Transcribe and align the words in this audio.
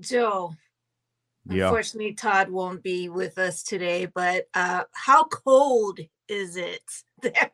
Joe. 0.00 0.54
Yeah. 1.48 1.64
Unfortunately, 1.66 2.12
Todd 2.12 2.50
won't 2.50 2.82
be 2.82 3.08
with 3.08 3.38
us 3.38 3.62
today, 3.62 4.06
but 4.06 4.46
uh, 4.54 4.84
how 4.92 5.24
cold 5.24 6.00
is 6.28 6.56
it 6.56 6.82
there? 7.22 7.50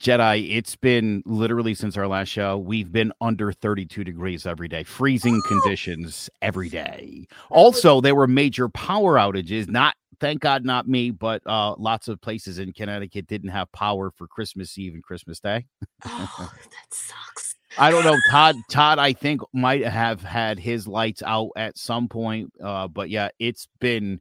Jedi, 0.00 0.56
it's 0.56 0.76
been 0.76 1.22
literally 1.26 1.74
since 1.74 1.96
our 1.96 2.06
last 2.06 2.28
show, 2.28 2.56
we've 2.56 2.92
been 2.92 3.12
under 3.20 3.50
32 3.52 4.04
degrees 4.04 4.46
every 4.46 4.68
day, 4.68 4.84
freezing 4.84 5.42
Oh. 5.44 5.48
conditions 5.48 6.30
every 6.40 6.68
day. 6.68 7.26
Also, 7.50 8.00
there 8.00 8.14
were 8.14 8.28
major 8.28 8.68
power 8.68 9.16
outages, 9.16 9.68
not 9.68 9.96
thank 10.20 10.40
God 10.40 10.64
not 10.64 10.88
me, 10.88 11.10
but 11.10 11.42
uh 11.46 11.74
lots 11.78 12.06
of 12.08 12.20
places 12.20 12.58
in 12.60 12.72
Connecticut 12.72 13.26
didn't 13.26 13.50
have 13.50 13.70
power 13.72 14.10
for 14.12 14.26
Christmas 14.28 14.78
Eve 14.78 14.94
and 14.94 15.02
Christmas 15.02 15.40
Day. 15.40 15.66
Oh, 16.06 16.52
that 16.64 16.94
sucks. 16.94 17.47
I 17.78 17.90
don't 17.90 18.04
know. 18.04 18.16
Todd 18.30 18.56
Todd, 18.70 18.98
I 18.98 19.12
think, 19.12 19.40
might 19.52 19.84
have 19.84 20.22
had 20.22 20.58
his 20.58 20.86
lights 20.88 21.22
out 21.24 21.50
at 21.56 21.78
some 21.78 22.08
point. 22.08 22.52
Uh, 22.62 22.88
but 22.88 23.10
yeah, 23.10 23.28
it's 23.38 23.68
been 23.80 24.20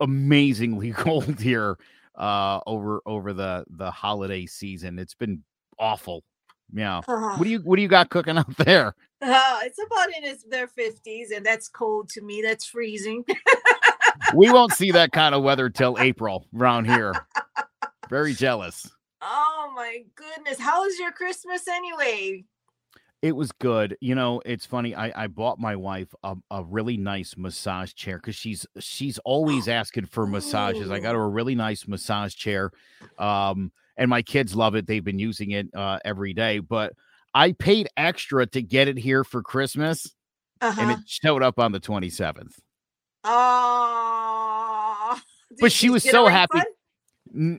amazingly 0.00 0.92
cold 0.96 1.40
here 1.40 1.76
uh 2.16 2.60
over 2.66 3.00
over 3.06 3.32
the 3.32 3.64
the 3.70 3.90
holiday 3.90 4.46
season. 4.46 4.98
It's 4.98 5.14
been 5.14 5.42
awful. 5.78 6.22
Yeah. 6.72 7.00
Oh, 7.08 7.36
What 7.36 7.44
do 7.44 7.50
you 7.50 7.58
what 7.60 7.76
do 7.76 7.82
you 7.82 7.88
got 7.88 8.10
cooking 8.10 8.38
out 8.38 8.56
there? 8.58 8.94
uh, 9.22 9.58
it's 9.64 9.78
about 9.84 10.08
in 10.16 10.24
its, 10.24 10.44
their 10.44 10.66
50s, 10.66 11.36
and 11.36 11.44
that's 11.44 11.68
cold 11.68 12.08
to 12.10 12.22
me. 12.22 12.42
That's 12.42 12.64
freezing. 12.64 13.24
We 14.34 14.50
won't 14.52 14.72
see 14.72 14.92
that 14.92 15.10
kind 15.12 15.34
of 15.34 15.42
weather 15.42 15.68
till 15.70 15.96
April 15.98 16.46
around 16.56 16.84
here. 16.84 17.14
Very 18.08 18.32
jealous. 18.34 18.88
oh, 19.22 19.72
my 19.74 20.04
goodness. 20.14 20.58
How 20.60 20.84
was 20.84 20.98
your 21.00 21.10
Christmas 21.10 21.66
anyway? 21.66 22.44
It 23.22 23.36
was 23.36 23.52
good. 23.52 23.96
You 24.00 24.14
know, 24.14 24.40
it's 24.46 24.64
funny. 24.64 24.94
I, 24.94 25.24
I 25.24 25.26
bought 25.26 25.58
my 25.58 25.76
wife 25.76 26.08
a, 26.22 26.36
a 26.50 26.64
really 26.64 26.96
nice 26.96 27.34
massage 27.36 27.92
chair 27.92 28.16
because 28.16 28.34
she's 28.34 28.66
she's 28.78 29.18
always 29.26 29.68
asking 29.80 30.06
for 30.06 30.26
massages. 30.26 30.90
I 30.90 31.00
got 31.00 31.14
her 31.14 31.22
a 31.22 31.28
really 31.28 31.54
nice 31.54 31.86
massage 31.86 32.34
chair. 32.34 32.70
Um, 33.18 33.72
and 33.98 34.08
my 34.08 34.22
kids 34.22 34.54
love 34.56 34.74
it. 34.74 34.86
They've 34.86 35.04
been 35.04 35.18
using 35.18 35.50
it 35.50 35.68
uh 35.74 35.98
every 36.04 36.32
day, 36.32 36.60
but 36.60 36.94
I 37.34 37.52
paid 37.52 37.88
extra 37.96 38.46
to 38.46 38.62
get 38.62 38.88
it 38.88 38.96
here 38.96 39.22
for 39.22 39.42
Christmas 39.42 40.14
Uh-huh. 40.62 40.80
and 40.80 40.90
it 40.92 40.98
showed 41.06 41.42
up 41.42 41.58
on 41.58 41.72
the 41.72 41.80
27th. 41.80 42.54
Oh, 43.24 45.20
But 45.60 45.72
she 45.72 45.90
was 45.90 46.02
so 46.02 46.26
happy. 46.26 46.58
N- 46.58 46.64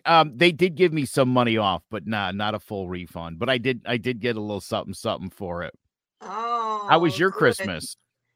Um, 0.05 0.33
they 0.35 0.51
did 0.51 0.75
give 0.75 0.91
me 0.91 1.05
some 1.05 1.29
money 1.29 1.57
off, 1.57 1.83
but 1.89 2.05
nah, 2.05 2.31
not 2.31 2.55
a 2.55 2.59
full 2.59 2.89
refund. 2.89 3.39
But 3.39 3.49
I 3.49 3.57
did 3.57 3.81
I 3.85 3.97
did 3.97 4.19
get 4.19 4.35
a 4.35 4.41
little 4.41 4.61
something 4.61 4.93
something 4.93 5.29
for 5.29 5.63
it. 5.63 5.73
Oh, 6.21 6.85
How 6.89 6.99
was 6.99 7.17
your 7.17 7.31
good. 7.31 7.37
Christmas? 7.39 7.95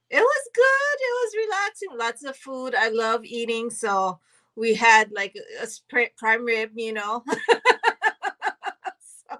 It 0.09 0.19
was 0.19 0.49
good. 0.53 0.63
It 0.99 1.13
was 1.13 1.35
relaxing. 1.47 1.89
Lots 1.97 2.23
of 2.23 2.37
food. 2.37 2.75
I 2.75 2.89
love 2.89 3.25
eating, 3.25 3.69
so 3.69 4.19
we 4.55 4.73
had 4.73 5.11
like 5.11 5.35
a 5.61 5.67
prime 6.17 6.45
rib, 6.45 6.71
you 6.75 6.93
know. 6.93 7.23
So, 9.29 9.37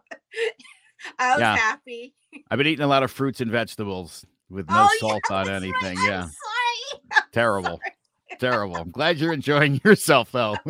I 1.19 1.35
was 1.35 1.41
Yeah. 1.41 1.55
happy. 1.55 2.13
I've 2.49 2.57
been 2.57 2.67
eating 2.67 2.83
a 2.83 2.87
lot 2.87 3.03
of 3.03 3.11
fruits 3.11 3.41
and 3.41 3.51
vegetables 3.51 4.25
with 4.49 4.69
no 4.69 4.75
Oh, 4.83 4.97
salt 4.99 5.23
yeah, 5.29 5.35
on 5.37 5.47
right. 5.47 5.63
anything. 5.63 5.97
I'm 5.99 6.05
Yeah, 6.05 6.21
sorry. 6.23 7.21
terrible. 8.51 8.77
I'm 8.77 8.91
glad 8.91 9.17
you're 9.17 9.33
enjoying 9.33 9.81
yourself 9.85 10.31
though. 10.31 10.55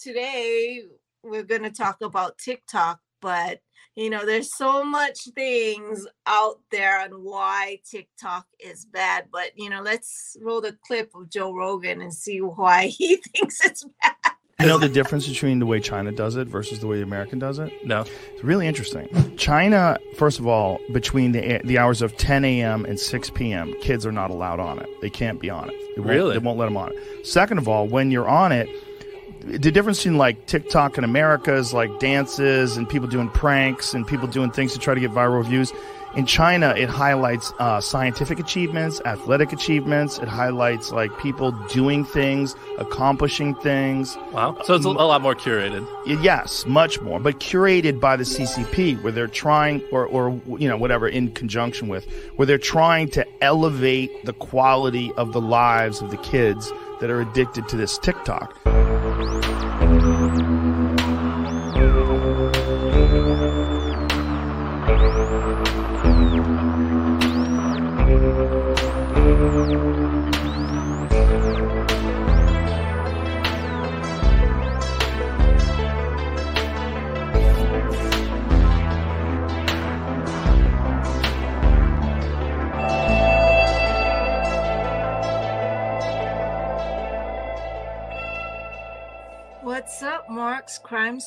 Today 0.00 0.82
we're 1.22 1.42
going 1.42 1.62
to 1.62 1.70
talk 1.70 2.00
about 2.02 2.38
TikTok, 2.38 3.00
but 3.20 3.60
you 3.96 4.10
know, 4.10 4.26
there's 4.26 4.56
so 4.56 4.84
much 4.84 5.18
things 5.34 6.06
out 6.26 6.60
there 6.70 7.00
on 7.00 7.10
why 7.24 7.80
TikTok 7.88 8.46
is 8.58 8.84
bad. 8.84 9.28
But 9.32 9.52
you 9.56 9.70
know, 9.70 9.82
let's 9.82 10.36
roll 10.40 10.60
the 10.60 10.76
clip 10.86 11.10
of 11.14 11.30
Joe 11.30 11.54
Rogan 11.54 12.00
and 12.02 12.12
see 12.12 12.38
why 12.38 12.86
he 12.86 13.16
thinks 13.34 13.64
it's 13.64 13.84
bad. 14.02 14.33
You 14.60 14.66
know 14.66 14.78
the 14.78 14.88
difference 14.88 15.26
between 15.28 15.58
the 15.58 15.66
way 15.66 15.80
China 15.80 16.12
does 16.12 16.36
it 16.36 16.46
versus 16.46 16.78
the 16.80 16.86
way 16.86 16.96
the 16.96 17.02
American 17.02 17.38
does 17.38 17.58
it? 17.58 17.72
No. 17.84 18.02
It's 18.32 18.44
really 18.44 18.66
interesting. 18.66 19.08
China, 19.36 19.98
first 20.16 20.38
of 20.38 20.46
all, 20.46 20.78
between 20.92 21.32
the 21.32 21.60
the 21.64 21.78
hours 21.78 22.02
of 22.02 22.16
10 22.16 22.44
a.m. 22.44 22.84
and 22.84 22.98
6 22.98 23.30
p.m., 23.30 23.74
kids 23.80 24.06
are 24.06 24.12
not 24.12 24.30
allowed 24.30 24.60
on 24.60 24.78
it. 24.78 24.88
They 25.00 25.10
can't 25.10 25.40
be 25.40 25.50
on 25.50 25.70
it. 25.70 25.76
They 25.96 26.00
won't, 26.00 26.10
Really? 26.10 26.32
They 26.32 26.38
won't 26.38 26.58
let 26.58 26.66
them 26.66 26.76
on 26.76 26.92
it. 26.92 27.26
Second 27.26 27.58
of 27.58 27.68
all, 27.68 27.88
when 27.88 28.10
you're 28.10 28.28
on 28.28 28.52
it, 28.52 28.68
the 29.40 29.70
difference 29.70 29.98
between 29.98 30.16
like 30.18 30.46
TikTok 30.46 30.96
in 30.98 31.04
America 31.04 31.54
is 31.54 31.74
like 31.74 31.98
dances 31.98 32.76
and 32.76 32.88
people 32.88 33.08
doing 33.08 33.28
pranks 33.30 33.92
and 33.92 34.06
people 34.06 34.28
doing 34.28 34.50
things 34.50 34.72
to 34.72 34.78
try 34.78 34.94
to 34.94 35.00
get 35.00 35.10
viral 35.10 35.44
views. 35.44 35.72
In 36.16 36.26
China, 36.26 36.72
it 36.76 36.88
highlights 36.88 37.52
uh, 37.58 37.80
scientific 37.80 38.38
achievements, 38.38 39.00
athletic 39.04 39.52
achievements. 39.52 40.18
It 40.18 40.28
highlights 40.28 40.92
like 40.92 41.16
people 41.18 41.50
doing 41.72 42.04
things, 42.04 42.54
accomplishing 42.78 43.56
things. 43.56 44.16
Wow. 44.30 44.56
So 44.62 44.74
it's 44.74 44.84
a, 44.84 44.90
a 44.90 44.90
lot 44.90 45.22
more 45.22 45.34
curated. 45.34 45.84
Yes, 46.22 46.66
much 46.66 47.00
more, 47.00 47.18
but 47.18 47.40
curated 47.40 47.98
by 47.98 48.16
the 48.16 48.22
CCP, 48.22 49.02
where 49.02 49.10
they're 49.10 49.26
trying, 49.26 49.82
or, 49.90 50.06
or 50.06 50.40
you 50.56 50.68
know, 50.68 50.76
whatever, 50.76 51.08
in 51.08 51.32
conjunction 51.32 51.88
with, 51.88 52.06
where 52.36 52.46
they're 52.46 52.58
trying 52.58 53.08
to 53.10 53.26
elevate 53.42 54.24
the 54.24 54.34
quality 54.34 55.12
of 55.14 55.32
the 55.32 55.40
lives 55.40 56.00
of 56.00 56.12
the 56.12 56.18
kids 56.18 56.70
that 57.00 57.10
are 57.10 57.20
addicted 57.20 57.66
to 57.68 57.76
this 57.76 57.98
TikTok. 57.98 58.56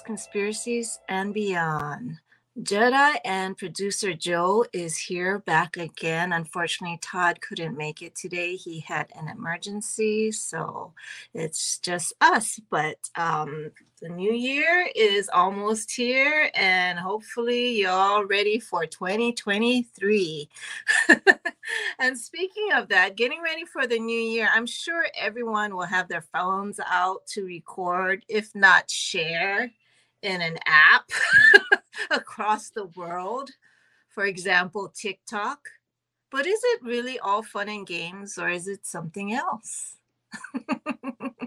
Conspiracies, 0.01 0.99
and 1.07 1.33
Beyond? 1.33 2.19
Jedi 2.63 3.17
and 3.23 3.55
producer 3.55 4.13
Joe 4.13 4.65
is 4.73 4.97
here 4.97 5.37
back 5.39 5.77
again. 5.77 6.33
Unfortunately, 6.33 6.97
Todd 7.03 7.39
couldn't 7.39 7.77
make 7.77 8.01
it 8.01 8.15
today. 8.15 8.55
He 8.55 8.79
had 8.79 9.11
an 9.15 9.27
emergency, 9.27 10.31
so 10.31 10.91
it's 11.35 11.77
just 11.77 12.13
us. 12.19 12.59
But 12.71 12.97
um, 13.15 13.69
the 14.01 14.09
new 14.09 14.33
year 14.33 14.89
is 14.95 15.29
almost 15.31 15.91
here, 15.91 16.49
and 16.55 16.97
hopefully, 16.97 17.79
y'all 17.79 18.25
ready 18.25 18.59
for 18.59 18.87
2023. 18.87 20.49
and 21.99 22.17
speaking 22.17 22.69
of 22.73 22.89
that, 22.89 23.15
getting 23.17 23.43
ready 23.43 23.65
for 23.65 23.85
the 23.85 23.99
new 23.99 24.19
year, 24.19 24.49
I'm 24.51 24.65
sure 24.65 25.05
everyone 25.15 25.75
will 25.75 25.83
have 25.83 26.07
their 26.07 26.25
phones 26.33 26.79
out 26.89 27.27
to 27.27 27.45
record, 27.45 28.25
if 28.27 28.55
not 28.55 28.89
share, 28.89 29.71
in 30.23 30.41
an 30.41 30.57
app 30.65 31.11
across 32.11 32.69
the 32.69 32.85
world. 32.95 33.51
For 34.09 34.25
example, 34.25 34.89
TikTok. 34.89 35.59
But 36.31 36.45
is 36.45 36.59
it 36.61 36.81
really 36.83 37.19
all 37.19 37.41
fun 37.41 37.69
and 37.69 37.87
games, 37.87 38.37
or 38.37 38.49
is 38.49 38.67
it 38.67 38.85
something 38.85 39.33
else? 39.33 39.95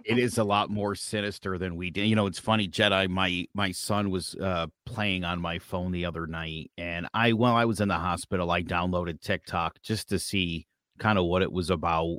it 0.04 0.18
is 0.18 0.38
a 0.38 0.44
lot 0.44 0.70
more 0.70 0.94
sinister 0.94 1.58
than 1.58 1.76
we 1.76 1.90
did. 1.90 2.06
You 2.06 2.16
know, 2.16 2.26
it's 2.26 2.38
funny, 2.38 2.66
Jedi. 2.66 3.08
My 3.08 3.46
my 3.54 3.72
son 3.72 4.10
was 4.10 4.34
uh 4.36 4.68
playing 4.86 5.24
on 5.24 5.40
my 5.40 5.58
phone 5.58 5.92
the 5.92 6.06
other 6.06 6.26
night, 6.26 6.70
and 6.78 7.06
I 7.12 7.34
while 7.34 7.56
I 7.56 7.66
was 7.66 7.80
in 7.80 7.88
the 7.88 7.94
hospital, 7.94 8.50
I 8.50 8.62
downloaded 8.62 9.20
TikTok 9.20 9.82
just 9.82 10.08
to 10.08 10.18
see 10.18 10.66
kind 10.98 11.18
of 11.18 11.26
what 11.26 11.42
it 11.42 11.52
was 11.52 11.70
about. 11.70 12.18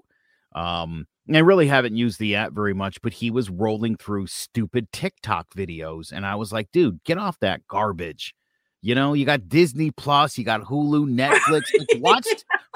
Um, 0.54 1.08
I 1.30 1.40
really 1.40 1.68
haven't 1.68 1.96
used 1.96 2.20
the 2.20 2.36
app 2.36 2.52
very 2.54 2.74
much, 2.74 3.02
but 3.02 3.14
he 3.14 3.32
was 3.32 3.50
rolling 3.50 3.96
through 3.96 4.28
stupid 4.28 4.92
TikTok 4.92 5.54
videos, 5.54 6.12
and 6.12 6.26
I 6.26 6.36
was 6.36 6.52
like, 6.52 6.72
dude, 6.72 7.04
get 7.04 7.18
off 7.18 7.40
that 7.40 7.68
garbage. 7.68 8.34
You 8.82 8.96
know, 8.96 9.14
you 9.14 9.26
got 9.26 9.48
Disney 9.48 9.92
Plus, 9.92 10.38
you 10.38 10.44
got 10.44 10.64
Hulu, 10.64 11.08
Netflix. 11.10 11.64
Watch 12.00 12.28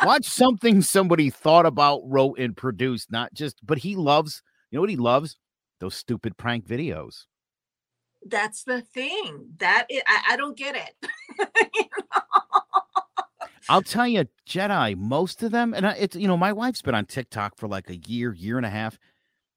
watch 0.03 0.25
something 0.25 0.81
somebody 0.81 1.30
thought 1.30 1.65
about, 1.65 2.01
wrote, 2.06 2.38
and 2.38 2.56
produced, 2.56 3.12
not 3.12 3.33
just. 3.33 3.65
But 3.65 3.80
he 3.80 3.95
loves. 3.95 4.42
You 4.69 4.77
know 4.77 4.81
what 4.81 4.89
he 4.89 4.97
loves? 4.97 5.38
Those 5.80 5.95
stupid 5.95 6.38
prank 6.38 6.68
videos. 6.68 7.25
That's 8.27 8.63
the 8.63 8.81
thing. 8.81 9.47
That 9.57 9.86
is, 9.89 10.01
I, 10.07 10.33
I 10.33 10.38
don't 10.38 10.57
get 10.57 10.75
it. 10.75 10.95
You 11.75 11.83
know? 11.83 12.21
I'll 13.69 13.81
tell 13.81 14.07
you, 14.07 14.25
Jedi, 14.47 14.95
most 14.95 15.41
of 15.44 15.51
them, 15.51 15.73
and 15.73 15.88
I, 15.88 15.94
it's 15.94 16.15
you 16.15 16.27
know, 16.27 16.38
my 16.38 16.53
wife's 16.53 16.81
been 16.81 16.95
on 16.95 17.06
TikTok 17.06 17.57
for 17.57 17.67
like 17.67 17.89
a 17.89 17.97
year, 17.97 18.33
year 18.33 18.57
and 18.57 18.65
a 18.65 18.69
half. 18.69 18.97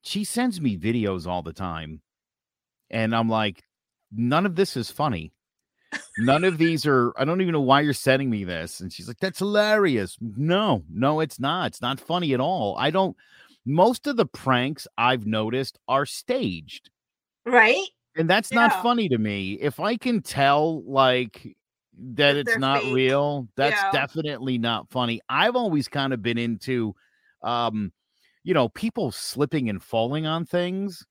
She 0.01 0.23
sends 0.23 0.59
me 0.61 0.77
videos 0.77 1.27
all 1.27 1.41
the 1.41 1.53
time, 1.53 2.01
and 2.89 3.15
I'm 3.15 3.29
like, 3.29 3.63
none 4.11 4.45
of 4.45 4.55
this 4.55 4.75
is 4.77 4.89
funny. 4.91 5.31
None 6.17 6.43
of 6.43 6.57
these 6.57 6.85
are, 6.85 7.13
I 7.17 7.25
don't 7.25 7.41
even 7.41 7.53
know 7.53 7.61
why 7.61 7.81
you're 7.81 7.93
sending 7.93 8.29
me 8.29 8.43
this. 8.43 8.79
And 8.79 8.91
she's 8.91 9.07
like, 9.07 9.19
that's 9.19 9.39
hilarious. 9.39 10.17
No, 10.21 10.83
no, 10.91 11.19
it's 11.19 11.39
not. 11.39 11.67
It's 11.67 11.81
not 11.81 11.99
funny 11.99 12.33
at 12.33 12.39
all. 12.41 12.75
I 12.77 12.91
don't, 12.91 13.15
most 13.65 14.05
of 14.05 14.17
the 14.17 14.25
pranks 14.25 14.87
I've 14.97 15.25
noticed 15.25 15.79
are 15.87 16.05
staged. 16.05 16.89
Right? 17.45 17.87
And 18.17 18.29
that's 18.29 18.51
Yeah. 18.51 18.67
not 18.67 18.73
funny 18.81 19.07
to 19.09 19.17
me. 19.17 19.53
If 19.53 19.79
I 19.79 19.95
can 19.95 20.21
tell, 20.21 20.83
like, 20.83 21.55
that 22.15 22.35
it's 22.35 22.55
not 22.57 22.83
fake. 22.83 22.91
real, 22.93 23.47
that's 23.55 23.83
Yeah. 23.83 23.91
definitely 23.91 24.57
not 24.57 24.89
funny. 24.89 25.21
I've 25.29 25.55
always 25.55 25.87
kind 25.87 26.13
of 26.13 26.21
been 26.21 26.37
into, 26.37 26.95
um, 27.43 27.91
you 28.43 28.53
know, 28.53 28.69
people 28.69 29.11
slipping 29.11 29.69
and 29.69 29.81
falling 29.83 30.25
on 30.25 30.45
things. 30.45 31.05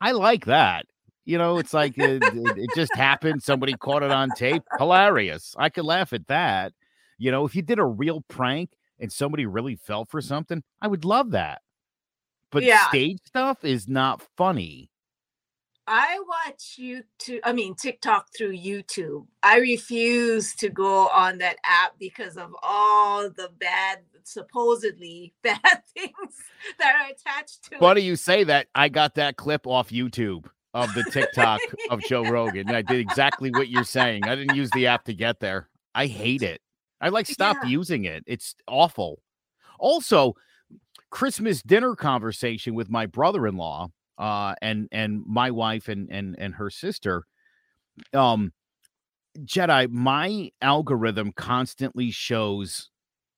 I 0.00 0.12
like 0.12 0.44
that. 0.46 0.86
You 1.24 1.38
know, 1.38 1.58
it's 1.58 1.74
like 1.74 1.98
it, 1.98 2.22
it, 2.24 2.58
it 2.58 2.70
just 2.74 2.94
happened. 2.94 3.42
Somebody 3.42 3.74
caught 3.74 4.02
it 4.02 4.10
on 4.10 4.32
tape. 4.32 4.62
Hilarious. 4.78 5.54
I 5.58 5.68
could 5.68 5.84
laugh 5.84 6.12
at 6.12 6.26
that. 6.28 6.72
You 7.18 7.30
know, 7.30 7.44
if 7.44 7.54
you 7.54 7.62
did 7.62 7.78
a 7.78 7.84
real 7.84 8.22
prank 8.28 8.70
and 8.98 9.12
somebody 9.12 9.44
really 9.46 9.76
fell 9.76 10.04
for 10.04 10.20
something, 10.20 10.62
I 10.80 10.88
would 10.88 11.04
love 11.04 11.32
that. 11.32 11.62
But 12.50 12.64
Yeah. 12.64 12.88
stage 12.88 13.18
stuff 13.26 13.64
is 13.64 13.88
not 13.88 14.22
funny. 14.36 14.90
I 15.90 16.20
watch 16.28 16.78
YouTube, 16.78 17.40
I 17.44 17.52
mean, 17.52 17.74
TikTok 17.74 18.28
through 18.36 18.56
YouTube. 18.56 19.26
I 19.42 19.58
refuse 19.58 20.54
to 20.56 20.68
go 20.68 21.08
on 21.08 21.38
that 21.38 21.56
app 21.64 21.98
because 21.98 22.36
of 22.36 22.54
all 22.62 23.30
the 23.30 23.48
bad, 23.58 24.00
supposedly 24.24 25.32
bad 25.42 25.60
things 25.96 26.12
that 26.78 26.94
are 26.94 27.10
attached 27.10 27.64
to 27.70 27.78
Funny 27.78 28.02
it. 28.02 28.04
you 28.04 28.16
say 28.16 28.44
that. 28.44 28.66
I 28.74 28.88
got 28.90 29.14
that 29.14 29.36
clip 29.36 29.66
off 29.66 29.88
YouTube 29.88 30.46
of 30.74 30.92
the 30.94 31.04
TikTok 31.04 31.60
of 31.90 32.00
Joe 32.02 32.22
Rogan. 32.30 32.70
I 32.70 32.82
did 32.82 33.00
exactly 33.00 33.50
what 33.50 33.68
you're 33.68 33.84
saying. 33.84 34.28
I 34.28 34.34
didn't 34.36 34.56
use 34.56 34.70
the 34.72 34.88
app 34.88 35.04
to 35.06 35.14
get 35.14 35.40
there. 35.40 35.70
I 35.94 36.06
hate 36.06 36.42
it. 36.42 36.60
I 37.00 37.08
like 37.08 37.26
stopped 37.26 37.64
Yeah. 37.64 37.70
using 37.70 38.04
it. 38.04 38.24
It's 38.26 38.54
awful. 38.66 39.22
Also, 39.78 40.34
Christmas 41.10 41.62
dinner 41.62 41.96
conversation 41.96 42.74
with 42.74 42.90
my 42.90 43.06
brother-in-law 43.06 43.88
uh 44.18 44.54
and 44.60 44.88
and 44.92 45.22
my 45.26 45.50
wife 45.50 45.88
and 45.88 46.10
and 46.10 46.36
and 46.38 46.54
her 46.54 46.70
sister 46.70 47.24
um 48.12 48.52
Jedi 49.40 49.90
my 49.90 50.50
algorithm 50.60 51.32
constantly 51.32 52.10
shows 52.10 52.90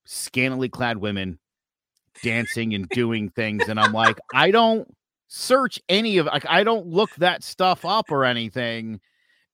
scantily 0.05 0.69
clad 0.69 0.97
women 0.97 1.39
dancing 2.23 2.73
and 2.73 2.89
doing 2.89 3.29
things 3.29 3.67
and 3.67 3.79
I'm 3.79 3.93
like 3.93 4.19
I 4.33 4.51
don't 4.51 4.87
search 5.27 5.79
any 5.87 6.17
of 6.17 6.25
like 6.25 6.45
I 6.47 6.63
don't 6.63 6.87
look 6.87 7.15
that 7.15 7.41
stuff 7.41 7.85
up 7.85 8.11
or 8.11 8.25
anything. 8.25 8.99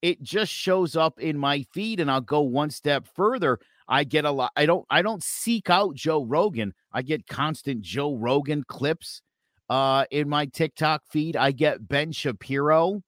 It 0.02 0.22
just 0.24 0.52
shows 0.52 0.96
up 0.96 1.20
in 1.20 1.38
my 1.38 1.66
feed 1.72 2.00
and 2.00 2.10
I'll 2.10 2.22
go 2.22 2.42
one 2.42 2.72
step 2.72 3.06
further. 3.16 3.60
I 3.88 4.04
get 4.04 4.26
a 4.26 4.32
lot 4.32 4.52
I 4.56 4.66
don't 4.66 4.86
I 4.90 5.02
don't 5.04 5.24
seek 5.24 5.70
out 5.70 5.96
Joe 5.96 6.24
Rogan. 6.24 6.74
I 6.92 7.04
get 7.04 7.28
constant 7.28 7.82
Joe 7.82 8.16
Rogan 8.16 8.64
clips 8.68 9.22
uh 9.70 10.06
in 10.12 10.30
my 10.30 10.46
TikTok 10.46 11.04
feed 11.10 11.36
I 11.36 11.52
get 11.52 11.88
Ben 11.88 12.12
Shapiro 12.12 13.02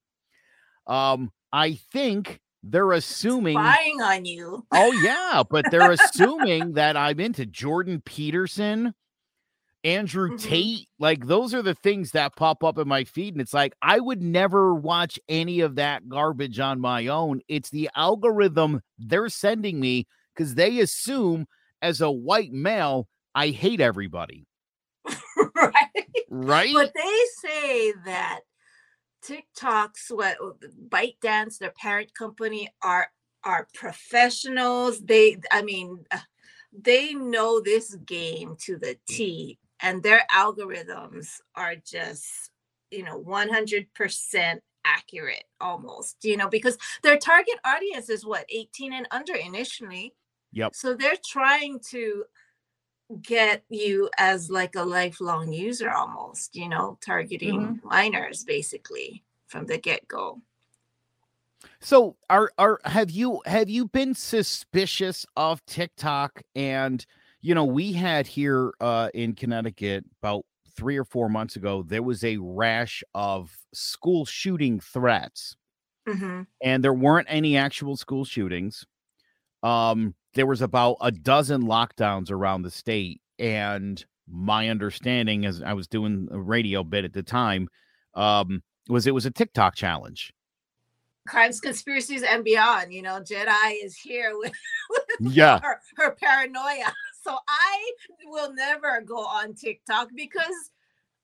um 0.87 1.31
I 1.51 1.75
think 1.91 2.39
they're 2.63 2.91
assuming 2.91 3.55
Spying 3.55 4.01
on 4.01 4.25
you. 4.25 4.65
Oh 4.71 4.91
yeah, 4.91 5.43
but 5.49 5.65
they're 5.71 5.89
assuming 5.91 6.73
that 6.73 6.97
I'm 6.97 7.19
into 7.19 7.45
Jordan 7.45 8.01
Peterson, 8.05 8.93
Andrew 9.85 10.29
Mhm. 10.31 10.41
Tate. 10.41 10.87
Like 10.99 11.25
those 11.25 11.53
are 11.53 11.61
the 11.61 11.73
things 11.73 12.11
that 12.11 12.35
pop 12.35 12.63
up 12.63 12.77
in 12.77 12.87
my 12.87 13.05
feed, 13.05 13.33
and 13.33 13.41
it's 13.41 13.53
like 13.53 13.73
I 13.81 13.99
would 13.99 14.21
never 14.21 14.75
watch 14.75 15.17
any 15.29 15.61
of 15.61 15.75
that 15.75 16.09
garbage 16.09 16.59
on 16.59 16.81
my 16.81 17.07
own. 17.07 17.41
It's 17.47 17.69
the 17.69 17.89
algorithm 17.95 18.81
they're 18.97 19.29
sending 19.29 19.79
me 19.79 20.05
because 20.35 20.55
they 20.55 20.79
assume 20.81 21.47
as 21.81 22.01
a 22.01 22.11
white 22.11 22.51
male 22.51 23.07
I 23.33 23.49
hate 23.49 23.79
everybody, 23.79 24.45
right? 25.73 26.05
right? 26.29 26.73
But 26.73 26.93
they 26.95 27.47
say 27.47 27.93
that 28.05 28.41
TikTok's 29.21 30.09
what 30.09 30.37
ByteDance, 30.89 31.57
their 31.57 31.71
parent 31.71 32.13
company, 32.13 32.69
are 32.81 33.09
are 33.43 33.67
professionals. 33.73 34.99
They, 34.99 35.37
I 35.51 35.61
mean, 35.61 36.05
uh, 36.11 36.19
they 36.71 37.13
know 37.13 37.59
this 37.59 37.95
game 37.95 38.55
to 38.61 38.77
the 38.77 38.97
T, 39.07 39.59
and 39.81 40.03
their 40.03 40.23
algorithms 40.33 41.27
are 41.55 41.75
just, 41.75 42.51
you 42.91 43.03
know, 43.03 43.17
one 43.17 43.49
hundred 43.49 43.93
percent 43.93 44.61
accurate 44.85 45.43
almost. 45.59 46.17
You 46.23 46.37
know, 46.37 46.49
because 46.49 46.77
their 47.03 47.17
target 47.17 47.59
audience 47.65 48.09
is 48.09 48.25
what 48.25 48.45
eighteen 48.49 48.93
and 48.93 49.07
under 49.11 49.35
initially. 49.35 50.13
Yep. 50.51 50.73
So 50.73 50.95
they're 50.95 51.13
trying 51.23 51.79
to 51.91 52.23
get 53.21 53.63
you 53.69 54.09
as 54.17 54.49
like 54.51 54.75
a 54.75 54.83
lifelong 54.83 55.51
user 55.53 55.91
almost, 55.91 56.55
you 56.55 56.69
know, 56.69 56.97
targeting 57.01 57.79
minors 57.83 58.43
basically 58.43 59.23
from 59.47 59.65
the 59.65 59.77
get-go. 59.77 60.41
So 61.81 62.17
are 62.29 62.51
are 62.57 62.79
have 62.85 63.11
you 63.11 63.41
have 63.45 63.69
you 63.69 63.87
been 63.87 64.13
suspicious 64.13 65.25
of 65.35 65.65
TikTok 65.65 66.41
and 66.55 67.05
you 67.41 67.53
know 67.53 67.65
we 67.65 67.93
had 67.93 68.27
here 68.27 68.73
uh 68.79 69.09
in 69.13 69.33
Connecticut 69.35 70.05
about 70.21 70.45
3 70.75 70.97
or 70.97 71.03
4 71.03 71.27
months 71.29 71.55
ago 71.55 71.83
there 71.83 72.03
was 72.03 72.23
a 72.23 72.37
rash 72.37 73.03
of 73.13 73.57
school 73.73 74.25
shooting 74.25 74.79
threats 74.79 75.55
Mhm. 76.05 76.47
and 76.61 76.83
there 76.83 76.93
weren't 76.93 77.27
any 77.29 77.57
actual 77.57 77.95
school 77.95 78.25
shootings 78.25 78.85
um 79.63 80.15
there 80.33 80.45
was 80.45 80.61
about 80.61 80.97
a 81.01 81.11
dozen 81.11 81.63
lockdowns 81.63 82.31
around 82.31 82.61
the 82.61 82.71
state 82.71 83.21
and 83.37 84.05
my 84.27 84.69
understanding 84.69 85.45
as 85.45 85.61
I 85.61 85.73
was 85.73 85.87
doing 85.87 86.27
a 86.31 86.39
radio 86.39 86.83
bit 86.83 87.05
at 87.05 87.13
the 87.13 87.23
time 87.23 87.67
um 88.13 88.61
was 88.87 89.07
it 89.07 89.13
was 89.13 89.25
a 89.25 89.31
TikTok 89.31 89.75
challenge 89.75 90.33
Crimes, 91.29 91.61
conspiracies, 91.61 92.23
and 92.23 92.43
beyond. 92.43 92.91
You 92.91 93.03
know, 93.03 93.21
Jedi 93.21 93.73
is 93.83 93.95
here 93.95 94.31
with, 94.35 94.51
with 94.89 95.33
yeah 95.33 95.59
her, 95.61 95.79
her 95.97 96.11
paranoia. 96.11 96.91
So 97.21 97.37
I 97.47 97.91
will 98.25 98.53
never 98.53 99.01
go 99.01 99.19
on 99.19 99.53
TikTok 99.53 100.09
because, 100.15 100.71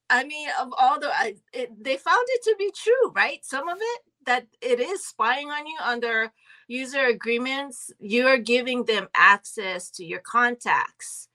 I 0.09 0.23
mean, 0.23 0.49
of 0.61 0.71
all 0.77 0.99
the, 0.99 1.07
I, 1.07 1.35
it, 1.53 1.71
they 1.83 1.97
found 1.97 2.25
it 2.27 2.43
to 2.43 2.55
be 2.59 2.71
true, 2.75 3.11
right? 3.15 3.43
Some 3.43 3.67
of 3.67 3.77
it 3.79 4.01
that 4.25 4.45
it 4.61 4.79
is 4.79 5.03
spying 5.03 5.49
on 5.49 5.65
you 5.65 5.77
under 5.83 6.31
user 6.67 7.05
agreements. 7.05 7.91
You 7.99 8.27
are 8.27 8.37
giving 8.37 8.85
them 8.85 9.07
access 9.15 9.89
to 9.91 10.05
your 10.05 10.19
contacts, 10.19 11.29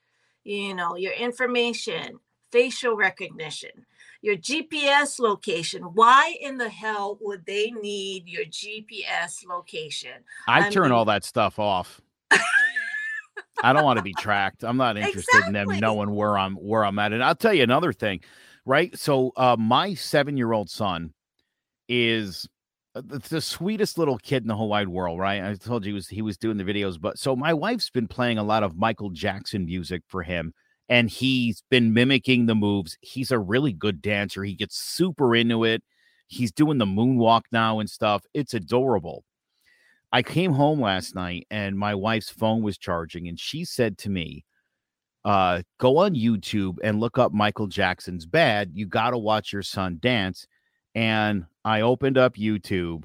you 0.44 0.74
know, 0.74 0.96
your 0.96 1.12
information, 1.12 2.18
facial 2.52 2.96
recognition, 2.96 3.70
your 4.22 4.36
GPS 4.36 5.18
location. 5.18 5.82
Why 5.82 6.36
in 6.40 6.58
the 6.58 6.68
hell 6.68 7.18
would 7.20 7.46
they 7.46 7.70
need 7.70 8.28
your 8.28 8.44
GPS 8.44 9.46
location? 9.46 10.12
I, 10.48 10.66
I 10.66 10.70
turn 10.70 10.84
mean- 10.84 10.92
all 10.92 11.04
that 11.06 11.24
stuff 11.24 11.58
off. 11.58 12.00
I 13.62 13.72
don't 13.72 13.84
want 13.84 13.98
to 13.98 14.02
be 14.02 14.14
tracked. 14.14 14.64
I'm 14.64 14.78
not 14.78 14.96
interested 14.96 15.44
in 15.46 15.52
them 15.52 15.68
knowing 15.80 16.10
where 16.14 16.38
I'm 16.38 16.54
where 16.54 16.84
I'm 16.84 16.98
at. 16.98 17.12
And 17.12 17.22
I'll 17.22 17.34
tell 17.34 17.52
you 17.52 17.62
another 17.62 17.92
thing, 17.92 18.20
right? 18.64 18.96
So 18.98 19.32
uh 19.36 19.56
my 19.58 19.94
seven 19.94 20.36
year 20.38 20.52
old 20.52 20.70
son 20.70 21.12
is 21.88 22.48
the, 22.94 23.18
the 23.28 23.40
sweetest 23.40 23.98
little 23.98 24.18
kid 24.18 24.42
in 24.42 24.48
the 24.48 24.56
whole 24.56 24.68
wide 24.68 24.88
world, 24.88 25.18
right? 25.18 25.42
I 25.42 25.54
told 25.54 25.84
you 25.84 25.90
he 25.90 25.94
was 25.94 26.08
he 26.08 26.22
was 26.22 26.36
doing 26.36 26.56
the 26.56 26.64
videos, 26.64 27.00
but 27.00 27.18
so 27.18 27.36
my 27.36 27.54
wife's 27.54 27.90
been 27.90 28.08
playing 28.08 28.38
a 28.38 28.42
lot 28.42 28.62
of 28.62 28.76
Michael 28.76 29.10
Jackson 29.10 29.64
music 29.64 30.02
for 30.08 30.22
him, 30.22 30.52
and 30.88 31.08
he's 31.08 31.62
been 31.70 31.92
mimicking 31.92 32.46
the 32.46 32.54
moves. 32.54 32.98
He's 33.00 33.30
a 33.30 33.38
really 33.38 33.72
good 33.72 34.02
dancer. 34.02 34.42
He 34.42 34.54
gets 34.54 34.78
super 34.78 35.34
into 35.34 35.64
it. 35.64 35.82
He's 36.26 36.52
doing 36.52 36.78
the 36.78 36.86
moonwalk 36.86 37.42
now 37.52 37.80
and 37.80 37.90
stuff. 37.90 38.24
It's 38.34 38.54
adorable. 38.54 39.24
I 40.12 40.22
came 40.22 40.52
home 40.52 40.80
last 40.80 41.14
night 41.14 41.46
and 41.50 41.78
my 41.78 41.94
wife's 41.94 42.30
phone 42.30 42.62
was 42.62 42.78
charging, 42.78 43.28
and 43.28 43.38
she 43.38 43.64
said 43.64 43.98
to 43.98 44.10
me, 44.10 44.44
uh, 45.24 45.62
go 45.78 45.98
on 45.98 46.14
YouTube 46.14 46.78
and 46.82 46.98
look 46.98 47.18
up 47.18 47.32
Michael 47.32 47.66
Jackson's 47.66 48.26
Bad. 48.26 48.70
You 48.74 48.86
got 48.86 49.10
to 49.10 49.18
watch 49.18 49.52
your 49.52 49.62
son 49.62 49.98
dance. 50.00 50.46
And 50.94 51.46
I 51.64 51.82
opened 51.82 52.18
up 52.18 52.34
YouTube 52.36 53.04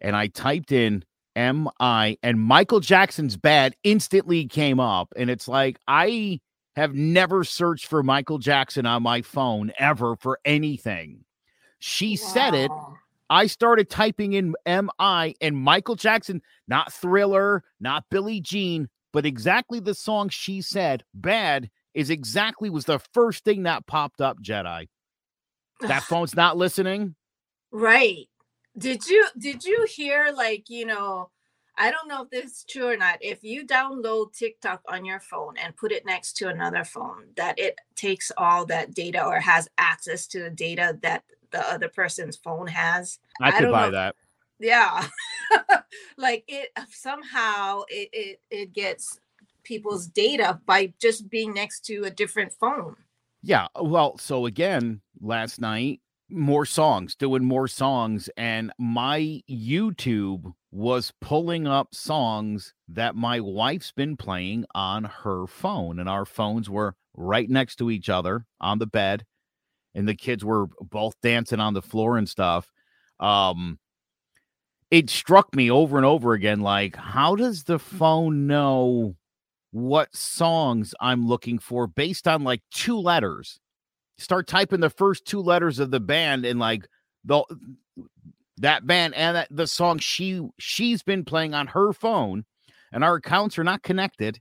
and 0.00 0.16
I 0.16 0.28
typed 0.28 0.72
in 0.72 1.04
MI, 1.36 2.18
and 2.22 2.40
Michael 2.40 2.80
Jackson's 2.80 3.36
Bad 3.36 3.76
instantly 3.84 4.46
came 4.46 4.80
up. 4.80 5.12
And 5.16 5.28
it's 5.28 5.46
like, 5.46 5.78
I 5.86 6.40
have 6.76 6.94
never 6.94 7.44
searched 7.44 7.86
for 7.86 8.02
Michael 8.02 8.38
Jackson 8.38 8.86
on 8.86 9.02
my 9.02 9.22
phone 9.22 9.72
ever 9.78 10.16
for 10.16 10.38
anything. 10.44 11.24
She 11.78 12.16
said 12.16 12.54
it. 12.54 12.70
I 13.28 13.46
started 13.48 13.90
typing 13.90 14.34
in 14.34 14.54
MI 14.66 15.34
and 15.40 15.56
Michael 15.56 15.96
Jackson, 15.96 16.42
not 16.68 16.92
Thriller, 16.92 17.64
not 17.80 18.04
Billie 18.10 18.40
Jean, 18.40 18.88
but 19.12 19.26
exactly 19.26 19.80
the 19.80 19.94
song 19.94 20.28
she 20.28 20.62
said, 20.62 21.04
Bad, 21.12 21.70
is 21.92 22.08
exactly 22.10 22.70
was 22.70 22.84
the 22.84 22.98
first 22.98 23.44
thing 23.44 23.64
that 23.64 23.86
popped 23.86 24.20
up, 24.20 24.40
Jedi. 24.40 24.88
That 25.80 26.02
phone's 26.08 26.36
not 26.36 26.56
listening. 26.56 27.14
Right. 27.70 28.28
Did 28.78 29.06
you 29.06 29.26
did 29.38 29.64
you 29.64 29.86
hear 29.88 30.32
like, 30.34 30.68
you 30.68 30.86
know, 30.86 31.30
I 31.78 31.90
don't 31.90 32.08
know 32.08 32.22
if 32.22 32.30
this 32.30 32.44
is 32.44 32.64
true 32.68 32.88
or 32.88 32.96
not. 32.96 33.18
If 33.20 33.44
you 33.44 33.66
download 33.66 34.32
TikTok 34.32 34.82
on 34.88 35.04
your 35.04 35.20
phone 35.20 35.56
and 35.58 35.76
put 35.76 35.92
it 35.92 36.06
next 36.06 36.34
to 36.38 36.48
another 36.48 36.84
phone, 36.84 37.26
that 37.36 37.58
it 37.58 37.78
takes 37.94 38.32
all 38.36 38.64
that 38.66 38.94
data 38.94 39.24
or 39.24 39.40
has 39.40 39.68
access 39.76 40.26
to 40.28 40.40
the 40.40 40.50
data 40.50 40.98
that 41.02 41.24
the 41.50 41.60
other 41.70 41.88
person's 41.88 42.36
phone 42.36 42.66
has. 42.66 43.18
I 43.40 43.50
could 43.52 43.70
buy 43.70 43.86
know. 43.86 43.92
that. 43.92 44.16
Yeah. 44.58 45.06
like 46.16 46.44
it 46.48 46.70
somehow 46.90 47.82
it, 47.88 48.08
it 48.12 48.40
it 48.50 48.72
gets 48.72 49.20
people's 49.62 50.06
data 50.06 50.60
by 50.64 50.92
just 51.00 51.28
being 51.28 51.52
next 51.52 51.84
to 51.86 52.04
a 52.04 52.10
different 52.10 52.52
phone. 52.52 52.96
Yeah. 53.42 53.68
Well, 53.78 54.16
so 54.18 54.46
again, 54.46 55.02
last 55.20 55.60
night, 55.60 56.00
more 56.28 56.66
songs, 56.66 57.14
doing 57.14 57.44
more 57.44 57.68
songs, 57.68 58.28
and 58.36 58.72
my 58.78 59.42
YouTube 59.48 60.52
was 60.70 61.12
pulling 61.20 61.66
up 61.66 61.94
songs 61.94 62.74
that 62.88 63.14
my 63.14 63.40
wife's 63.40 63.92
been 63.92 64.16
playing 64.16 64.64
on 64.74 65.04
her 65.04 65.46
phone, 65.46 65.98
and 65.98 66.08
our 66.08 66.24
phones 66.24 66.68
were 66.68 66.94
right 67.14 67.48
next 67.48 67.76
to 67.76 67.90
each 67.90 68.08
other 68.08 68.46
on 68.60 68.78
the 68.78 68.86
bed, 68.86 69.24
and 69.94 70.08
the 70.08 70.14
kids 70.14 70.44
were 70.44 70.66
both 70.80 71.14
dancing 71.22 71.60
on 71.60 71.74
the 71.74 71.82
floor 71.82 72.18
and 72.18 72.28
stuff. 72.28 72.70
Um, 73.20 73.78
it 74.90 75.10
struck 75.10 75.54
me 75.54 75.70
over 75.70 75.96
and 75.96 76.06
over 76.06 76.32
again 76.32 76.60
like, 76.60 76.96
how 76.96 77.34
does 77.34 77.64
the 77.64 77.78
phone 77.78 78.46
know 78.46 79.16
what 79.76 80.16
songs 80.16 80.94
I'm 81.00 81.26
looking 81.26 81.58
for 81.58 81.86
based 81.86 82.26
on 82.26 82.44
like 82.44 82.62
two 82.70 82.98
letters. 82.98 83.60
Start 84.18 84.46
typing 84.46 84.80
the 84.80 84.90
first 84.90 85.26
two 85.26 85.40
letters 85.42 85.78
of 85.78 85.90
the 85.90 86.00
band 86.00 86.44
and 86.46 86.58
like 86.58 86.86
the 87.24 87.38
uh, 87.38 87.44
that 88.58 88.86
band 88.86 89.14
and 89.14 89.36
that, 89.36 89.48
the 89.50 89.66
song 89.66 89.98
she 89.98 90.40
she's 90.58 91.02
been 91.02 91.24
playing 91.24 91.52
on 91.52 91.66
her 91.66 91.92
phone 91.92 92.44
and 92.92 93.04
our 93.04 93.16
accounts 93.16 93.58
are 93.58 93.64
not 93.64 93.82
connected 93.82 94.40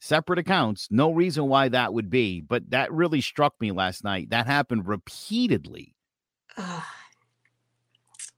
separate 0.00 0.38
accounts 0.38 0.86
no 0.90 1.10
reason 1.12 1.48
why 1.48 1.68
that 1.68 1.92
would 1.92 2.08
be 2.10 2.40
but 2.40 2.68
that 2.70 2.92
really 2.92 3.20
struck 3.20 3.54
me 3.60 3.72
last 3.72 4.04
night. 4.04 4.30
That 4.30 4.46
happened 4.46 4.86
repeatedly. 4.86 5.94
Ugh. 6.56 6.82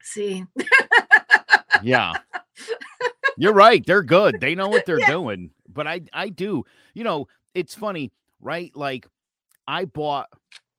See, 0.02 0.44
yeah. 1.82 2.14
You're 3.36 3.52
right 3.52 3.84
they're 3.84 4.02
good 4.02 4.40
they 4.40 4.54
know 4.54 4.68
what 4.68 4.86
they're 4.86 5.00
Yeah. 5.00 5.10
doing 5.10 5.50
but 5.68 5.86
i 5.86 6.00
i 6.14 6.30
do. 6.30 6.64
You 6.94 7.04
know 7.04 7.28
it's 7.54 7.74
funny 7.74 8.12
right 8.40 8.70
like 8.74 9.06
i 9.68 9.84
bought 9.84 10.28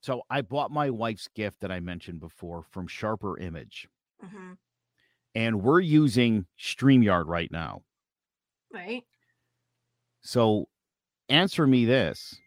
so 0.01 0.21
i 0.29 0.41
bought 0.41 0.71
my 0.71 0.89
wife's 0.89 1.27
gift 1.35 1.59
that 1.61 1.71
i 1.71 1.79
mentioned 1.79 2.19
before 2.19 2.63
from 2.63 2.87
sharper 2.87 3.37
image 3.39 3.87
Mhm. 4.23 4.57
and 5.35 5.61
we're 5.61 5.79
using 5.79 6.47
StreamYard 6.59 7.25
right 7.27 7.51
now. 7.51 7.83
right? 8.73 9.03
So 10.21 10.67
answer 11.29 11.67
me 11.67 11.85
this. 11.85 12.39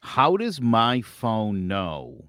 How 0.00 0.36
does 0.36 0.60
my 0.60 1.00
phone 1.02 1.66
know? 1.68 2.28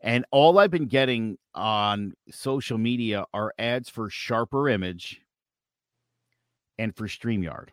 And 0.00 0.24
all 0.30 0.58
I've 0.58 0.70
been 0.70 0.86
getting 0.86 1.38
on 1.54 2.14
social 2.30 2.78
media 2.78 3.24
are 3.34 3.52
ads 3.58 3.88
for 3.88 4.10
Sharper 4.10 4.68
Image 4.68 5.20
and 6.78 6.94
for 6.96 7.06
StreamYard. 7.06 7.68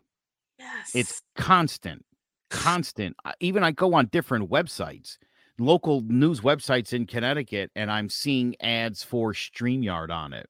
Yes. 0.58 0.92
It's 0.94 1.22
constant, 1.34 2.04
constant. 2.52 3.16
Uh, 3.24 3.32
even 3.40 3.64
I 3.64 3.72
go 3.72 3.94
on 3.94 4.06
different 4.06 4.50
websites, 4.50 5.18
local 5.58 6.02
news 6.02 6.40
websites 6.42 6.92
in 6.92 7.06
Connecticut, 7.06 7.72
and 7.74 7.90
I'm 7.90 8.08
seeing 8.08 8.54
ads 8.60 9.02
for 9.02 9.32
StreamYard 9.32 10.10
on 10.10 10.32
it. 10.34 10.48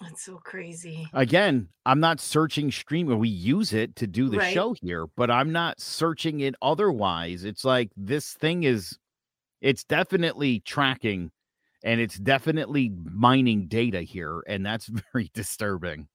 That's 0.00 0.22
so 0.24 0.38
crazy. 0.38 1.06
again, 1.12 1.68
I'm 1.86 2.00
not 2.00 2.20
searching 2.20 2.70
stream. 2.70 3.06
We 3.18 3.28
use 3.28 3.72
it 3.72 3.96
to 3.96 4.06
do 4.06 4.28
the 4.28 4.38
Right. 4.38 4.52
show 4.52 4.74
here, 4.80 5.06
but 5.16 5.30
I'm 5.30 5.52
not 5.52 5.80
searching 5.80 6.40
it 6.40 6.54
otherwise. 6.62 7.44
It's 7.44 7.64
like 7.64 7.92
this 7.96 8.34
thing 8.34 8.64
is, 8.64 8.98
it's 9.60 9.84
definitely 9.84 10.60
tracking 10.60 11.32
and 11.84 12.00
it's 12.00 12.18
definitely 12.18 12.90
mining 12.90 13.68
data 13.68 14.02
here. 14.02 14.42
And 14.48 14.64
that's 14.66 14.86
very 15.12 15.30
disturbing. 15.34 16.08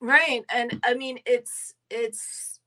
Right. 0.00 0.44
And 0.52 0.74
I 0.84 0.94
mean 0.94 1.18
it's 1.26 1.74
it's 1.90 2.60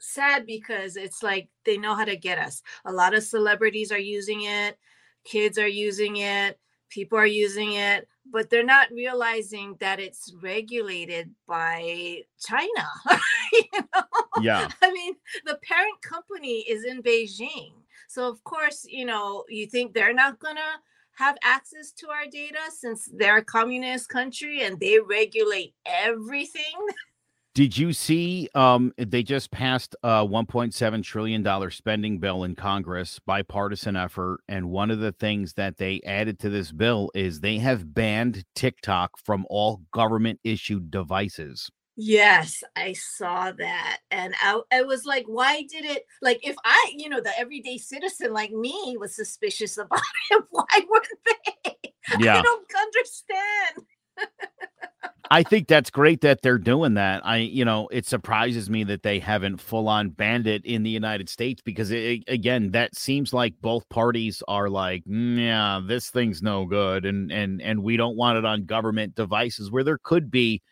sad 0.00 0.46
because 0.46 0.96
it's 0.96 1.22
like 1.22 1.48
they 1.64 1.76
know 1.76 1.94
how 1.94 2.04
to 2.04 2.16
get 2.16 2.38
us. 2.38 2.62
A 2.84 2.92
lot 2.92 3.14
of 3.14 3.22
celebrities 3.22 3.92
are 3.92 3.98
using 3.98 4.42
it, 4.42 4.78
kids 5.24 5.58
are 5.58 5.68
using 5.68 6.16
it, 6.16 6.58
people 6.88 7.18
are 7.18 7.26
using 7.26 7.72
it, 7.74 8.06
but 8.30 8.50
they're 8.50 8.64
not 8.64 8.90
realizing 8.90 9.76
that 9.80 10.00
it's 10.00 10.34
regulated 10.42 11.30
by 11.46 12.22
China. 12.44 12.88
you 13.52 13.62
know? 13.72 14.02
Yeah. 14.40 14.68
I 14.82 14.92
mean, 14.92 15.14
the 15.46 15.58
parent 15.62 16.00
company 16.02 16.60
is 16.60 16.84
in 16.84 17.02
Beijing. 17.02 17.72
So 18.08 18.28
of 18.28 18.42
course, 18.44 18.84
you 18.88 19.04
know, 19.04 19.44
you 19.48 19.66
think 19.66 19.94
they're 19.94 20.14
not 20.14 20.38
gonna 20.38 20.80
have 21.12 21.36
access 21.44 21.90
to 21.92 22.08
our 22.08 22.26
data 22.30 22.58
since 22.70 23.08
they're 23.14 23.38
a 23.38 23.44
communist 23.44 24.08
country 24.08 24.62
and 24.62 24.78
they 24.80 24.98
regulate 24.98 25.74
everything. 25.86 26.62
Did 27.52 27.76
you 27.76 27.92
see 27.92 28.48
um 28.54 28.92
they 28.96 29.22
just 29.22 29.50
passed 29.50 29.96
a 30.02 30.24
1.7 30.24 31.02
trillion 31.02 31.42
dollar 31.42 31.70
spending 31.70 32.18
bill 32.18 32.44
in 32.44 32.54
Congress, 32.54 33.18
bipartisan 33.18 33.96
effort, 33.96 34.40
and 34.48 34.70
one 34.70 34.90
of 34.90 35.00
the 35.00 35.12
things 35.12 35.54
that 35.54 35.76
they 35.76 36.00
added 36.06 36.38
to 36.40 36.48
this 36.48 36.70
bill 36.70 37.10
is 37.14 37.40
they 37.40 37.58
have 37.58 37.92
banned 37.92 38.44
TikTok 38.54 39.18
from 39.18 39.46
all 39.50 39.82
government 39.92 40.38
issued 40.44 40.90
devices. 40.90 41.70
Yes, 41.96 42.62
I 42.76 42.94
saw 42.94 43.52
that. 43.52 43.98
And 44.10 44.32
I, 44.40 44.60
I 44.72 44.82
was 44.82 45.04
like, 45.04 45.26
why 45.26 45.64
did 45.68 45.84
it 45.84 46.04
like 46.22 46.40
if 46.46 46.56
I, 46.64 46.92
you 46.96 47.08
know, 47.08 47.20
the 47.20 47.36
everyday 47.38 47.78
citizen 47.78 48.32
like 48.32 48.52
me 48.52 48.96
was 48.98 49.14
suspicious 49.14 49.76
about 49.78 50.00
it, 50.30 50.44
why 50.50 50.64
weren't 50.88 51.08
they? 51.26 51.76
I 52.12 52.42
don't 52.42 52.66
understand. 52.74 53.86
I 55.32 55.44
think 55.44 55.68
that's 55.68 55.90
great 55.90 56.22
that 56.22 56.42
they're 56.42 56.58
doing 56.58 56.94
that. 56.94 57.24
I, 57.24 57.36
you 57.36 57.64
know, 57.64 57.86
it 57.92 58.04
surprises 58.04 58.68
me 58.68 58.82
that 58.84 59.04
they 59.04 59.20
haven't 59.20 59.60
full 59.60 59.86
on 59.88 60.08
banned 60.10 60.48
it 60.48 60.64
in 60.64 60.82
the 60.82 60.90
United 60.90 61.28
States 61.28 61.62
because, 61.64 61.92
it, 61.92 62.24
again, 62.26 62.72
that 62.72 62.96
seems 62.96 63.32
like 63.32 63.54
both 63.60 63.88
parties 63.90 64.42
are 64.48 64.68
like, 64.68 65.04
"Mm, 65.04 65.38
yeah, 65.38 65.80
this 65.86 66.10
thing's 66.10 66.42
no 66.42 66.64
good, 66.66 67.04
and 67.06 67.30
and 67.30 67.62
and 67.62 67.84
we 67.84 67.96
don't 67.96 68.16
want 68.16 68.38
it 68.38 68.44
on 68.44 68.64
government 68.64 69.14
devices 69.14 69.70
where 69.70 69.84
there 69.84 69.98
could 70.02 70.32
be 70.32 70.62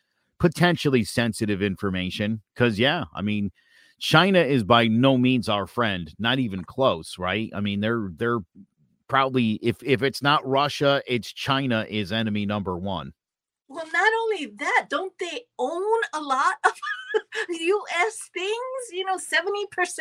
potentially 0.41 1.05
sensitive 1.05 1.63
information. 1.63 2.43
Because, 2.55 2.79
yeah, 2.81 3.05
I 3.15 3.23
mean, 3.23 3.53
China 4.01 4.41
is 4.41 4.65
by 4.65 4.89
no 4.89 5.17
means 5.19 5.49
our 5.49 5.67
friend, 5.69 6.13
not 6.19 6.41
even 6.41 6.65
close, 6.65 7.17
right? 7.17 7.49
I 7.55 7.61
mean, 7.61 7.79
they're 7.81 8.09
they're 8.17 8.41
probably 9.09 9.61
if 9.63 9.83
if 9.85 10.03
it's 10.03 10.23
not 10.23 10.47
Russia, 10.47 11.03
it's 11.07 11.33
China 11.33 11.87
is 11.89 12.13
enemy 12.13 12.47
number 12.47 12.77
one. 12.79 13.13
Well, 13.69 13.87
not 13.93 14.13
only 14.23 14.47
that, 14.59 14.87
don't 14.89 15.13
they 15.19 15.43
own 15.59 16.01
a 16.15 16.21
lot 16.21 16.55
of 16.65 16.73
US 17.51 18.31
things? 18.33 18.93
You 18.93 19.05
know, 19.05 19.17
70%? 19.17 19.99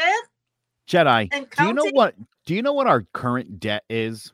Jedi, 0.88 1.28
And 1.32 1.48
do 1.58 1.66
you 1.66 1.74
know 1.74 1.90
what? 1.92 2.16
Do 2.46 2.56
you 2.56 2.62
know 2.62 2.72
what 2.74 2.88
our 2.88 3.06
current 3.14 3.60
debt 3.60 3.84
is? 3.90 4.32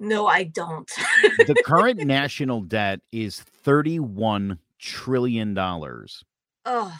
No, 0.00 0.26
I 0.26 0.44
don't. 0.44 0.90
The 1.38 1.54
current 1.64 2.00
national 2.06 2.62
debt 2.62 3.00
is 3.12 3.40
thirty-one 3.40 4.58
trillion 4.78 5.52
dollars, 5.54 6.24
oh, 6.64 6.98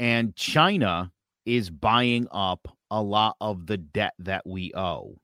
and 0.00 0.34
China 0.34 1.12
is 1.46 1.70
buying 1.70 2.26
up 2.32 2.68
a 2.90 3.00
lot 3.00 3.36
of 3.40 3.66
the 3.66 3.76
debt 3.76 4.14
that 4.18 4.44
we 4.46 4.72
owe. 4.74 5.16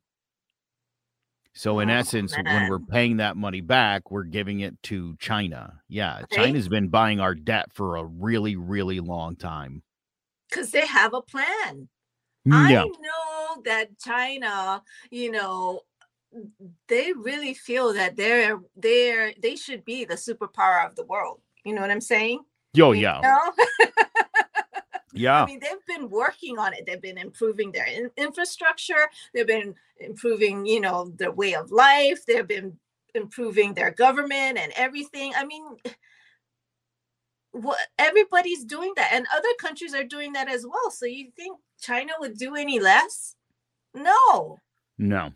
So, 1.54 1.78
in 1.78 1.88
Oh, 1.88 1.94
essence, 1.94 2.37
when 2.37 2.68
we're 2.68 2.80
paying 2.80 3.18
that 3.18 3.37
money 3.37 3.61
back, 3.61 4.11
we're 4.11 4.25
giving 4.25 4.61
it 4.61 4.82
to 4.84 5.16
China. 5.18 5.80
Yeah, 5.88 6.16
Right. 6.16 6.30
China's 6.30 6.68
been 6.68 6.88
buying 6.88 7.20
our 7.20 7.34
debt 7.34 7.73
for 7.73 7.96
a 7.96 8.04
really, 8.04 8.56
really 8.56 9.00
long 9.00 9.37
time. 9.37 9.82
because 10.50 10.70
they 10.73 10.87
have 10.87 11.14
a 11.14 11.23
plan. 11.23 11.88
I 12.50 12.75
know 13.00 13.62
that 13.64 13.99
China, 13.99 14.82
you 15.11 15.30
know, 15.30 15.80
they 16.88 17.12
really 17.12 17.54
feel 17.54 17.92
that 17.94 18.16
they're 18.16 18.61
they're 18.76 19.32
they 19.40 19.56
should 19.56 19.84
be 19.84 20.04
the 20.04 20.14
superpower 20.14 20.84
of 20.87 20.94
the 20.96 21.04
world. 21.06 21.40
You 21.64 21.75
know 21.75 21.80
what 21.80 21.90
I'm 21.90 22.00
saying? 22.00 22.40
yo, 22.75 22.92
You 22.92 23.02
yeah? 23.02 23.20
yeah. 25.14 25.42
I 25.42 25.47
mean, 25.47 25.61
they've 25.61 25.87
been 25.87 26.11
working 26.11 26.59
on 26.59 26.75
it. 26.75 26.85
They've 26.87 27.00
been 27.00 27.18
improving 27.18 27.73
their 27.73 27.87
in- 27.87 28.11
infrastructure. 28.16 29.09
They've 29.33 29.47
been 29.47 29.75
improving, 29.99 30.66
you 30.66 30.80
know, 30.80 31.12
their 31.16 31.33
way 31.33 31.54
of 31.54 31.71
life. 31.71 32.26
They've 32.26 32.47
been 32.47 32.78
improving 33.14 33.75
their 33.75 33.90
government 33.90 34.59
and 34.59 34.73
everything. 34.76 35.33
I 35.37 35.44
mean, 35.44 35.76
what 37.52 37.78
everybody's 37.99 38.64
doing 38.64 38.92
that, 38.97 39.11
and 39.12 39.26
other 39.35 39.49
countries 39.61 39.94
are 39.94 40.04
doing 40.04 40.33
that 40.33 40.49
as 40.49 40.66
well. 40.66 40.90
So 40.90 41.06
you 41.06 41.30
think 41.37 41.59
China 41.80 42.12
would 42.18 42.37
do 42.37 42.56
any 42.56 42.80
less? 42.80 43.37
No. 43.94 44.59
No. 44.99 45.33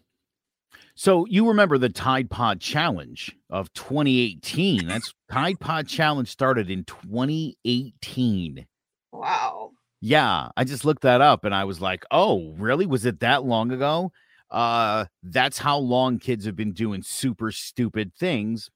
So 0.96 1.26
you 1.26 1.46
remember 1.46 1.78
the 1.78 1.88
Tide 1.88 2.28
Pod 2.28 2.60
Challenge 2.60 3.36
of 3.50 3.72
2018? 3.74 4.88
That's 4.88 5.14
Tide 5.30 5.60
Pod 5.60 5.86
Challenge 5.86 6.28
started 6.28 6.70
in 6.70 6.82
2018. 6.84 8.66
Wow. 9.12 9.72
Yeah, 10.00 10.48
I 10.56 10.64
just 10.64 10.84
looked 10.84 11.02
that 11.02 11.20
up 11.20 11.44
and 11.44 11.54
I 11.54 11.64
was 11.64 11.80
like, 11.80 12.04
"Oh, 12.10 12.52
really? 12.56 12.86
Was 12.86 13.04
it 13.04 13.20
that 13.20 13.44
long 13.44 13.72
ago?" 13.72 14.12
Uh 14.50 15.04
that's 15.22 15.58
how 15.58 15.76
long 15.78 16.18
kids 16.18 16.46
have 16.46 16.56
been 16.56 16.72
doing 16.72 17.02
super 17.02 17.52
stupid 17.52 18.14
things 18.14 18.70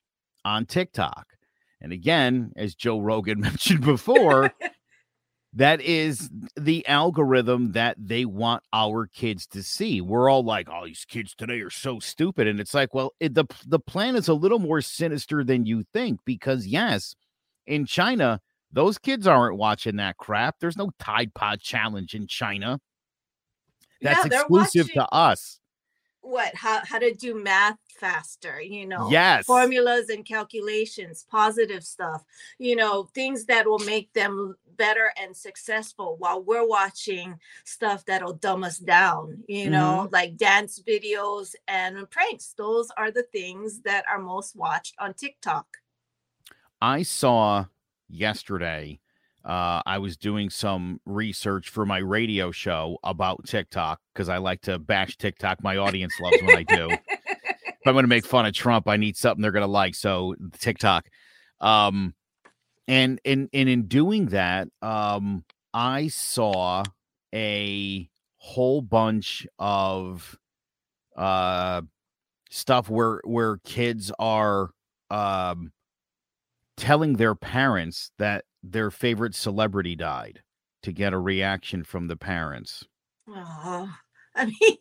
on 0.44 0.66
TikTok. 0.66 1.26
And 1.80 1.92
again, 1.92 2.52
as 2.56 2.74
Joe 2.74 3.00
Rogan 3.00 3.40
mentioned 3.48 3.82
before, 3.82 4.52
that 5.54 5.80
is 5.82 6.30
the 6.56 6.86
algorithm 6.86 7.72
that 7.72 7.96
they 7.98 8.24
want 8.24 8.62
our 8.72 9.06
kids 9.06 9.46
to 9.48 9.62
see. 9.62 10.00
We're 10.00 10.30
all 10.30 10.42
like, 10.44 10.68
"Oh, 10.70 10.86
these 10.86 11.04
kids 11.06 11.34
today 11.34 11.60
are 11.60 11.70
so 11.70 11.98
stupid," 12.00 12.46
and 12.46 12.58
it's 12.60 12.74
like, 12.74 12.94
well, 12.94 13.12
it, 13.20 13.34
the 13.34 13.44
the 13.66 13.78
plan 13.80 14.16
is 14.16 14.28
a 14.28 14.34
little 14.34 14.58
more 14.58 14.80
sinister 14.80 15.44
than 15.44 15.66
you 15.66 15.84
think 15.92 16.20
because 16.24 16.66
yes, 16.66 17.14
in 17.66 17.86
China, 17.86 18.40
those 18.72 18.98
kids 18.98 19.26
aren't 19.26 19.56
watching 19.56 19.96
that 19.96 20.16
crap. 20.16 20.56
There's 20.60 20.76
no 20.78 20.90
Tide 20.98 21.32
Pod 21.34 21.60
challenge 21.60 22.14
in 22.14 22.26
China. 22.26 22.80
That's 24.00 24.26
Yeah, 24.26 24.40
exclusive 24.40 24.86
watching- 24.86 24.94
to 25.00 25.08
us. 25.12 25.58
What? 26.24 26.54
How 26.54 26.80
how 26.84 27.00
to 27.00 27.12
do 27.12 27.34
math 27.34 27.78
faster? 27.98 28.60
You 28.60 28.86
know. 28.86 29.10
Yes. 29.10 29.44
Formulas 29.44 30.08
and 30.08 30.24
calculations, 30.24 31.26
positive 31.28 31.82
stuff. 31.82 32.22
You 32.58 32.76
know, 32.76 33.04
things 33.12 33.44
that 33.46 33.66
will 33.66 33.80
make 33.80 34.12
them 34.12 34.54
better 34.76 35.12
and 35.20 35.36
successful. 35.36 36.14
While 36.18 36.44
we're 36.44 36.66
watching 36.66 37.38
stuff 37.64 38.04
that'll 38.04 38.34
dumb 38.34 38.62
us 38.62 38.78
down. 38.78 39.42
You 39.48 39.68
know, 39.68 40.02
Mm-hmm. 40.04 40.12
like 40.14 40.36
dance 40.36 40.80
videos 40.86 41.56
and 41.66 42.08
pranks. 42.08 42.54
Those 42.56 42.88
are 42.96 43.10
the 43.10 43.24
things 43.24 43.80
that 43.82 44.04
are 44.08 44.20
most 44.20 44.54
watched 44.54 44.94
on 45.00 45.14
TikTok. 45.14 45.66
I 46.80 47.02
saw 47.02 47.66
yesterday. 48.12 49.00
Uh, 49.44 49.82
I 49.84 49.98
was 49.98 50.16
doing 50.16 50.50
some 50.50 51.00
research 51.04 51.70
for 51.70 51.84
my 51.84 51.98
radio 51.98 52.52
show 52.52 52.98
about 53.02 53.44
TikTok 53.44 54.00
because 54.14 54.28
I 54.28 54.36
like 54.36 54.60
to 54.62 54.78
bash 54.78 55.16
TikTok. 55.16 55.62
My 55.64 55.78
audience 55.78 56.14
loves 56.20 56.36
when 56.42 56.56
I 56.56 56.62
do. 56.62 56.90
if 56.90 57.86
I'm 57.86 57.94
going 57.94 58.04
to 58.04 58.08
make 58.08 58.24
fun 58.24 58.46
of 58.46 58.52
Trump, 58.52 58.86
I 58.86 58.96
need 58.96 59.16
something 59.16 59.42
they're 59.42 59.50
going 59.50 59.66
to 59.66 59.66
like. 59.66 59.96
So 59.96 60.36
TikTok, 60.60 61.08
um, 61.60 62.14
and 62.86 63.20
in 63.24 63.48
and 63.52 63.68
in 63.68 63.86
doing 63.86 64.26
that, 64.26 64.68
um, 64.80 65.44
I 65.74 66.08
saw 66.08 66.84
a 67.34 68.08
whole 68.36 68.82
bunch 68.82 69.46
of 69.58 70.36
uh 71.16 71.80
stuff 72.50 72.88
where 72.88 73.20
where 73.24 73.58
kids 73.58 74.10
are 74.18 74.70
um 75.10 75.72
telling 76.76 77.14
their 77.14 77.34
parents 77.34 78.10
that 78.18 78.44
their 78.62 78.90
favorite 78.90 79.34
celebrity 79.34 79.96
died 79.96 80.42
to 80.82 80.92
get 80.92 81.12
a 81.12 81.18
reaction 81.18 81.84
from 81.84 82.08
the 82.08 82.16
parents. 82.16 82.84
Oh, 83.28 83.92
I 84.34 84.46
mean, 84.46 84.78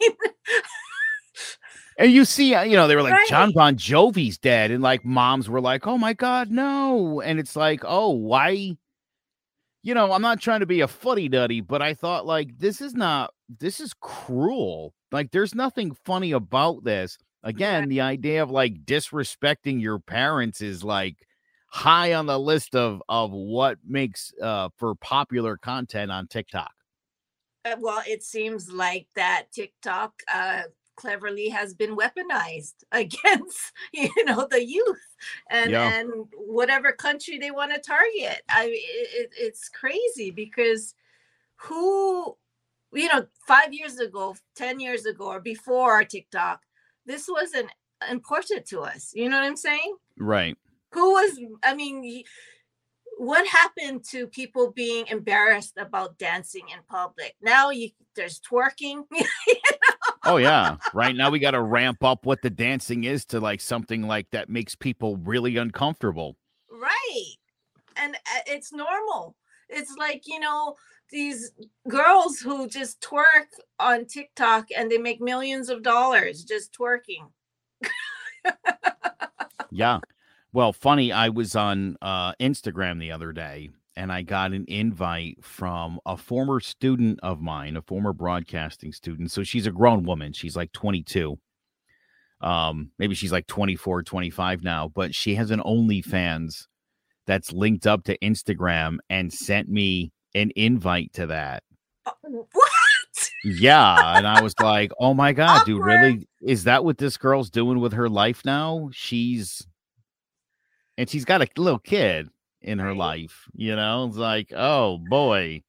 And 2.01 2.11
you 2.11 2.25
see, 2.25 2.55
uh, 2.55 2.63
you 2.63 2.75
know, 2.75 2.87
they 2.87 2.95
were 2.95 3.03
like, 3.03 3.27
John 3.27 3.51
Bon 3.51 3.75
Jovi's 3.75 4.39
dead. 4.39 4.71
And 4.71 4.81
like 4.81 5.05
moms 5.05 5.47
were 5.47 5.61
like, 5.61 5.85
oh 5.85 5.99
my 5.99 6.13
God, 6.13 6.49
no. 6.49 7.21
And 7.21 7.39
it's 7.39 7.55
like, 7.55 7.81
oh, 7.85 8.09
why? 8.09 8.75
You 9.83 9.93
know, 9.93 10.11
I'm 10.11 10.21
not 10.23 10.41
trying 10.41 10.61
to 10.61 10.65
be 10.65 10.81
a 10.81 10.87
fuddy 10.87 11.29
duddy, 11.29 11.61
but 11.61 11.83
I 11.83 11.93
thought 11.93 12.25
like, 12.25 12.57
this 12.57 12.81
is 12.81 12.95
not, 12.95 13.33
this 13.59 13.79
is 13.79 13.93
cruel. 13.99 14.95
Like, 15.11 15.29
there's 15.31 15.53
nothing 15.53 15.95
funny 16.05 16.31
about 16.31 16.83
this. 16.83 17.19
Again, 17.43 17.87
the 17.87 18.01
idea 18.01 18.41
of 18.41 18.49
like 18.49 18.85
disrespecting 18.85 19.79
your 19.79 19.99
parents 19.99 20.61
is 20.61 20.83
like 20.83 21.17
high 21.71 22.13
on 22.13 22.27
the 22.27 22.39
list 22.39 22.75
of 22.75 23.03
of 23.09 23.31
what 23.31 23.79
makes 23.87 24.33
uh 24.43 24.69
for 24.77 24.95
popular 24.95 25.57
content 25.57 26.11
on 26.11 26.27
TikTok. 26.27 26.71
Uh, 27.65 27.75
well, 27.79 28.03
it 28.07 28.23
seems 28.23 28.71
like 28.71 29.07
that 29.15 29.45
TikTok 29.53 30.13
uh, 30.33 30.63
cleverly 30.95 31.49
has 31.49 31.73
been 31.73 31.95
weaponized 31.97 32.75
against 32.91 33.71
you 33.93 34.09
know 34.25 34.47
the 34.49 34.65
youth 34.65 35.15
and 35.49 35.71
Yeah. 35.71 35.93
and 35.93 36.11
whatever 36.35 36.91
country 36.91 37.37
they 37.37 37.51
want 37.51 37.73
to 37.73 37.79
target. 37.79 38.41
I 38.49 38.65
it, 38.67 39.09
it, 39.13 39.31
it's 39.37 39.69
crazy 39.69 40.31
because 40.31 40.95
who 41.57 42.35
you 42.93 43.07
know 43.09 43.27
five 43.47 43.73
years 43.73 43.99
ago, 43.99 44.35
ten 44.55 44.79
years 44.79 45.05
ago, 45.05 45.27
or 45.27 45.39
before 45.41 46.03
TikTok, 46.05 46.61
this 47.05 47.27
wasn't 47.29 47.71
important 48.09 48.65
to 48.67 48.81
us. 48.81 49.11
You 49.15 49.29
know 49.29 49.37
what 49.37 49.45
I'm 49.45 49.57
saying? 49.57 49.95
Right. 50.17 50.57
Who 50.91 51.11
was 51.11 51.39
i 51.63 51.73
mean 51.73 52.23
what 53.17 53.45
happened 53.47 54.03
to 54.03 54.25
people 54.27 54.71
being 54.71 55.05
embarrassed 55.07 55.73
about 55.77 56.17
dancing 56.17 56.63
in 56.73 56.79
public 56.89 57.35
now 57.41 57.69
you 57.69 57.89
there's 58.15 58.39
twerking 58.39 59.03
Oh 60.23 60.37
yeah. 60.37 60.77
right 60.93 61.15
now 61.15 61.31
we 61.31 61.39
got 61.39 61.51
to 61.51 61.61
ramp 61.61 62.03
up 62.03 62.25
what 62.27 62.41
the 62.43 62.49
dancing 62.49 63.05
is 63.05 63.25
to 63.25 63.39
like 63.39 63.59
something 63.59 64.03
like 64.03 64.29
that 64.31 64.49
makes 64.49 64.75
people 64.75 65.17
really 65.17 65.57
uncomfortable. 65.57 66.37
right 66.69 67.33
and 67.97 68.15
uh, 68.15 68.41
it's 68.45 68.71
normal 68.71 69.35
it's 69.69 69.93
like 69.97 70.23
you 70.25 70.39
know 70.39 70.75
these 71.11 71.51
girls 71.89 72.39
who 72.39 72.67
just 72.67 73.01
twerk 73.01 73.49
on 73.79 74.05
tiktok 74.05 74.67
and 74.75 74.89
they 74.91 74.97
make 74.97 75.21
millions 75.21 75.69
of 75.69 75.83
dollars 75.83 76.43
just 76.43 76.73
twerking 76.77 77.29
Yeah. 79.71 79.99
Well, 80.53 80.73
funny, 80.73 81.11
I 81.11 81.29
was 81.29 81.55
on 81.55 81.97
uh 82.01 82.33
Instagram 82.33 82.99
the 82.99 83.11
other 83.11 83.31
day 83.31 83.69
and 83.95 84.11
I 84.11 84.21
got 84.21 84.53
an 84.53 84.65
invite 84.67 85.43
from 85.43 85.99
a 86.05 86.17
former 86.17 86.59
student 86.59 87.19
of 87.23 87.41
mine, 87.41 87.77
a 87.77 87.81
former 87.81 88.13
broadcasting 88.13 88.93
student. 88.93 89.31
So 89.31 89.43
she's 89.43 89.67
a 89.67 89.71
grown 89.71 90.03
woman. 90.03 90.33
She's 90.33 90.55
like 90.55 90.71
22. 90.73 91.37
Um 92.41 92.91
maybe 92.99 93.15
she's 93.15 93.31
like 93.31 93.47
24, 93.47 94.03
25 94.03 94.63
now, 94.63 94.89
but 94.89 95.15
she 95.15 95.35
has 95.35 95.51
an 95.51 95.61
OnlyFans 95.61 96.67
that's 97.27 97.53
linked 97.53 97.87
up 97.87 98.03
to 98.05 98.17
Instagram 98.17 98.97
and 99.09 99.31
sent 99.31 99.69
me 99.69 100.11
an 100.35 100.51
invite 100.55 101.13
to 101.13 101.27
that. 101.27 101.63
Uh, 102.05 102.11
what 102.51 102.71
Yeah, 103.43 104.17
and 104.17 104.27
I 104.27 104.41
was 104.41 104.53
like, 104.59 104.91
"Oh 104.99 105.13
my 105.13 105.33
god, 105.33 105.63
dude, 105.65 105.83
really? 105.83 106.27
Is 106.41 106.63
that 106.65 106.83
what 106.83 106.97
this 106.97 107.17
girl's 107.17 107.49
doing 107.49 107.79
with 107.79 107.93
her 107.93 108.09
life 108.09 108.43
now? 108.45 108.89
She's 108.91 109.67
and 110.97 111.09
she's 111.09 111.25
got 111.25 111.41
a 111.41 111.47
little 111.57 111.79
kid 111.79 112.29
in 112.61 112.79
her 112.79 112.93
Right. 112.93 112.95
life, 112.95 113.47
you 113.55 113.75
know? 113.75 114.05
It's 114.07 114.17
like, 114.17 114.51
"Oh 114.55 114.97
boy. 114.99 115.63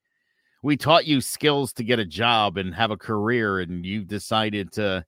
We 0.62 0.76
taught 0.76 1.06
you 1.06 1.20
skills 1.22 1.72
to 1.74 1.84
get 1.84 1.98
a 2.00 2.06
job 2.06 2.58
and 2.58 2.74
have 2.74 2.90
a 2.92 2.96
career 2.98 3.60
and 3.60 3.86
you 3.86 4.04
decided 4.04 4.72
to 4.74 5.06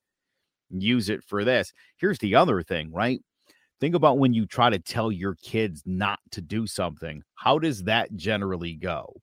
use 0.71 1.09
it 1.11 1.25
for 1.25 1.45
this." 1.45 1.73
Here's 1.99 2.19
the 2.21 2.37
other 2.37 2.63
thing, 2.63 2.93
right? 2.93 3.23
Think 3.81 3.95
about 3.97 4.19
when 4.19 4.35
you 4.35 4.47
try 4.47 4.71
to 4.71 4.79
tell 4.81 5.13
your 5.13 5.37
kids 5.37 5.83
not 5.87 6.21
to 6.33 6.43
do 6.43 6.67
something. 6.69 7.25
How 7.37 7.59
does 7.61 7.85
that 7.85 8.17
generally 8.17 8.75
go? 8.77 9.23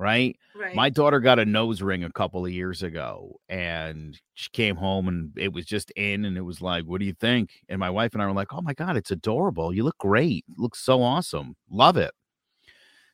Right? 0.00 0.36
right 0.54 0.76
My 0.76 0.90
daughter 0.90 1.18
got 1.18 1.40
a 1.40 1.44
nose 1.44 1.82
ring 1.82 2.04
a 2.04 2.12
couple 2.12 2.46
of 2.46 2.52
years 2.52 2.84
ago 2.84 3.40
and 3.48 4.16
she 4.34 4.48
came 4.50 4.76
home 4.76 5.08
and 5.08 5.32
it 5.36 5.52
was 5.52 5.66
just 5.66 5.90
in 5.96 6.24
and 6.24 6.36
it 6.36 6.42
was 6.42 6.60
like, 6.62 6.84
What 6.84 7.00
do 7.00 7.04
you 7.06 7.14
think? 7.14 7.50
And 7.68 7.80
my 7.80 7.90
wife 7.90 8.12
and 8.14 8.22
I 8.22 8.26
were 8.26 8.32
like, 8.32 8.52
Oh 8.54 8.62
my 8.62 8.74
God, 8.74 8.96
it's 8.96 9.10
adorable. 9.10 9.74
You 9.74 9.82
look 9.82 9.98
great. 9.98 10.44
Looks 10.56 10.78
so 10.80 11.02
awesome. 11.02 11.56
Love 11.68 11.96
it. 11.96 12.12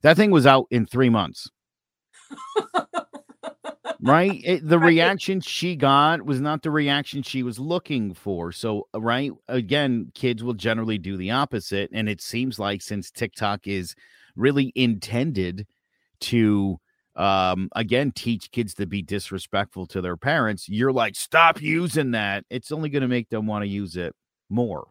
That 0.03 0.16
thing 0.18 0.31
was 0.31 0.47
out 0.47 0.66
in 0.70 0.85
three 0.85 1.09
months. 1.09 1.49
right? 4.03 4.40
It- 4.44 4.68
the 4.68 4.79
Right. 4.85 4.88
reaction 4.88 5.40
she 5.40 5.77
got 5.77 6.23
was 6.25 6.40
not 6.40 6.62
the 6.62 6.70
reaction 6.70 7.23
she 7.23 7.42
was 7.42 7.59
looking 7.59 8.12
for. 8.14 8.53
So, 8.53 8.88
uh, 8.94 9.01
right? 9.01 9.33
Again, 9.49 10.11
kids 10.14 10.44
will 10.44 10.55
generally 10.55 10.99
do 10.99 11.16
the 11.16 11.31
opposite. 11.31 11.90
And 11.94 12.09
it 12.09 12.20
seems 12.20 12.59
like 12.59 12.83
since 12.83 13.11
TikTok 13.11 13.66
is 13.66 13.94
really 14.37 14.73
intended 14.75 15.66
to 16.20 16.79
um 17.16 17.68
again 17.77 18.11
teach 18.11 18.50
kids 18.50 18.74
to 18.74 18.87
be 18.87 19.00
disrespectful 19.00 19.87
to 19.87 20.00
their 20.00 20.16
parents 20.16 20.68
you're 20.68 20.92
like 20.92 21.14
stop 21.14 21.62
using 21.62 22.11
that. 22.11 22.44
It's 22.50 22.72
only 22.72 22.88
going 22.88 23.03
to 23.03 23.09
make 23.09 23.29
them 23.29 23.46
want 23.46 23.62
to 23.62 23.68
use 23.68 23.96
it 23.96 24.14
more. 24.50 24.88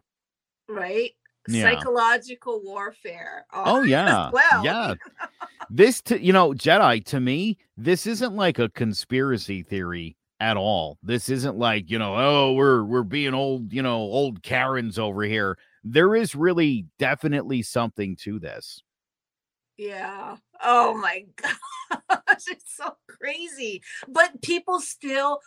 Right? 0.68 1.10
Yeah. 1.46 1.74
psychological 1.74 2.62
warfare 2.64 3.44
oh 3.52 3.82
yeah. 3.84 4.30
well. 4.32 4.64
Yeah. 4.64 4.94
This 5.70 6.02
to 6.02 6.22
you 6.22 6.32
know 6.32 6.50
jedi 6.52 7.04
to 7.06 7.20
me 7.20 7.56
this 7.76 8.06
isn't 8.06 8.34
like 8.34 8.58
a 8.58 8.68
conspiracy 8.68 9.62
theory 9.62 10.16
at 10.40 10.56
all. 10.58 10.98
This 11.02 11.28
isn't 11.30 11.56
like 11.56 11.90
you 11.90 11.98
know 11.98 12.14
oh 12.16 12.52
we're 12.52 12.84
we're 12.84 13.02
being 13.02 13.34
old 13.34 13.72
you 13.72 13.82
know 13.82 13.96
old 13.96 14.42
karens 14.42 14.98
over 14.98 15.22
here. 15.22 15.56
There 15.82 16.14
is 16.14 16.34
really 16.34 16.86
definitely 16.98 17.62
something 17.62 18.16
to 18.22 18.38
this. 18.38 18.82
Yeah. 19.76 20.36
Oh 20.64 20.94
my 20.94 21.24
gosh. 21.36 21.52
It's 22.48 22.76
so 22.76 22.96
crazy. 23.08 23.82
But 24.08 24.42
people 24.42 24.80
still 24.80 25.38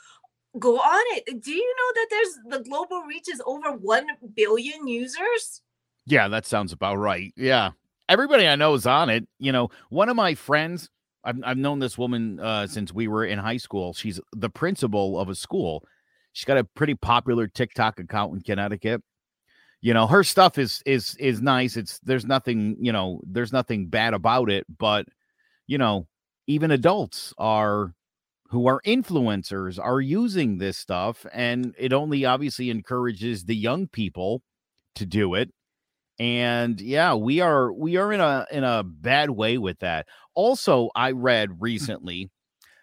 go 0.57 0.77
on 0.77 1.03
it. 1.17 1.41
Do 1.41 1.51
you 1.51 1.75
know 1.75 1.93
that 1.95 2.07
there's 2.09 2.59
the 2.59 2.69
global 2.69 3.01
reach 3.01 3.27
is 3.29 3.41
over 3.45 3.71
1 3.73 4.05
billion 4.35 4.87
users? 4.87 5.61
Yeah, 6.05 6.27
that 6.29 6.45
sounds 6.45 6.71
about 6.71 6.95
right. 6.95 7.33
Yeah. 7.35 7.71
Everybody 8.07 8.47
I 8.47 8.55
know 8.55 8.73
is 8.75 8.85
on 8.85 9.09
it. 9.09 9.27
You 9.39 9.51
know, 9.51 9.69
one 9.89 10.07
of 10.07 10.15
my 10.15 10.35
friends, 10.35 10.89
I've, 11.23 11.39
I've 11.43 11.57
known 11.57 11.79
this 11.79 11.97
woman 11.97 12.39
uh, 12.39 12.67
since 12.67 12.93
we 12.93 13.07
were 13.07 13.25
in 13.25 13.39
high 13.39 13.57
school. 13.57 13.93
She's 13.93 14.19
the 14.31 14.49
principal 14.49 15.19
of 15.19 15.27
a 15.27 15.35
school. 15.35 15.83
She's 16.31 16.45
got 16.45 16.57
a 16.57 16.63
pretty 16.63 16.95
popular 16.95 17.47
TikTok 17.47 17.99
account 17.99 18.33
in 18.33 18.41
Connecticut. 18.41 19.03
You 19.81 19.93
know, 19.93 20.07
her 20.07 20.23
stuff 20.23 20.57
is 20.57 20.81
is 20.85 21.15
is 21.19 21.41
nice. 21.41 21.77
It's 21.77 21.99
there's 21.99 22.25
nothing, 22.25 22.77
you 22.79 22.91
know, 22.91 23.21
there's 23.25 23.53
nothing 23.53 23.87
bad 23.89 24.13
about 24.13 24.49
it, 24.49 24.65
but 24.79 25.05
you 25.67 25.77
know, 25.77 26.07
even 26.47 26.71
adults 26.71 27.33
are 27.37 27.93
who 28.49 28.67
are 28.67 28.81
influencers 28.85 29.79
are 29.83 30.01
using 30.01 30.57
this 30.57 30.77
stuff 30.77 31.25
and 31.33 31.75
it 31.77 31.93
only 31.93 32.25
obviously 32.25 32.69
encourages 32.69 33.45
the 33.45 33.55
young 33.55 33.87
people 33.87 34.41
to 34.95 35.05
do 35.05 35.33
it 35.35 35.51
and 36.19 36.81
yeah 36.81 37.13
we 37.13 37.41
are 37.41 37.71
we 37.73 37.97
are 37.97 38.11
in 38.13 38.21
a 38.21 38.45
in 38.51 38.63
a 38.63 38.83
bad 38.83 39.29
way 39.29 39.57
with 39.57 39.79
that 39.79 40.07
also 40.35 40.89
i 40.95 41.11
read 41.11 41.49
Mm. 41.51 41.57
recently 41.59 42.29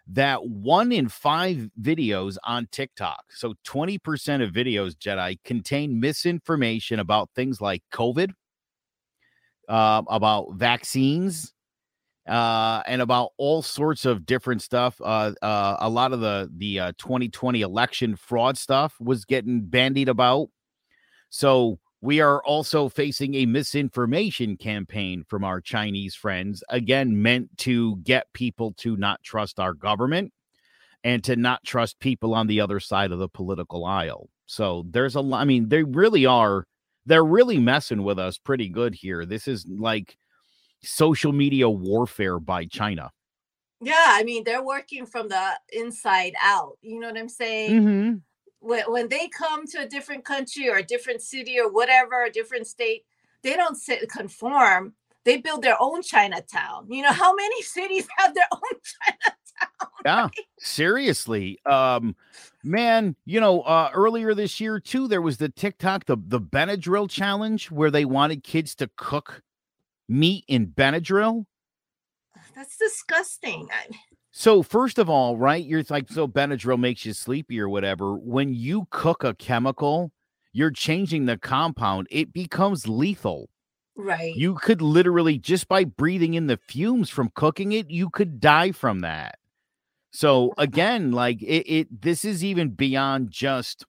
that 0.07 0.45
one 0.47 0.93
in 0.93 1.09
five 1.09 1.69
videos 1.81 2.37
on 2.45 2.69
tiktok 2.71 3.25
so 3.31 3.55
20% 3.67 4.43
of 4.43 4.51
videos 4.51 4.95
jedi 4.95 5.39
contain 5.45 5.99
misinformation 5.99 7.01
about 7.01 7.31
things 7.35 7.61
like 7.61 7.83
covid 7.93 8.33
uh, 9.69 10.03
about 10.09 10.55
vaccines 10.55 11.55
uh, 12.29 12.83
and 12.87 13.03
about 13.03 13.33
all 13.37 13.63
sorts 13.63 14.05
of 14.05 14.25
different 14.25 14.63
stuff. 14.63 15.01
Uh, 15.03 15.33
uh, 15.43 15.77
a 15.81 15.89
lot 15.89 16.13
of 16.13 16.21
the 16.21 16.51
the 16.57 16.81
uh, 16.81 16.93
2020 16.99 17.61
election 17.61 18.17
fraud 18.17 18.57
stuff 18.57 18.95
was 19.01 19.25
getting 19.25 19.63
bandied 19.63 20.09
about. 20.09 20.49
So 21.31 21.79
we 22.05 22.21
are 22.21 22.43
also 22.45 22.87
facing 22.87 23.35
a 23.35 23.47
misinformation 23.47 24.59
campaign 24.59 25.25
from 25.27 25.43
our 25.43 25.59
Chinese 25.59 26.15
friends, 26.15 26.63
again 26.69 27.23
meant 27.23 27.57
to 27.57 27.97
get 28.05 28.31
people 28.35 28.75
to 28.75 28.95
not 28.99 29.23
trust 29.23 29.59
our 29.59 29.73
government 29.73 30.31
and 31.03 31.25
to 31.25 31.35
not 31.35 31.65
trust 31.65 31.99
people 32.01 32.35
on 32.35 32.47
the 32.47 32.61
other 32.61 32.79
side 32.79 33.11
of 33.11 33.19
the 33.19 33.29
political 33.29 33.87
aisle. 33.87 34.29
So 34.45 34.85
there's 34.91 35.15
a 35.15 35.23
lot. 35.23 35.41
I 35.41 35.47
mean, 35.47 35.71
they 35.71 35.83
really 35.83 36.27
are. 36.27 36.67
They're 37.07 37.25
really 37.25 37.59
messing 37.59 38.03
with 38.03 38.19
us 38.19 38.37
pretty 38.37 38.69
good 38.69 38.95
here. 38.95 39.25
This 39.25 39.49
is 39.49 39.65
like 39.67 40.19
social 40.83 41.33
media 41.33 41.71
warfare 41.71 42.39
by 42.39 42.67
China. 42.67 43.13
Yeah, 43.81 43.95
I 44.09 44.25
mean, 44.25 44.45
they're 44.45 44.63
working 44.63 45.07
from 45.07 45.29
the 45.29 45.53
inside 45.73 46.35
out. 46.43 46.77
You 46.83 47.01
know 47.01 47.09
what 47.09 47.19
I'm 47.19 47.31
saying? 47.31 47.81
Mm-hmm. 47.81 48.15
When, 48.65 48.85
when 48.91 49.09
they 49.09 49.29
come 49.29 49.67
to 49.69 49.83
a 49.83 49.87
different 49.87 50.25
country 50.25 50.69
or 50.71 50.77
a 50.77 50.83
different 50.83 51.21
city 51.21 51.61
or 51.61 51.71
whatever, 51.71 52.25
a 52.25 52.31
different 52.31 52.67
state, 52.67 53.05
they 53.43 53.57
don't 53.57 53.77
sit 53.77 54.09
conform. 54.11 54.95
They 55.25 55.37
build 55.37 55.63
their 55.63 55.81
own 55.81 56.03
Chinatown. 56.03 56.87
You 56.89 57.03
know, 57.03 57.13
how 57.13 57.35
many 57.35 57.63
cities 57.77 58.09
have 58.17 58.35
their 58.35 58.49
own 58.51 58.61
Chinatown? 59.03 59.91
Yeah, 60.05 60.29
seriously. 60.59 61.59
Um, 61.67 62.17
man, 62.63 63.17
you 63.25 63.41
know, 63.41 63.61
uh, 63.63 63.91
earlier 63.95 64.35
this 64.35 64.61
year 64.61 64.81
too, 64.81 65.09
there 65.09 65.23
was 65.23 65.37
the 65.37 65.49
TikTok, 65.49 66.07
the 66.07 66.17
the 66.17 66.41
Benadryl 66.41 67.09
challenge, 67.09 67.71
where 67.71 67.91
they 67.91 68.05
wanted 68.05 68.43
kids 68.45 68.75
to 68.77 68.91
cook 68.97 69.43
meat 70.09 70.45
in 70.49 70.67
Benadryl. 70.69 71.47
That's 72.55 72.77
disgusting. 72.77 73.69
I, 73.73 73.95
So 74.37 74.65
first 74.65 74.99
of 74.99 75.09
all, 75.09 75.37
right, 75.39 75.65
you're 75.65 75.85
like, 75.89 76.09
so 76.11 76.27
Benadryl 76.27 76.79
makes 76.79 77.07
you 77.07 77.13
sleepy 77.13 77.61
or 77.61 77.69
whatever. 77.69 78.15
When 78.17 78.53
you 78.53 78.89
cook 78.91 79.23
a 79.23 79.33
chemical, 79.35 80.11
you're 80.53 80.73
changing 80.73 81.27
the 81.27 81.39
compound. 81.39 82.09
It 82.11 82.33
becomes 82.33 82.89
lethal. 82.89 83.49
right. 83.97 84.35
You 84.35 84.57
could 84.57 84.83
literally 84.83 85.39
just 85.39 85.69
by 85.69 85.85
breathing 85.85 86.35
in 86.35 86.49
the 86.49 86.57
fumes 86.57 87.11
from 87.11 87.31
cooking 87.37 87.71
it, 87.73 87.89
you 87.91 88.11
could 88.11 88.41
die 88.41 88.73
from 88.73 89.01
that. 89.01 89.37
So 90.11 90.53
again, 90.59 91.13
like 91.13 91.41
it, 91.41 91.67
it 91.73 92.03
this 92.03 92.25
is 92.25 92.43
even 92.43 92.71
beyond 92.71 93.31
just, 93.31 93.87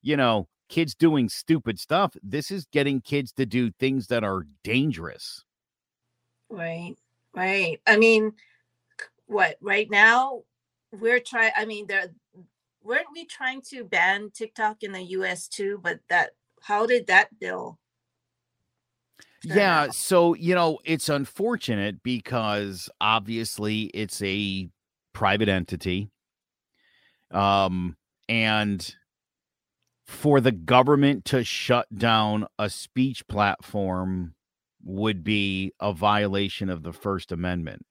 you 0.00 0.16
know, 0.16 0.48
kids 0.70 0.94
doing 0.94 1.28
stupid 1.28 1.78
stuff. 1.78 2.16
This 2.22 2.50
is 2.50 2.66
getting 2.72 3.02
kids 3.02 3.30
to 3.32 3.44
do 3.44 3.70
things 3.72 4.06
that 4.06 4.24
are 4.24 4.46
dangerous. 4.64 5.44
Right, 6.48 6.94
right. 7.34 7.80
I 7.86 7.96
mean, 7.98 8.32
what 9.26 9.56
right 9.60 9.88
now 9.90 10.42
we're 10.92 11.20
trying. 11.20 11.52
I 11.56 11.64
mean, 11.64 11.86
there 11.86 12.10
weren't 12.82 13.06
we 13.12 13.24
trying 13.26 13.62
to 13.70 13.84
ban 13.84 14.30
TikTok 14.32 14.82
in 14.82 14.92
the 14.92 15.02
U.S. 15.02 15.48
too? 15.48 15.80
But 15.82 16.00
that 16.08 16.30
how 16.62 16.86
did 16.86 17.06
that 17.08 17.28
bill? 17.38 17.78
Yeah, 19.42 19.82
out? 19.82 19.94
so 19.94 20.34
you 20.34 20.54
know, 20.54 20.78
it's 20.84 21.08
unfortunate 21.08 22.02
because 22.02 22.88
obviously 23.00 23.84
it's 23.94 24.22
a 24.22 24.68
private 25.12 25.48
entity. 25.48 26.10
Um 27.30 27.96
and 28.28 28.94
for 30.06 30.40
the 30.40 30.52
government 30.52 31.24
to 31.26 31.42
shut 31.42 31.86
down 31.96 32.46
a 32.58 32.70
speech 32.70 33.26
platform 33.26 34.34
would 34.84 35.24
be 35.24 35.72
a 35.80 35.92
violation 35.92 36.70
of 36.70 36.82
the 36.82 36.92
First 36.92 37.32
Amendment. 37.32 37.84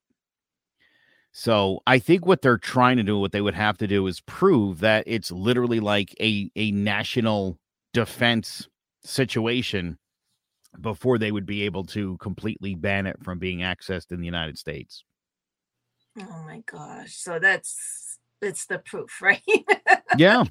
So 1.38 1.82
I 1.86 2.00
think 2.00 2.26
what 2.26 2.42
they're 2.42 2.58
trying 2.58 2.96
to 2.96 3.04
do, 3.04 3.20
what 3.20 3.34
they 3.34 3.42
would 3.42 3.56
have 3.56 3.78
to 3.80 3.88
do 3.88 4.08
is 4.08 4.22
prove 4.22 4.80
that 4.80 5.04
it's 5.06 5.34
literally 5.34 5.82
like 5.82 6.16
a, 6.22 6.50
a 6.56 6.72
national 6.72 7.60
defense 7.94 8.70
situation 9.04 9.98
before 10.80 11.18
they 11.18 11.34
would 11.34 11.46
be 11.46 11.64
able 11.64 11.84
to 11.88 12.16
completely 12.20 12.74
ban 12.74 13.06
it 13.06 13.22
from 13.22 13.38
being 13.38 13.60
accessed 13.60 14.14
in 14.14 14.22
the 14.22 14.26
United 14.26 14.58
States. 14.58 15.04
Oh 16.18 16.44
my 16.46 16.64
gosh! 16.66 17.18
So 17.18 17.38
that's 17.38 18.18
it's 18.42 18.66
the 18.68 18.80
proof, 18.80 19.22
right? 19.22 19.42
Yeah. 20.18 20.46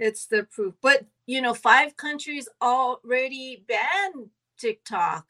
it's 0.00 0.26
the 0.26 0.48
proof. 0.50 0.74
But 0.82 1.06
you 1.26 1.40
know, 1.40 1.54
five 1.54 1.96
countries 1.96 2.48
already 2.60 3.64
banned 3.68 4.30
TikTok 4.58 5.26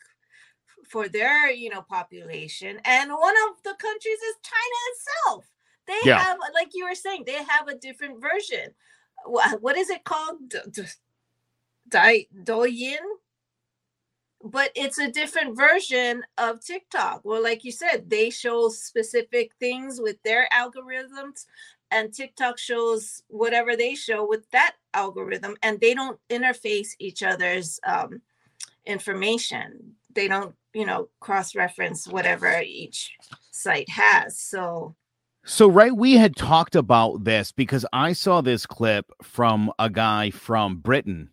for 0.89 1.09
their 1.09 1.51
you 1.51 1.71
know 1.71 1.83
population, 1.83 2.81
and 2.85 3.11
one 3.11 3.35
of 3.49 3.63
the 3.65 3.75
countries 3.79 4.19
is 4.19 4.37
China 4.43 4.79
itself. 4.93 5.45
They 5.87 5.99
Yeah. 6.05 6.19
have, 6.19 6.39
like 6.55 6.69
you 6.75 6.85
were 6.85 6.95
saying, 6.95 7.25
they 7.25 7.43
have 7.43 7.67
a 7.67 7.75
different 7.75 8.21
version. 8.21 8.75
What, 9.25 9.77
is 9.77 9.89
it 9.91 10.05
called? 10.05 10.55
Dai 11.89 12.27
Douyin. 12.45 12.99
But 14.45 14.71
it's 14.77 14.99
a 14.99 15.11
different 15.11 15.57
version 15.57 16.23
of 16.37 16.61
TikTok. 16.65 17.23
Well, 17.25 17.43
like 17.43 17.65
you 17.65 17.73
said, 17.73 18.09
they 18.09 18.31
show 18.31 18.69
specific 18.69 19.53
things 19.59 19.99
with 20.01 20.23
their 20.23 20.49
algorithms 20.53 21.47
and 21.91 22.13
TikTok 22.13 22.59
shows 22.59 23.23
whatever 23.29 23.75
they 23.75 23.95
show 23.95 24.27
with 24.27 24.49
that 24.51 24.77
algorithm, 24.95 25.57
and 25.63 25.81
they 25.81 25.95
don't 25.95 26.21
interface 26.29 26.91
each 26.99 27.23
other's 27.23 27.81
um, 27.85 28.21
information. 28.87 29.95
They 30.19 30.27
don't, 30.27 30.53
you 30.75 30.85
know, 30.85 31.11
cross 31.21 31.55
reference 31.55 32.09
whatever 32.09 32.61
each 32.61 33.13
site 33.53 33.89
has. 33.89 34.37
So, 34.37 34.97
So, 35.45 35.69
right, 35.69 35.95
we 35.95 36.17
had 36.17 36.35
talked 36.35 36.75
about 36.75 37.23
this 37.23 37.53
because 37.53 37.87
I 37.93 38.15
saw 38.15 38.41
this 38.41 38.67
clip 38.67 39.13
from 39.23 39.71
a 39.79 39.89
guy 39.89 40.31
from 40.31 40.79
Britain, 40.79 41.31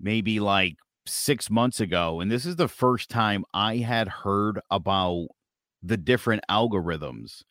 maybe 0.00 0.38
like 0.38 0.76
six 1.06 1.50
months 1.50 1.80
ago. 1.80 2.20
And 2.20 2.30
this 2.30 2.46
is 2.46 2.54
the 2.54 2.68
first 2.68 3.10
time 3.10 3.44
I 3.52 3.78
had 3.78 4.06
heard 4.06 4.60
about 4.70 5.26
the 5.82 5.96
different 5.96 6.44
algorithms. 6.48 7.42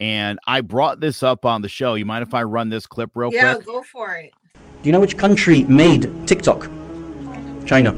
And 0.00 0.38
I 0.46 0.62
brought 0.62 1.00
this 1.00 1.22
up 1.22 1.44
on 1.44 1.60
the 1.60 1.68
show. 1.68 1.96
You 1.96 2.06
mind 2.06 2.22
if 2.22 2.32
I 2.32 2.44
run 2.44 2.70
this 2.70 2.86
clip 2.86 3.10
real 3.14 3.30
yeah, 3.30 3.56
quick? 3.56 3.66
go 3.66 3.82
for 3.82 4.14
it. 4.14 4.32
Do 4.54 4.88
you 4.88 4.92
know 4.92 5.00
which 5.00 5.18
country 5.18 5.64
made 5.64 6.10
TikTok? 6.26 6.70
China. 7.66 7.94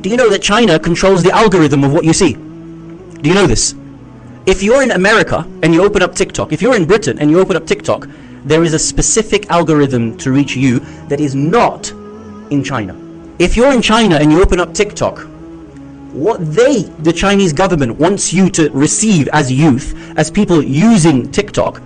Do 0.00 0.08
you 0.08 0.16
know 0.16 0.30
that 0.30 0.40
China 0.40 0.78
controls 0.78 1.22
the 1.22 1.30
algorithm 1.30 1.84
of 1.84 1.92
what 1.92 2.04
you 2.06 2.14
see? 2.14 2.32
Do 2.32 3.28
you 3.28 3.34
know 3.34 3.46
this? 3.46 3.74
If 4.46 4.62
you're 4.62 4.82
in 4.82 4.92
America 4.92 5.46
and 5.62 5.74
you 5.74 5.84
open 5.84 6.00
up 6.00 6.14
TikTok, 6.14 6.54
if 6.54 6.62
you're 6.62 6.74
in 6.74 6.86
Britain 6.86 7.18
and 7.18 7.30
you 7.30 7.38
open 7.38 7.54
up 7.54 7.66
TikTok, 7.66 8.08
there 8.46 8.64
is 8.64 8.72
a 8.72 8.78
specific 8.78 9.50
algorithm 9.50 10.16
to 10.16 10.32
reach 10.32 10.56
you 10.56 10.78
that 11.08 11.20
is 11.20 11.34
not 11.34 11.90
in 12.50 12.64
China. 12.64 12.96
If 13.38 13.58
you're 13.58 13.72
in 13.72 13.82
China 13.82 14.16
and 14.16 14.32
you 14.32 14.40
open 14.40 14.58
up 14.58 14.72
TikTok, 14.72 15.18
what 16.12 16.38
they, 16.54 16.84
the 17.00 17.12
Chinese 17.12 17.52
government, 17.52 17.98
wants 17.98 18.32
you 18.32 18.48
to 18.52 18.70
receive 18.70 19.28
as 19.34 19.52
youth, 19.52 19.94
as 20.16 20.30
people 20.30 20.62
using 20.62 21.30
TikTok, 21.30 21.82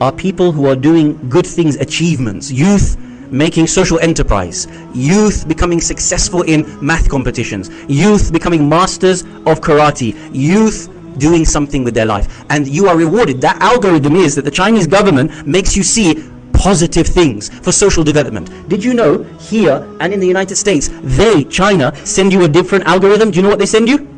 are 0.00 0.10
people 0.10 0.50
who 0.50 0.66
are 0.66 0.76
doing 0.76 1.28
good 1.28 1.46
things, 1.46 1.76
achievements, 1.76 2.50
youth 2.50 2.96
making 3.30 3.66
social 3.66 3.98
enterprise, 4.00 4.66
youth 4.94 5.46
becoming 5.48 5.80
successful 5.80 6.42
in 6.42 6.64
math 6.84 7.08
competitions, 7.08 7.70
youth 7.88 8.32
becoming 8.32 8.68
masters 8.68 9.22
of 9.22 9.60
karate, 9.60 10.16
youth 10.32 10.88
doing 11.18 11.44
something 11.44 11.84
with 11.84 11.94
their 11.94 12.06
life. 12.06 12.44
And 12.50 12.66
you 12.66 12.86
are 12.88 12.96
rewarded. 12.96 13.40
That 13.40 13.60
algorithm 13.60 14.16
is 14.16 14.34
that 14.36 14.44
the 14.44 14.50
Chinese 14.50 14.86
government 14.86 15.46
makes 15.46 15.76
you 15.76 15.82
see 15.82 16.30
positive 16.52 17.06
things 17.06 17.48
for 17.48 17.72
social 17.72 18.02
development. 18.02 18.68
Did 18.68 18.82
you 18.82 18.94
know 18.94 19.22
here 19.38 19.86
and 20.00 20.12
in 20.12 20.20
the 20.20 20.26
United 20.26 20.56
States, 20.56 20.90
they, 21.02 21.44
China, 21.44 21.94
send 22.04 22.32
you 22.32 22.44
a 22.44 22.48
different 22.48 22.84
algorithm? 22.84 23.30
Do 23.30 23.36
you 23.36 23.42
know 23.42 23.48
what 23.48 23.58
they 23.58 23.66
send 23.66 23.88
you? 23.88 24.08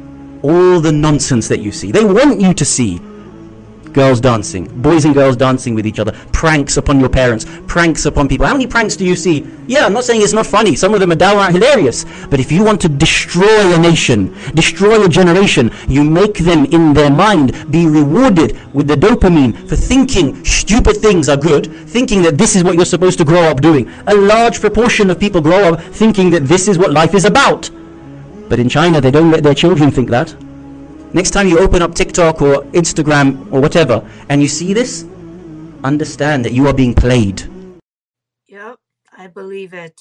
All 0.42 0.80
the 0.80 0.92
nonsense 0.92 1.48
that 1.48 1.60
you 1.60 1.70
see. 1.70 1.92
They 1.92 2.04
want 2.04 2.40
you 2.40 2.54
to 2.54 2.64
see 2.64 2.98
girls 3.92 4.20
dancing, 4.20 4.64
boys 4.82 5.04
and 5.04 5.14
girls 5.14 5.36
dancing 5.36 5.74
with 5.74 5.86
each 5.86 5.98
other, 5.98 6.12
pranks 6.32 6.76
upon 6.76 7.00
your 7.00 7.08
parents, 7.08 7.46
pranks 7.66 8.06
upon 8.06 8.28
people. 8.28 8.46
How 8.46 8.52
many 8.52 8.66
pranks 8.66 8.96
do 8.96 9.04
you 9.04 9.16
see? 9.16 9.46
Yeah, 9.66 9.86
I'm 9.86 9.92
not 9.92 10.04
saying 10.04 10.22
it's 10.22 10.32
not 10.32 10.46
funny. 10.46 10.74
Some 10.74 10.94
of 10.94 11.00
them 11.00 11.12
are 11.12 11.16
downright 11.16 11.52
hilarious. 11.52 12.04
But 12.28 12.40
if 12.40 12.50
you 12.50 12.64
want 12.64 12.80
to 12.82 12.88
destroy 12.88 13.74
a 13.74 13.78
nation, 13.78 14.34
destroy 14.54 15.04
a 15.04 15.08
generation, 15.08 15.70
you 15.88 16.04
make 16.04 16.38
them 16.38 16.64
in 16.66 16.92
their 16.92 17.10
mind 17.10 17.70
be 17.70 17.86
rewarded 17.86 18.58
with 18.74 18.88
the 18.88 18.96
dopamine 18.96 19.68
for 19.68 19.76
thinking 19.76 20.44
stupid 20.44 20.96
things 20.96 21.28
are 21.28 21.36
good, 21.36 21.66
thinking 21.88 22.22
that 22.22 22.38
this 22.38 22.56
is 22.56 22.64
what 22.64 22.74
you're 22.74 22.84
supposed 22.84 23.18
to 23.18 23.24
grow 23.24 23.42
up 23.42 23.60
doing. 23.60 23.90
A 24.06 24.14
large 24.14 24.60
proportion 24.60 25.10
of 25.10 25.18
people 25.18 25.40
grow 25.40 25.74
up 25.74 25.80
thinking 25.80 26.30
that 26.30 26.44
this 26.44 26.68
is 26.68 26.78
what 26.78 26.92
life 26.92 27.14
is 27.14 27.24
about. 27.24 27.70
But 28.48 28.58
in 28.58 28.68
China, 28.68 29.00
they 29.00 29.10
don't 29.10 29.30
let 29.30 29.42
their 29.42 29.54
children 29.54 29.90
think 29.90 30.10
that. 30.10 30.34
Next 31.12 31.32
time 31.32 31.48
you 31.48 31.58
open 31.58 31.82
up 31.82 31.94
TikTok 31.94 32.40
or 32.40 32.62
Instagram 32.72 33.52
or 33.52 33.60
whatever 33.60 34.08
and 34.28 34.40
you 34.40 34.46
see 34.46 34.72
this, 34.72 35.04
understand 35.82 36.44
that 36.44 36.52
you 36.52 36.68
are 36.68 36.74
being 36.74 36.94
played. 36.94 37.42
Yep, 38.46 38.78
I 39.16 39.26
believe 39.26 39.74
it. 39.74 40.00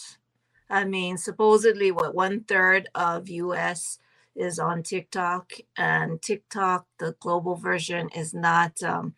I 0.70 0.86
mean, 0.86 1.18
supposedly, 1.18 1.92
what 1.92 2.14
one 2.14 2.42
third 2.42 2.90
of 2.94 3.28
US 3.28 3.98
is 4.36 4.60
on 4.60 4.84
TikTok, 4.84 5.54
and 5.76 6.22
TikTok, 6.22 6.86
the 7.00 7.16
global 7.20 7.56
version, 7.56 8.10
is 8.16 8.34
not 8.34 8.82
um, 8.84 9.16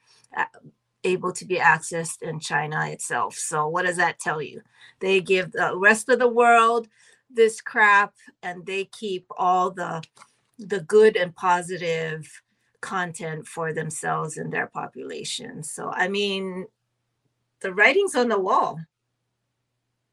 able 1.04 1.34
to 1.34 1.46
be 1.46 1.58
accessed 1.58 2.22
in 2.22 2.40
China 2.40 2.88
itself. 2.88 3.36
So, 3.36 3.68
what 3.68 3.86
does 3.86 3.98
that 3.98 4.20
tell 4.20 4.42
you? 4.42 4.62
They 5.00 5.20
give 5.20 5.52
the 5.52 5.78
rest 5.78 6.08
of 6.08 6.20
the 6.20 6.28
world 6.28 6.88
this 7.30 7.60
crap, 7.60 8.14
and 8.42 8.66
they 8.66 8.86
keep 8.86 9.26
all 9.38 9.72
the 9.72 10.04
the 10.62 10.82
good 10.82 11.16
and 11.18 11.36
positive 11.36 12.42
content 12.82 13.48
for 13.48 13.74
themselves 13.74 14.38
and 14.38 14.52
their 14.52 14.68
population. 14.68 15.64
So, 15.64 15.92
I 15.92 16.08
mean, 16.08 16.66
the 17.62 17.74
writing's 17.74 18.16
on 18.16 18.30
the 18.30 18.40
wall. 18.40 18.80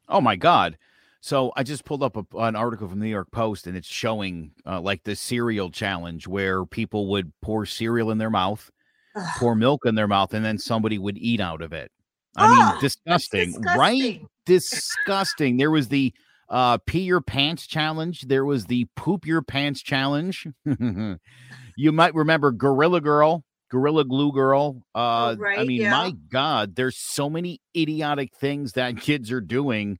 Oh 0.08 0.20
my 0.20 0.36
God. 0.36 0.78
So 1.20 1.52
I 1.56 1.62
just 1.62 1.84
pulled 1.84 2.02
up 2.02 2.16
a, 2.16 2.24
an 2.38 2.56
article 2.56 2.88
from 2.88 3.00
the 3.00 3.06
New 3.06 3.10
York 3.10 3.30
Post 3.30 3.66
and 3.66 3.76
it's 3.76 3.88
showing 3.88 4.52
uh, 4.66 4.80
like 4.80 5.02
the 5.04 5.16
cereal 5.16 5.70
challenge 5.70 6.26
where 6.26 6.64
people 6.64 7.08
would 7.08 7.32
pour 7.42 7.66
cereal 7.66 8.10
in 8.10 8.18
their 8.18 8.30
mouth, 8.30 8.70
Ugh. 9.16 9.28
pour 9.38 9.54
milk 9.54 9.84
in 9.84 9.94
their 9.94 10.08
mouth, 10.08 10.32
and 10.32 10.44
then 10.44 10.58
somebody 10.58 10.98
would 10.98 11.18
eat 11.18 11.40
out 11.40 11.60
of 11.60 11.72
it. 11.72 11.90
I 12.36 12.46
oh, 12.46 12.72
mean, 12.72 12.80
disgusting, 12.80 13.52
disgusting, 13.52 13.78
right? 13.78 14.22
Disgusting. 14.46 15.56
There 15.56 15.70
was 15.70 15.88
the 15.88 16.14
uh, 16.48 16.78
pee 16.86 17.00
your 17.00 17.20
pants 17.20 17.66
challenge. 17.66 18.22
There 18.22 18.44
was 18.44 18.66
the 18.66 18.86
poop 18.96 19.26
your 19.26 19.42
pants 19.42 19.82
challenge. 19.82 20.46
you 20.64 21.92
might 21.92 22.14
remember 22.14 22.52
Gorilla 22.52 23.00
Girl, 23.00 23.44
Gorilla 23.70 24.04
Glue 24.04 24.32
Girl. 24.32 24.82
Oh, 24.94 25.00
uh, 25.00 25.34
oh, 25.36 25.40
right, 25.40 25.58
I 25.58 25.64
mean, 25.64 25.82
yeah. 25.82 25.90
my 25.90 26.12
God, 26.30 26.74
there's 26.74 26.96
so 26.96 27.28
many 27.28 27.60
idiotic 27.76 28.34
things 28.34 28.72
that 28.72 28.96
kids 29.00 29.30
are 29.30 29.40
doing. 29.40 29.98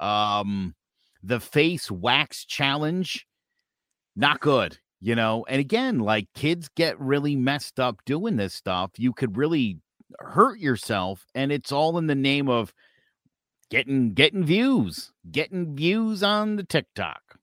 Um, 0.00 0.74
the 1.22 1.40
face 1.40 1.90
wax 1.90 2.44
challenge, 2.44 3.26
not 4.16 4.40
good, 4.40 4.78
you 5.00 5.14
know. 5.14 5.44
And 5.48 5.60
again, 5.60 6.00
like 6.00 6.28
kids 6.34 6.68
get 6.74 6.98
really 6.98 7.36
messed 7.36 7.78
up 7.78 8.00
doing 8.06 8.36
this 8.36 8.54
stuff. 8.54 8.92
You 8.96 9.12
could 9.12 9.36
really 9.36 9.78
hurt 10.18 10.58
yourself, 10.58 11.26
and 11.34 11.52
it's 11.52 11.70
all 11.70 11.98
in 11.98 12.06
the 12.06 12.14
name 12.14 12.48
of 12.48 12.72
getting 13.72 14.12
getting 14.12 14.44
views, 14.44 15.12
getting 15.30 15.74
views 15.74 16.22
on 16.22 16.56
the 16.56 16.62
TikTok. 16.62 17.38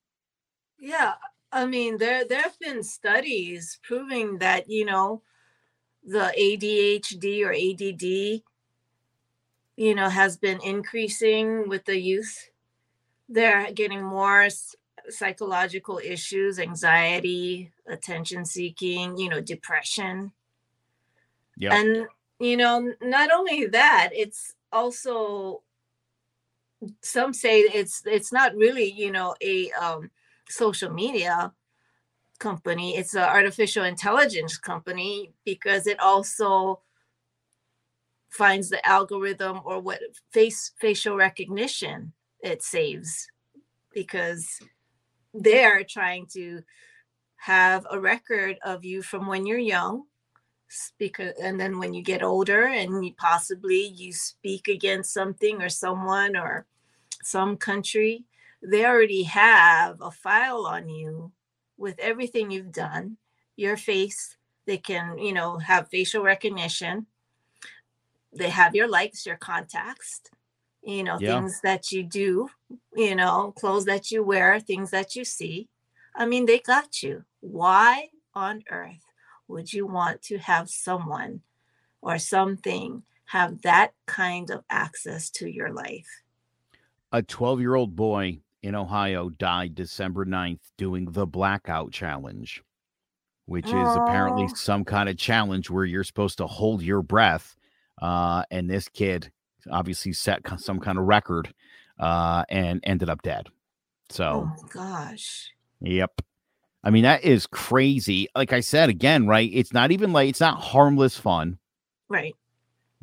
Yeah, 0.80 1.16
I 1.52 1.66
mean 1.66 1.98
there 1.98 2.24
there 2.24 2.44
have 2.44 2.60
been 2.60 2.84
studies 2.84 3.80
proving 3.82 4.38
that 4.38 4.70
you 4.70 4.86
know 4.86 5.24
the 6.06 6.32
ADHD 6.38 7.44
or 7.44 7.52
ADD 7.52 8.44
you 9.76 9.96
know 9.96 10.10
has 10.10 10.38
been 10.38 10.60
increasing 10.64 11.68
with 11.68 11.86
the 11.86 12.00
youth. 12.00 12.52
They're 13.28 13.72
getting 13.72 14.04
more 14.04 14.50
psychological 15.10 16.00
issues, 16.04 16.60
anxiety, 16.60 17.72
attention 17.88 18.46
seeking, 18.46 19.18
you 19.18 19.30
know, 19.30 19.42
depression. 19.42 20.32
Yeah. 21.58 21.76
And 21.76 22.08
you 22.40 22.56
know, 22.56 22.94
not 23.02 23.32
only 23.32 23.66
that, 23.66 24.12
it's 24.14 24.54
also 24.72 25.64
some 27.02 27.34
say 27.34 27.60
it's 27.60 28.04
it's 28.06 28.32
not 28.32 28.56
really 28.56 28.92
you 28.92 29.12
know 29.12 29.36
a 29.42 29.72
um, 29.72 30.10
social 30.48 30.92
media 30.92 31.52
company. 32.40 32.96
It's 32.96 33.14
an 33.14 33.24
artificial 33.24 33.84
intelligence 33.84 34.58
company 34.58 35.34
because 35.46 35.88
it 35.88 36.00
also 36.00 36.82
finds 38.30 38.70
the 38.70 38.86
algorithm 38.88 39.60
or 39.66 39.80
what 39.80 40.00
face 40.32 40.72
facial 40.80 41.16
recognition 41.16 42.14
it 42.42 42.64
saves 42.64 43.28
because 43.94 44.48
they're 45.34 45.84
trying 45.84 46.28
to 46.28 46.62
have 47.38 47.86
a 47.90 48.00
record 48.00 48.58
of 48.64 48.86
you 48.86 49.02
from 49.02 49.26
when 49.26 49.46
you're 49.46 49.58
young 49.58 50.04
because 50.98 51.34
and 51.42 51.60
then 51.60 51.80
when 51.80 51.94
you 51.94 52.04
get 52.04 52.24
older 52.24 52.68
and 52.68 53.04
you 53.04 53.14
possibly 53.18 53.88
you 53.88 54.14
speak 54.14 54.68
against 54.68 55.14
something 55.14 55.62
or 55.62 55.70
someone 55.70 56.36
or 56.36 56.66
some 57.24 57.58
country 57.58 58.24
they 58.62 58.86
already 58.86 59.24
have 59.24 59.98
a 60.02 60.12
file 60.12 60.66
on 60.66 60.90
you 60.90 61.32
with 61.78 61.98
everything 62.00 62.52
you've 62.52 62.72
done 62.72 63.18
your 63.56 63.78
face 63.78 64.38
they 64.66 64.78
can 64.78 65.18
you 65.18 65.34
know 65.34 65.58
have 65.58 65.90
facial 65.90 66.24
recognition 66.24 67.06
they 68.34 68.50
have 68.50 68.76
your 68.76 68.88
likes 68.88 69.26
your 69.26 69.38
contacts 69.38 70.22
you 70.84 71.04
know 71.04 71.18
yeah. 71.20 71.36
things 71.36 71.60
that 71.62 71.92
you 71.92 72.04
do 72.04 72.48
you 72.96 73.16
know 73.16 73.54
clothes 73.58 73.86
that 73.86 74.12
you 74.12 74.24
wear 74.24 74.60
things 74.60 74.92
that 74.92 75.16
you 75.16 75.26
see 75.26 75.68
i 76.16 76.26
mean 76.26 76.46
they 76.46 76.60
got 76.60 77.02
you 77.02 77.24
why 77.40 78.08
on 78.34 78.62
earth 78.70 79.09
would 79.50 79.74
you 79.74 79.86
want 79.86 80.22
to 80.22 80.38
have 80.38 80.70
someone 80.70 81.42
or 82.02 82.18
something 82.18 83.04
have 83.26 83.62
that 83.64 83.92
kind 84.06 84.50
of 84.50 84.64
access 84.70 85.30
to 85.32 85.50
your 85.50 85.72
life? 85.72 86.08
A 87.12 87.22
12 87.22 87.60
year 87.60 87.76
old 87.76 87.96
boy 87.96 88.40
in 88.62 88.76
Ohio 88.76 89.30
died 89.30 89.76
December 89.76 90.26
9th 90.26 90.60
doing 90.78 91.06
the 91.12 91.26
blackout 91.26 91.92
challenge, 91.92 92.64
which 93.46 93.68
is 93.68 93.96
apparently 93.96 94.48
some 94.50 94.86
kind 94.86 95.10
of 95.10 95.18
challenge 95.18 95.70
where 95.70 95.86
you're 95.86 96.04
supposed 96.04 96.38
to 96.38 96.48
hold 96.48 96.82
your 96.82 97.02
breath. 97.02 97.56
Uh, 98.02 98.44
and 98.52 98.70
this 98.70 98.88
kid 98.88 99.32
obviously 99.70 100.14
set 100.14 100.42
some 100.60 100.80
kind 100.80 100.98
of 100.98 101.06
record 101.06 101.54
uh, 102.00 102.46
and 102.50 102.80
ended 102.84 103.10
up 103.10 103.22
dead. 103.24 103.48
So, 104.10 104.26
oh 104.26 104.64
my 104.64 104.70
gosh. 104.70 105.52
Yep. 105.82 106.22
I 106.84 106.90
mean, 106.92 107.04
that 107.04 107.24
is 107.24 107.46
crazy. 107.48 108.28
Like 108.36 108.54
I 108.54 108.62
said 108.62 108.90
again, 108.90 109.28
right? 109.28 109.50
It's 109.54 109.74
not 109.74 109.92
even 109.92 110.14
like 110.14 110.30
it's 110.30 110.40
not 110.40 110.62
harmless 110.62 111.18
fun. 111.18 111.58
Right. 112.08 112.36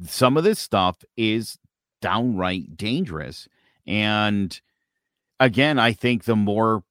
Some 0.04 0.36
of 0.36 0.44
this 0.44 0.58
stuff 0.58 0.96
is 1.16 1.58
downright 2.00 2.76
dangerous. 2.76 3.48
And 3.86 4.58
again, 5.40 5.78
I 5.78 5.92
think 5.92 6.24
the 6.24 6.36
more 6.36 6.82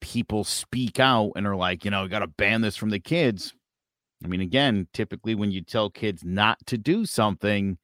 people 0.00 0.44
speak 0.44 0.98
out 0.98 1.32
and 1.36 1.46
are 1.46 1.56
like, 1.56 1.84
you 1.84 1.90
know, 1.90 2.02
we 2.02 2.08
got 2.08 2.20
to 2.20 2.26
ban 2.26 2.62
this 2.62 2.76
from 2.76 2.90
the 2.90 3.00
kids. 3.00 3.54
I 4.24 4.28
mean, 4.28 4.40
again, 4.40 4.88
typically 4.92 5.34
when 5.34 5.50
you 5.50 5.62
tell 5.62 5.90
kids 5.90 6.24
not 6.24 6.58
to 6.66 6.78
do 6.78 7.06
something, 7.06 7.78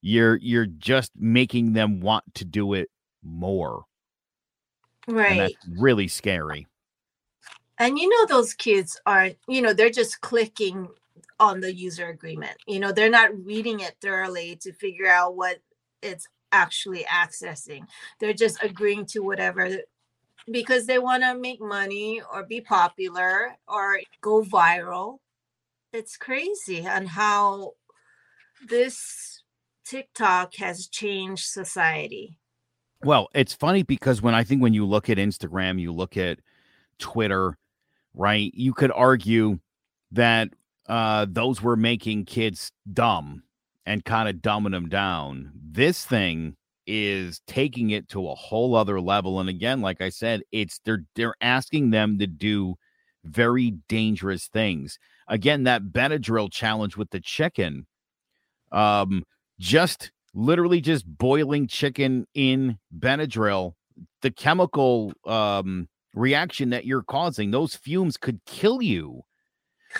you're 0.00 0.36
you're 0.36 0.66
just 0.66 1.12
making 1.16 1.72
them 1.74 2.00
want 2.00 2.24
to 2.34 2.44
do 2.44 2.74
it 2.74 2.90
more. 3.22 3.84
Right. 5.06 5.30
And 5.32 5.40
that's 5.40 5.54
really 5.78 6.08
scary. 6.08 6.66
And 7.78 7.98
you 7.98 8.08
know, 8.08 8.26
those 8.26 8.54
kids 8.54 9.00
are, 9.06 9.30
you 9.48 9.62
know, 9.62 9.72
they're 9.72 9.90
just 9.90 10.20
clicking 10.20 10.88
on 11.40 11.60
the 11.60 11.74
user 11.74 12.08
agreement. 12.08 12.56
You 12.66 12.80
know, 12.80 12.92
they're 12.92 13.10
not 13.10 13.36
reading 13.44 13.80
it 13.80 13.96
thoroughly 14.00 14.56
to 14.62 14.72
figure 14.72 15.08
out 15.08 15.36
what 15.36 15.58
it's 16.02 16.26
actually 16.52 17.04
accessing. 17.04 17.86
They're 18.20 18.32
just 18.32 18.62
agreeing 18.62 19.06
to 19.06 19.20
whatever 19.20 19.78
because 20.50 20.86
they 20.86 20.98
want 20.98 21.22
to 21.22 21.34
make 21.34 21.60
money 21.60 22.20
or 22.32 22.44
be 22.44 22.60
popular 22.60 23.56
or 23.66 24.00
go 24.20 24.42
viral. 24.42 25.18
It's 25.92 26.16
crazy 26.16 26.86
on 26.86 27.06
how 27.06 27.72
this 28.68 29.42
TikTok 29.84 30.54
has 30.56 30.86
changed 30.86 31.44
society. 31.44 32.38
Well, 33.04 33.28
it's 33.34 33.52
funny 33.52 33.82
because 33.82 34.22
when 34.22 34.34
I 34.34 34.44
think 34.44 34.62
when 34.62 34.74
you 34.74 34.86
look 34.86 35.10
at 35.10 35.18
Instagram, 35.18 35.80
you 35.80 35.92
look 35.92 36.16
at 36.16 36.38
Twitter, 36.98 37.58
right? 38.14 38.52
You 38.54 38.72
could 38.74 38.92
argue 38.92 39.58
that 40.12 40.50
uh, 40.88 41.26
those 41.28 41.62
were 41.62 41.76
making 41.76 42.24
kids 42.26 42.72
dumb 42.92 43.42
and 43.86 44.04
kind 44.04 44.28
of 44.28 44.36
dumbing 44.36 44.72
them 44.72 44.88
down. 44.88 45.52
This 45.54 46.04
thing 46.04 46.56
is 46.86 47.40
taking 47.46 47.90
it 47.90 48.08
to 48.08 48.28
a 48.28 48.34
whole 48.34 48.74
other 48.74 49.00
level. 49.00 49.40
And 49.40 49.48
again, 49.48 49.80
like 49.80 50.00
I 50.00 50.08
said, 50.08 50.42
it's 50.52 50.80
they're 50.84 51.04
they're 51.14 51.34
asking 51.40 51.90
them 51.90 52.18
to 52.18 52.26
do 52.26 52.74
very 53.24 53.72
dangerous 53.88 54.48
things. 54.48 54.98
Again, 55.28 55.62
that 55.64 55.84
Benadryl 55.84 56.52
challenge 56.52 56.96
with 56.96 57.10
the 57.10 57.20
chicken, 57.20 57.86
um, 58.72 59.24
just 59.60 60.10
literally 60.34 60.80
just 60.80 61.06
boiling 61.06 61.68
chicken 61.68 62.26
in 62.34 62.78
Benadryl, 62.96 63.74
the 64.22 64.30
chemical 64.30 65.12
um 65.24 65.88
reaction 66.14 66.70
that 66.70 66.86
you're 66.86 67.02
causing, 67.02 67.50
those 67.50 67.74
fumes 67.76 68.16
could 68.16 68.40
kill 68.46 68.82
you. 68.82 69.22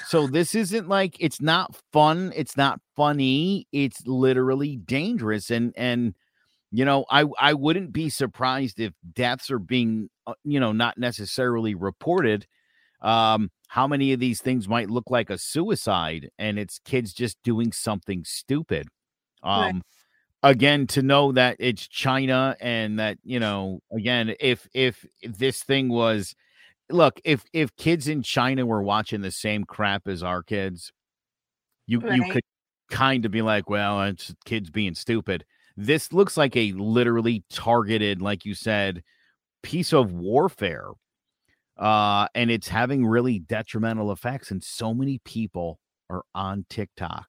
So 0.02 0.26
this 0.26 0.54
isn't 0.54 0.88
like 0.88 1.16
it's 1.20 1.40
not 1.40 1.76
fun, 1.92 2.32
it's 2.34 2.56
not 2.56 2.80
funny, 2.96 3.66
it's 3.72 4.06
literally 4.06 4.76
dangerous 4.76 5.50
and 5.50 5.72
and 5.76 6.14
you 6.72 6.84
know, 6.84 7.06
I 7.10 7.26
I 7.38 7.54
wouldn't 7.54 7.92
be 7.92 8.10
surprised 8.10 8.80
if 8.80 8.94
deaths 9.14 9.50
are 9.50 9.58
being 9.60 10.10
uh, 10.26 10.34
you 10.44 10.60
know 10.60 10.72
not 10.72 10.98
necessarily 10.98 11.74
reported. 11.74 12.46
Um 13.02 13.50
how 13.68 13.86
many 13.88 14.12
of 14.12 14.20
these 14.20 14.40
things 14.42 14.68
might 14.68 14.90
look 14.90 15.10
like 15.10 15.30
a 15.30 15.38
suicide 15.38 16.30
and 16.38 16.58
it's 16.58 16.80
kids 16.84 17.12
just 17.14 17.38
doing 17.44 17.72
something 17.72 18.24
stupid. 18.24 18.88
Um 19.42 19.60
right. 19.60 19.82
Again 20.42 20.86
to 20.88 21.02
know 21.02 21.32
that 21.32 21.56
it's 21.58 21.86
China 21.88 22.56
and 22.60 22.98
that, 22.98 23.18
you 23.24 23.40
know, 23.40 23.80
again 23.92 24.34
if 24.40 24.68
if 24.74 25.06
this 25.22 25.62
thing 25.62 25.88
was 25.88 26.34
look, 26.90 27.20
if 27.24 27.44
if 27.52 27.74
kids 27.76 28.08
in 28.08 28.22
China 28.22 28.66
were 28.66 28.82
watching 28.82 29.22
the 29.22 29.30
same 29.30 29.64
crap 29.64 30.08
as 30.08 30.22
our 30.22 30.42
kids, 30.42 30.92
you 31.86 32.00
right. 32.00 32.16
you 32.16 32.32
could 32.32 32.44
kind 32.90 33.24
of 33.24 33.30
be 33.32 33.42
like, 33.42 33.70
well, 33.70 34.02
it's 34.02 34.34
kids 34.44 34.70
being 34.70 34.94
stupid 34.94 35.44
this 35.76 36.12
looks 36.12 36.36
like 36.36 36.56
a 36.56 36.72
literally 36.72 37.44
targeted, 37.50 38.20
like 38.20 38.44
you 38.44 38.54
said, 38.54 39.02
piece 39.62 39.92
of 39.92 40.12
warfare. 40.12 40.88
Uh, 41.78 42.26
and 42.34 42.50
it's 42.50 42.68
having 42.68 43.06
really 43.06 43.38
detrimental 43.38 44.12
effects. 44.12 44.50
And 44.50 44.62
so 44.62 44.92
many 44.92 45.18
people 45.24 45.78
are 46.10 46.22
on 46.34 46.66
TikTok. 46.68 47.26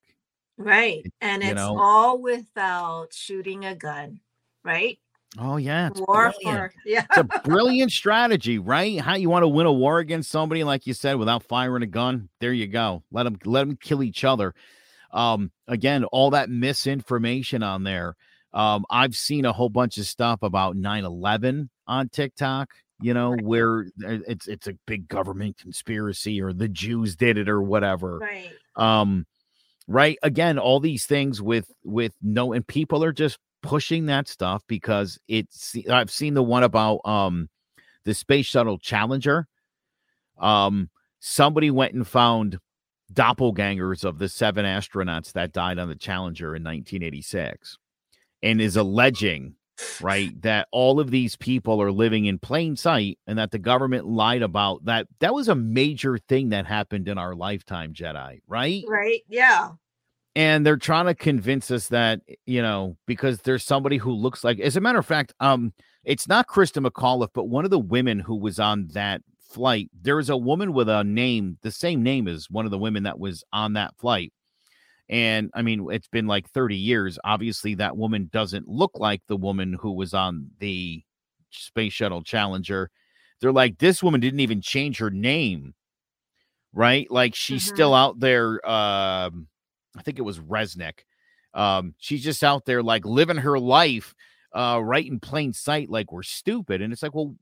Right. 0.64 1.06
And 1.22 1.44
it's 1.44 1.56
know, 1.56 1.78
all 1.78 2.20
without 2.20 3.14
shooting 3.14 3.66
a 3.66 3.76
gun, 3.76 4.20
right? 4.64 4.98
Oh 5.40 5.58
yeah, 5.58 5.88
it's 5.88 6.00
warfare. 6.00 6.72
Yeah, 6.86 7.06
it's 7.10 7.18
a 7.18 7.24
brilliant 7.24 7.92
strategy, 7.92 8.60
right? 8.60 9.00
How 9.00 9.16
you 9.16 9.30
want 9.30 9.44
to 9.44 9.48
win 9.48 9.66
a 9.66 9.72
war 9.72 10.00
against 10.00 10.30
somebody, 10.30 10.64
like 10.64 10.86
you 10.86 10.94
said, 10.94 11.16
without 11.16 11.44
firing 11.44 11.82
a 11.82 11.88
gun? 11.88 12.30
There 12.40 12.54
you 12.54 12.68
go. 12.68 13.04
Let 13.12 13.24
them 13.24 13.38
let 13.46 13.66
them 13.66 13.78
kill 13.78 14.04
each 14.04 14.24
other. 14.24 14.54
Um, 15.12 15.52
again, 15.68 16.04
all 16.06 16.32
that 16.32 16.50
misinformation 16.50 17.64
on 17.64 17.84
there. 17.84 18.16
Um, 18.54 18.86
I've 18.90 19.16
seen 19.16 19.46
a 19.46 19.54
whole 19.54 19.70
bunch 19.70 19.98
of 19.98 20.06
stuff 20.06 20.44
about 20.44 20.76
9-11 20.76 21.70
on 21.88 22.10
TikTok, 22.10 22.70
you 23.02 23.14
know, 23.14 23.32
right. 23.32 23.44
where 23.44 23.88
it's 23.98 24.48
it's 24.48 24.68
a 24.68 24.78
big 24.86 25.08
government 25.08 25.58
conspiracy 25.58 26.42
or 26.42 26.54
the 26.54 26.68
Jews 26.68 27.16
did 27.16 27.40
it 27.40 27.50
or 27.50 27.62
whatever. 27.62 28.20
Right. 28.20 28.52
Um, 28.76 29.26
right. 29.88 30.18
Again, 30.24 30.58
all 30.60 30.80
these 30.80 31.06
things 31.06 31.42
with 31.42 31.72
with 31.84 32.14
no 32.22 32.54
and 32.54 32.66
people 32.66 33.04
are 33.04 33.12
just 33.14 33.40
pushing 33.62 34.06
that 34.08 34.28
stuff 34.28 34.64
because 34.68 35.18
it's 35.28 35.76
I've 35.90 36.12
seen 36.12 36.34
the 36.34 36.44
one 36.44 36.64
about 36.64 37.00
um 37.06 37.50
the 38.06 38.14
space 38.14 38.46
shuttle 38.46 38.78
Challenger. 38.78 39.48
Um, 40.40 40.90
somebody 41.20 41.72
went 41.72 41.94
and 41.94 42.08
found 42.08 42.60
doppelgangers 43.14 44.04
of 44.04 44.18
the 44.18 44.28
seven 44.28 44.66
astronauts 44.66 45.32
that 45.34 45.54
died 45.54 45.80
on 45.80 45.88
the 45.88 45.96
Challenger 45.96 46.56
in 46.56 46.64
1986 46.64 47.78
and 48.42 48.60
is 48.60 48.76
alleging 48.76 49.56
right 50.02 50.40
that 50.42 50.68
all 50.72 51.00
of 51.00 51.10
these 51.10 51.36
people 51.36 51.82
are 51.82 51.92
living 51.92 52.26
in 52.26 52.38
plain 52.38 52.76
sight 52.76 53.18
and 53.26 53.40
that 53.40 53.52
the 53.52 53.60
government 53.60 54.06
lied 54.06 54.42
about 54.42 54.84
that 54.86 55.08
that 55.20 55.34
was 55.34 55.48
a 55.48 55.56
major 55.56 56.18
thing 56.18 56.50
that 56.50 56.66
happened 56.66 57.08
in 57.08 57.18
our 57.18 57.36
lifetime 57.36 57.94
jedi 57.94 58.40
right? 58.48 58.84
Right 58.88 59.22
yeah. 59.28 59.72
And 60.36 60.66
they're 60.66 60.78
trying 60.78 61.06
to 61.06 61.16
convince 61.16 61.70
us 61.72 61.88
that 61.90 62.22
you 62.46 62.62
know 62.62 62.98
because 63.08 63.42
there's 63.42 63.64
somebody 63.64 63.98
who 63.98 64.12
looks 64.12 64.44
like 64.44 64.60
as 64.60 64.76
a 64.76 64.82
matter 64.82 65.00
of 65.00 65.06
fact 65.06 65.34
um 65.40 65.74
it's 66.04 66.28
not 66.28 66.48
Christa 66.48 66.86
McAuliffe 66.86 67.32
but 67.34 67.46
one 67.46 67.66
of 67.66 67.72
the 67.72 67.80
women 67.80 68.20
who 68.20 68.36
was 68.36 68.60
on 68.60 68.88
that 68.94 69.22
flight 69.50 69.90
there 70.00 70.20
is 70.20 70.30
a 70.30 70.38
woman 70.38 70.74
with 70.74 70.90
a 70.90 71.04
name 71.04 71.58
the 71.62 71.72
same 71.72 72.02
name 72.04 72.28
as 72.28 72.50
one 72.50 72.66
of 72.66 72.72
the 72.72 72.78
women 72.78 73.04
that 73.04 73.20
was 73.20 73.44
on 73.54 73.74
that 73.74 73.96
flight 73.98 74.34
and 75.10 75.52
I 75.54 75.62
mean, 75.62 75.88
it's 75.92 76.08
been 76.08 76.28
like 76.28 76.50
30 76.50 76.76
years. 76.76 77.20
Obviously, 77.24 77.76
that 77.76 77.98
woman 77.98 78.30
doesn't 78.32 78.68
look 78.68 78.92
like 78.96 79.22
the 79.28 79.38
woman 79.38 79.74
who 79.74 79.92
was 79.92 80.14
on 80.14 80.50
the 80.60 81.04
Space 81.52 81.94
Shuttle 81.94 82.24
Challenger. 82.24 82.90
They're 83.42 83.52
like, 83.52 83.78
this 83.78 84.02
woman 84.02 84.22
didn't 84.22 84.40
even 84.40 84.62
change 84.62 84.98
her 85.00 85.10
name, 85.10 85.74
right? 86.72 87.10
Like 87.12 87.36
she's 87.36 87.66
mm-hmm. 87.66 87.76
still 87.76 87.94
out 87.94 88.20
there. 88.20 88.66
Um, 88.68 89.48
I 89.98 90.02
think 90.04 90.20
it 90.20 90.24
was 90.24 90.40
Resnik. 90.40 91.00
Um, 91.54 91.94
she's 92.00 92.24
just 92.24 92.44
out 92.44 92.66
there 92.66 92.82
like 92.82 93.06
living 93.06 93.38
her 93.38 93.60
life 93.60 94.16
uh, 94.54 94.80
right 94.82 95.06
in 95.06 95.20
plain 95.20 95.54
sight, 95.54 95.90
like 95.90 96.12
we're 96.12 96.24
stupid. 96.24 96.82
And 96.82 96.94
it's 96.94 97.04
like, 97.04 97.14
well, 97.14 97.36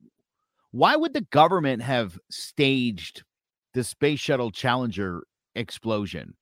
why 0.72 0.96
would 0.96 1.14
the 1.14 1.22
government 1.22 1.82
have 1.82 2.18
staged 2.30 3.24
the 3.74 3.84
Space 3.84 4.20
Shuttle 4.20 4.52
Challenger 4.52 5.24
explosion? 5.56 6.34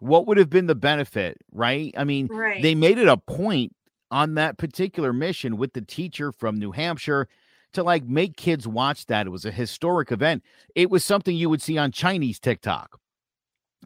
What 0.00 0.26
would 0.26 0.38
have 0.38 0.50
been 0.50 0.66
the 0.66 0.74
benefit, 0.74 1.38
right? 1.52 1.92
I 1.96 2.04
mean, 2.04 2.28
right. 2.28 2.62
they 2.62 2.74
made 2.74 2.98
it 2.98 3.08
a 3.08 3.16
point 3.16 3.74
on 4.10 4.34
that 4.34 4.58
particular 4.58 5.12
mission 5.12 5.56
with 5.56 5.72
the 5.72 5.82
teacher 5.82 6.32
from 6.32 6.58
New 6.58 6.72
Hampshire 6.72 7.28
to 7.74 7.82
like 7.82 8.04
make 8.04 8.36
kids 8.36 8.66
watch 8.66 9.06
that. 9.06 9.26
It 9.26 9.30
was 9.30 9.44
a 9.44 9.50
historic 9.50 10.10
event. 10.10 10.42
It 10.74 10.90
was 10.90 11.04
something 11.04 11.36
you 11.36 11.50
would 11.50 11.62
see 11.62 11.76
on 11.76 11.92
Chinese 11.92 12.38
TikTok. 12.40 12.98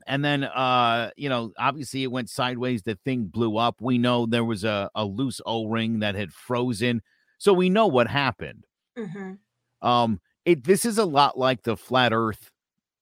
And 0.07 0.25
then 0.25 0.45
uh, 0.45 1.11
you 1.17 1.29
know, 1.29 1.53
obviously 1.59 2.03
it 2.03 2.13
went 2.13 2.31
sideways, 2.31 2.83
the 2.83 2.97
thing 3.05 3.25
blew 3.25 3.57
up. 3.57 3.81
We 3.81 3.99
know 3.99 4.27
there 4.27 4.45
was 4.45 4.65
a, 4.65 4.91
a 4.95 5.05
loose 5.05 5.41
O-ring 5.47 6.01
that 6.01 6.15
had 6.15 6.33
frozen. 6.33 7.03
So 7.39 7.53
we 7.53 7.71
know 7.71 7.89
what 7.89 8.07
happened. 8.07 8.65
Mm-hmm. 8.97 9.87
Um, 9.87 10.21
it 10.45 10.65
this 10.65 10.85
is 10.85 10.99
a 10.99 11.05
lot 11.05 11.39
like 11.39 11.63
the 11.63 11.77
flat 11.77 12.13
earth 12.13 12.52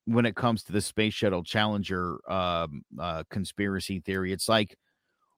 when 0.07 0.27
it 0.27 0.35
comes 0.35 0.63
to 0.65 0.73
the 0.73 0.81
space 0.81 1.15
shuttle 1.15 1.45
challenger 1.45 2.19
um, 2.31 2.83
uh, 2.99 3.23
conspiracy 3.31 4.01
theory 4.01 4.33
it's 4.33 4.49
like 4.49 4.77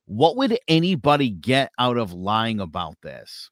what 0.06 0.36
would 0.36 0.58
anybody 0.68 1.30
get 1.30 1.70
out 1.78 1.96
of 1.96 2.12
lying 2.12 2.60
about 2.60 2.96
this? 3.02 3.50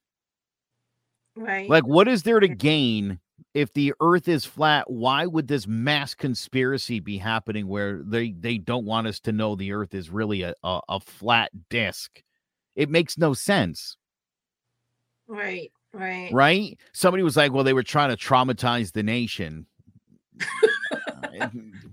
Right. 1.36 1.68
Like 1.68 1.86
what 1.86 2.08
is 2.08 2.22
there 2.22 2.40
to 2.40 2.48
gain 2.48 3.20
if 3.54 3.72
the 3.72 3.94
earth 4.00 4.28
is 4.28 4.44
flat? 4.44 4.90
Why 4.90 5.26
would 5.26 5.48
this 5.48 5.66
mass 5.66 6.14
conspiracy 6.14 7.00
be 7.00 7.18
happening 7.18 7.66
where 7.66 8.02
they 8.04 8.32
they 8.32 8.58
don't 8.58 8.84
want 8.84 9.06
us 9.06 9.20
to 9.20 9.32
know 9.32 9.54
the 9.54 9.72
earth 9.72 9.94
is 9.94 10.10
really 10.10 10.42
a, 10.42 10.54
a, 10.64 10.80
a 10.88 11.00
flat 11.00 11.50
disk? 11.68 12.22
It 12.74 12.90
makes 12.90 13.16
no 13.16 13.32
sense. 13.32 13.96
Right 15.28 15.70
right. 15.92 16.32
Right? 16.32 16.78
Somebody 16.92 17.22
was 17.22 17.36
like 17.36 17.52
well 17.52 17.64
they 17.64 17.72
were 17.72 17.82
trying 17.82 18.10
to 18.10 18.16
traumatize 18.16 18.92
the 18.92 19.02
nation 19.02 19.66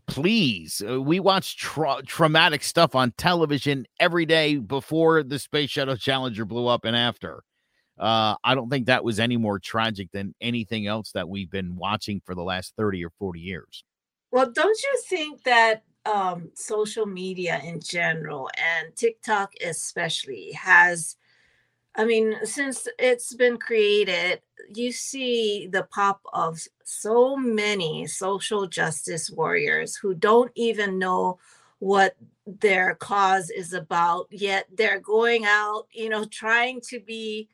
please. 0.08 0.82
Uh, 0.88 1.02
we 1.02 1.20
watch 1.20 1.58
tra- 1.58 2.02
traumatic 2.06 2.64
stuff 2.64 2.96
on 2.96 3.12
television 3.18 3.86
every 4.00 4.26
day 4.26 4.58
before 4.58 5.24
the 5.24 5.40
Space 5.40 5.70
Shuttle 5.70 5.98
Challenger 5.98 6.46
blew 6.46 6.68
up 6.68 6.86
and 6.86 6.96
after. 6.96 7.44
Uh, 7.98 8.36
I 8.44 8.54
don't 8.54 8.70
think 8.70 8.86
that 8.86 9.04
was 9.04 9.20
any 9.20 9.38
more 9.38 9.60
tragic 9.60 10.12
than 10.12 10.36
anything 10.40 10.86
else 10.86 11.12
that 11.14 11.28
we've 11.28 11.50
been 11.50 11.76
watching 11.76 12.22
for 12.26 12.36
the 12.36 12.44
last 12.44 12.74
30 12.78 13.04
or 13.04 13.10
40 13.18 13.40
years. 13.40 13.84
Well, 14.32 14.52
don't 14.52 14.80
you 14.84 15.02
think 15.08 15.44
that 15.44 15.84
um, 16.06 16.52
social 16.54 17.06
media 17.06 17.60
in 17.64 17.80
general 17.82 18.50
and 18.58 18.96
TikTok 18.96 19.54
especially 19.66 20.52
has 20.52 21.16
I 21.98 22.06
mean, 22.06 22.36
since 22.44 22.88
it's 23.00 23.34
been 23.34 23.58
created, 23.58 24.42
you 24.74 24.92
see 24.92 25.68
the 25.72 25.84
pop 25.84 26.22
of 26.32 26.60
so 26.84 27.36
many 27.36 28.06
social 28.06 28.68
justice 28.68 29.32
warriors 29.32 29.96
who 29.96 30.14
don't 30.14 30.52
even 30.56 31.00
know 31.00 31.40
what 31.80 32.16
their 32.46 32.96
cause 32.96 33.50
is 33.50 33.74
about, 33.74 34.28
yet 34.30 34.68
they're 34.72 35.00
going 35.00 35.46
out, 35.46 35.88
you 35.92 36.10
know, 36.10 36.26
trying 36.26 36.82
to 36.90 37.00
be 37.00 37.50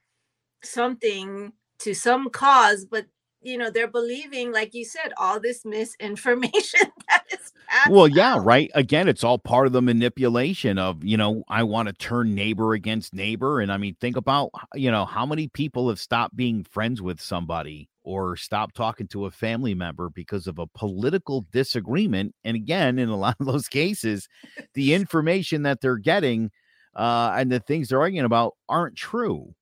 something 0.61 1.53
to 1.79 1.93
some 1.93 2.29
cause, 2.29 2.85
but 2.85 3.05
you 3.43 3.57
know 3.57 3.69
they're 3.69 3.87
believing 3.89 4.53
like 4.53 4.73
you 4.73 4.85
said 4.85 5.11
all 5.17 5.37
this 5.39 5.65
misinformation 5.65 6.79
that 7.09 7.25
is 7.31 7.42
well 7.89 8.07
yeah 8.07 8.37
right 8.41 8.71
again 8.75 9.07
it's 9.07 9.23
all 9.23 9.37
part 9.37 9.67
of 9.67 9.73
the 9.73 9.81
manipulation 9.81 10.77
of 10.77 11.03
you 11.03 11.17
know 11.17 11.43
i 11.47 11.63
want 11.63 11.87
to 11.87 11.93
turn 11.93 12.33
neighbor 12.33 12.73
against 12.73 13.13
neighbor 13.13 13.59
and 13.59 13.71
i 13.71 13.77
mean 13.77 13.95
think 13.99 14.15
about 14.15 14.49
you 14.73 14.91
know 14.91 15.05
how 15.05 15.25
many 15.25 15.47
people 15.47 15.89
have 15.89 15.99
stopped 15.99 16.35
being 16.35 16.63
friends 16.63 17.01
with 17.01 17.19
somebody 17.19 17.89
or 18.03 18.35
stopped 18.35 18.75
talking 18.75 19.07
to 19.07 19.25
a 19.25 19.31
family 19.31 19.73
member 19.73 20.09
because 20.09 20.47
of 20.47 20.59
a 20.59 20.67
political 20.67 21.45
disagreement. 21.51 22.35
And 22.43 22.55
again, 22.55 22.99
in 22.99 23.09
a 23.09 23.17
lot 23.17 23.37
of 23.39 23.45
those 23.45 23.67
cases, 23.67 24.27
the 24.73 24.93
information 24.95 25.63
that 25.63 25.81
they're 25.81 25.97
getting 25.97 26.51
uh, 26.95 27.33
and 27.37 27.51
the 27.51 27.59
things 27.59 27.89
they're 27.89 28.01
arguing 28.01 28.25
about 28.25 28.53
aren't 28.69 28.95
true. 28.95 29.55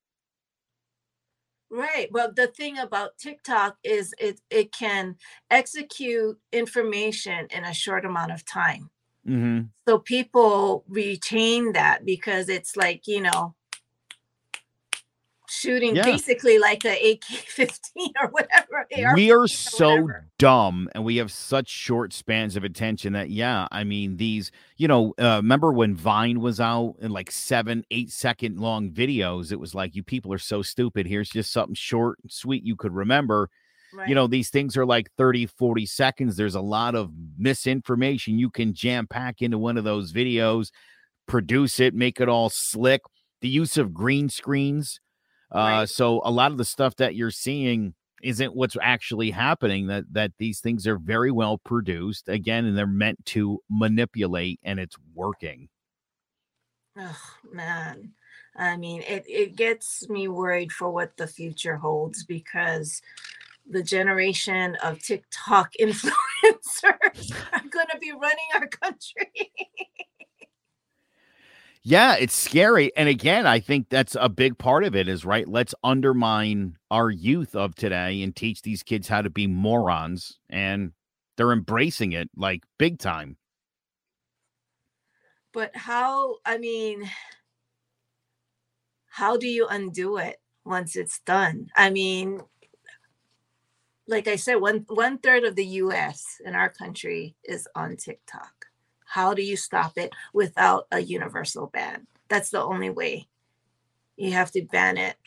Right. 1.71 2.09
Well, 2.11 2.33
the 2.35 2.47
thing 2.47 2.77
about 2.77 3.17
TikTok 3.17 3.77
is 3.81 4.13
it 4.19 4.41
it 4.49 4.73
can 4.73 5.15
execute 5.49 6.37
information 6.51 7.47
in 7.49 7.63
a 7.63 7.73
short 7.73 8.03
amount 8.03 8.33
of 8.33 8.45
time. 8.45 8.89
Mm-hmm. 9.25 9.67
So 9.87 9.99
people 9.99 10.83
retain 10.89 11.71
that 11.73 12.03
because 12.05 12.49
it's 12.49 12.75
like, 12.75 13.07
you 13.07 13.21
know, 13.21 13.55
shooting 15.51 15.95
Yeah. 15.95 16.03
basically 16.03 16.57
like 16.59 16.85
a 16.85 17.11
AK-15 17.13 18.11
or 18.21 18.29
whatever. 18.29 18.87
AR 18.97 19.15
we 19.15 19.31
are 19.31 19.47
so 19.47 20.07
dumb 20.39 20.89
and 20.95 21.03
we 21.03 21.17
have 21.17 21.31
such 21.31 21.67
short 21.69 22.13
spans 22.13 22.55
of 22.55 22.63
attention 22.63 23.13
that 23.13 23.29
yeah 23.29 23.67
i 23.71 23.83
mean 23.83 24.17
these 24.17 24.51
you 24.77 24.87
know 24.87 25.13
uh, 25.19 25.35
remember 25.37 25.71
when 25.71 25.93
vine 25.95 26.39
was 26.41 26.59
out 26.59 26.95
in 27.01 27.11
like 27.11 27.29
seven 27.29 27.83
eight 27.91 28.09
second 28.11 28.59
long 28.59 28.89
videos 28.91 29.51
it 29.51 29.59
was 29.59 29.75
like 29.75 29.95
you 29.95 30.01
people 30.03 30.33
are 30.33 30.37
so 30.39 30.61
stupid 30.61 31.05
here's 31.05 31.29
just 31.29 31.51
something 31.53 31.75
short 31.75 32.17
and 32.23 32.31
sweet 32.31 32.63
you 32.63 32.75
could 32.75 32.93
remember 32.93 33.49
Right. 33.93 34.07
you 34.07 34.15
know 34.15 34.25
these 34.25 34.49
things 34.49 34.77
are 34.77 34.85
like 34.85 35.11
30 35.17 35.47
40 35.47 35.85
seconds 35.85 36.37
there's 36.37 36.55
a 36.55 36.61
lot 36.61 36.95
of 36.95 37.11
misinformation 37.37 38.39
you 38.39 38.49
can 38.49 38.73
jam 38.73 39.05
pack 39.05 39.41
into 39.41 39.57
one 39.57 39.77
of 39.77 39.83
those 39.83 40.13
videos 40.13 40.69
produce 41.27 41.79
it 41.81 41.93
make 41.93 42.19
it 42.21 42.29
all 42.29 42.49
slick 42.49 43.01
the 43.41 43.49
use 43.49 43.77
of 43.77 43.93
green 43.93 44.29
screens 44.29 44.99
Right. 45.53 45.81
Uh, 45.81 45.85
so 45.85 46.21
a 46.23 46.31
lot 46.31 46.51
of 46.51 46.57
the 46.57 46.65
stuff 46.65 46.95
that 46.97 47.15
you're 47.15 47.31
seeing 47.31 47.93
isn't 48.23 48.55
what's 48.55 48.77
actually 48.81 49.31
happening 49.31 49.87
that 49.87 50.05
that 50.11 50.31
these 50.37 50.59
things 50.59 50.85
are 50.85 50.97
very 50.97 51.31
well 51.31 51.57
produced 51.57 52.29
again 52.29 52.65
and 52.65 52.77
they're 52.77 52.85
meant 52.85 53.25
to 53.25 53.59
manipulate 53.67 54.59
and 54.63 54.79
it's 54.79 54.95
working 55.15 55.67
Oh 56.97 57.21
man. 57.51 58.11
I 58.55 58.75
mean, 58.75 59.01
it, 59.03 59.23
it 59.27 59.55
gets 59.55 60.09
me 60.09 60.27
worried 60.27 60.71
for 60.71 60.89
what 60.89 61.15
the 61.15 61.27
future 61.27 61.77
holds 61.77 62.25
because 62.25 63.01
the 63.69 63.83
generation 63.83 64.75
of 64.83 65.01
TikTok 65.01 65.71
influencers 65.79 67.31
are 67.53 67.69
going 67.69 67.87
to 67.91 67.97
be 67.99 68.11
running 68.11 68.47
our 68.55 68.67
country. 68.67 69.31
Yeah, 71.83 72.15
it's 72.15 72.35
scary. 72.35 72.95
And 72.95 73.09
again, 73.09 73.47
I 73.47 73.59
think 73.59 73.89
that's 73.89 74.15
a 74.19 74.29
big 74.29 74.57
part 74.57 74.83
of 74.83 74.95
it 74.95 75.07
is 75.07 75.25
right. 75.25 75.47
Let's 75.47 75.73
undermine 75.83 76.77
our 76.91 77.09
youth 77.09 77.55
of 77.55 77.73
today 77.75 78.21
and 78.21 78.35
teach 78.35 78.61
these 78.61 78.83
kids 78.83 79.07
how 79.07 79.21
to 79.23 79.29
be 79.31 79.47
morons. 79.47 80.37
And 80.49 80.91
they're 81.37 81.51
embracing 81.51 82.11
it 82.11 82.29
like 82.35 82.63
big 82.77 82.99
time. 82.99 83.37
but 85.53 85.75
how, 85.75 86.37
I 86.45 86.57
mean, 86.57 87.09
how 89.07 89.37
do 89.37 89.47
you 89.47 89.67
undo 89.67 90.17
it 90.17 90.37
once 90.65 90.95
it's 90.95 91.19
done? 91.19 91.67
I 91.75 91.89
mean, 91.89 92.41
like 94.07 94.27
I 94.27 94.35
said, 94.35 94.55
one 94.55 94.85
one 94.89 95.17
third 95.19 95.43
of 95.43 95.55
the 95.55 95.65
US 95.65 96.39
in 96.45 96.55
our 96.55 96.69
country 96.69 97.35
is 97.43 97.67
on 97.75 97.97
TikTok. 97.97 98.70
How 99.11 99.33
do 99.33 99.41
you 99.41 99.57
stop 99.57 99.97
it 99.97 100.13
without 100.33 100.87
a 100.89 101.01
universal 101.01 101.67
ban? 101.67 102.07
That's 102.29 102.49
the 102.49 102.61
only 102.61 102.89
way. 102.89 103.27
You 104.15 104.31
have 104.31 104.51
to 104.51 104.61
ban 104.71 104.97
it. 104.97 105.17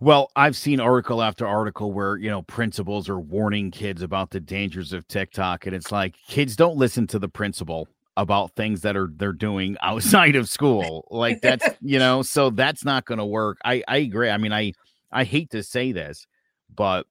Well, 0.00 0.32
I've 0.34 0.56
seen 0.56 0.80
article 0.80 1.22
after 1.22 1.46
article 1.46 1.92
where, 1.92 2.16
you 2.16 2.28
know, 2.28 2.42
principals 2.42 3.08
are 3.08 3.20
warning 3.20 3.70
kids 3.70 4.02
about 4.02 4.30
the 4.30 4.40
dangers 4.40 4.92
of 4.92 5.06
TikTok. 5.06 5.64
And 5.64 5.76
it's 5.76 5.92
like 5.92 6.16
kids 6.26 6.56
don't 6.56 6.76
listen 6.76 7.06
to 7.06 7.20
the 7.20 7.28
principal 7.28 7.86
about 8.16 8.56
things 8.56 8.80
that 8.80 8.96
are 8.96 9.10
they're 9.14 9.32
doing 9.32 9.76
outside 9.82 10.34
of 10.34 10.48
school. 10.48 11.06
Like 11.12 11.40
that's, 11.40 11.68
you 11.82 12.00
know, 12.00 12.22
so 12.22 12.50
that's 12.50 12.84
not 12.84 13.04
gonna 13.04 13.24
work. 13.24 13.58
I, 13.64 13.84
I 13.86 13.98
agree. 13.98 14.28
I 14.28 14.38
mean, 14.38 14.52
I 14.52 14.72
I 15.12 15.22
hate 15.22 15.50
to 15.50 15.62
say 15.62 15.92
this, 15.92 16.26
but 16.74 17.06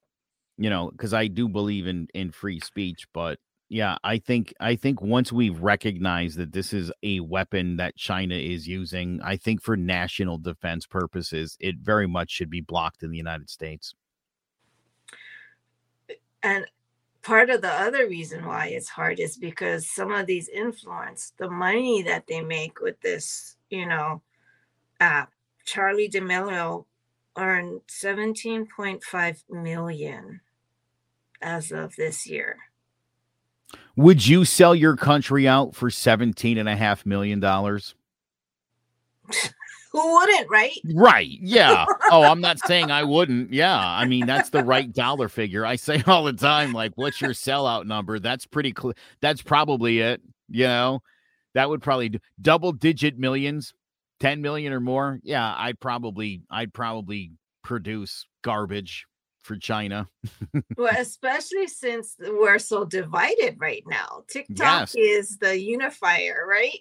you 0.58 0.68
know, 0.68 0.90
because 0.90 1.14
I 1.14 1.28
do 1.28 1.48
believe 1.48 1.86
in 1.86 2.08
in 2.12 2.30
free 2.30 2.60
speech, 2.60 3.08
but 3.14 3.38
yeah, 3.68 3.96
I 4.04 4.18
think 4.18 4.52
I 4.60 4.76
think 4.76 5.00
once 5.00 5.32
we've 5.32 5.58
recognized 5.60 6.38
that 6.38 6.52
this 6.52 6.72
is 6.72 6.92
a 7.02 7.20
weapon 7.20 7.76
that 7.76 7.96
China 7.96 8.34
is 8.34 8.68
using, 8.68 9.20
I 9.22 9.36
think 9.36 9.62
for 9.62 9.76
national 9.76 10.38
defense 10.38 10.86
purposes, 10.86 11.56
it 11.60 11.76
very 11.78 12.06
much 12.06 12.30
should 12.30 12.50
be 12.50 12.60
blocked 12.60 13.02
in 13.02 13.10
the 13.10 13.16
United 13.16 13.48
States. 13.48 13.94
Eh, 16.10 16.14
and 16.42 16.66
part 17.22 17.48
of 17.48 17.62
the 17.62 17.72
other 17.72 18.06
reason 18.06 18.44
why 18.44 18.66
it's 18.66 18.90
hard 18.90 19.18
is 19.18 19.38
because 19.38 19.88
some 19.88 20.12
of 20.12 20.26
these 20.26 20.48
influence, 20.48 21.32
the 21.38 21.48
money 21.48 22.02
that 22.02 22.26
they 22.26 22.42
make 22.42 22.80
with 22.80 23.00
this, 23.00 23.56
you 23.70 23.86
know, 23.86 24.20
app. 25.00 25.30
Charli 25.66 26.10
D'Amelio 26.10 26.84
earned 27.36 27.80
17.5 27.88 29.42
million 29.48 30.40
as 31.40 31.72
of 31.72 31.96
this 31.96 32.26
year. 32.26 32.58
Would 33.96 34.26
you 34.26 34.44
sell 34.44 34.74
your 34.74 34.96
country 34.96 35.46
out 35.46 35.74
for 35.74 35.90
17 35.90 36.58
and 36.58 36.68
a 36.68 36.76
half 36.76 37.06
million 37.06 37.40
dollars? 37.40 37.94
Who 39.92 40.12
wouldn't, 40.14 40.50
right? 40.50 40.76
Right. 40.92 41.38
Yeah. 41.40 41.86
oh, 42.10 42.24
I'm 42.24 42.40
not 42.40 42.58
saying 42.66 42.90
I 42.90 43.04
wouldn't. 43.04 43.52
Yeah. 43.52 43.78
I 43.78 44.06
mean, 44.06 44.26
that's 44.26 44.50
the 44.50 44.64
right 44.64 44.92
dollar 44.92 45.28
figure. 45.28 45.64
I 45.64 45.76
say 45.76 46.02
all 46.08 46.24
the 46.24 46.32
time, 46.32 46.72
like, 46.72 46.92
what's 46.96 47.20
your 47.20 47.30
sellout 47.30 47.86
number? 47.86 48.18
That's 48.18 48.44
pretty 48.44 48.72
clear. 48.72 48.94
That's 49.20 49.40
probably 49.40 50.00
it. 50.00 50.20
You 50.48 50.64
know, 50.64 51.02
that 51.54 51.68
would 51.68 51.80
probably 51.80 52.08
do 52.08 52.18
double 52.42 52.72
digit 52.72 53.16
millions, 53.18 53.72
10 54.18 54.42
million 54.42 54.72
or 54.72 54.80
more. 54.80 55.20
Yeah. 55.22 55.54
I'd 55.56 55.78
probably, 55.78 56.42
I'd 56.50 56.74
probably 56.74 57.30
produce 57.62 58.26
garbage 58.42 59.06
for 59.44 59.56
China. 59.56 60.08
Well, 60.76 60.92
especially 60.98 61.66
since 61.68 62.16
we're 62.18 62.58
so 62.58 62.84
divided 62.84 63.56
right 63.58 63.84
now. 63.86 64.24
TikTok 64.28 64.92
Yes. 64.92 64.94
is 64.96 65.38
the 65.38 65.58
unifier, 65.58 66.44
right? 66.48 66.78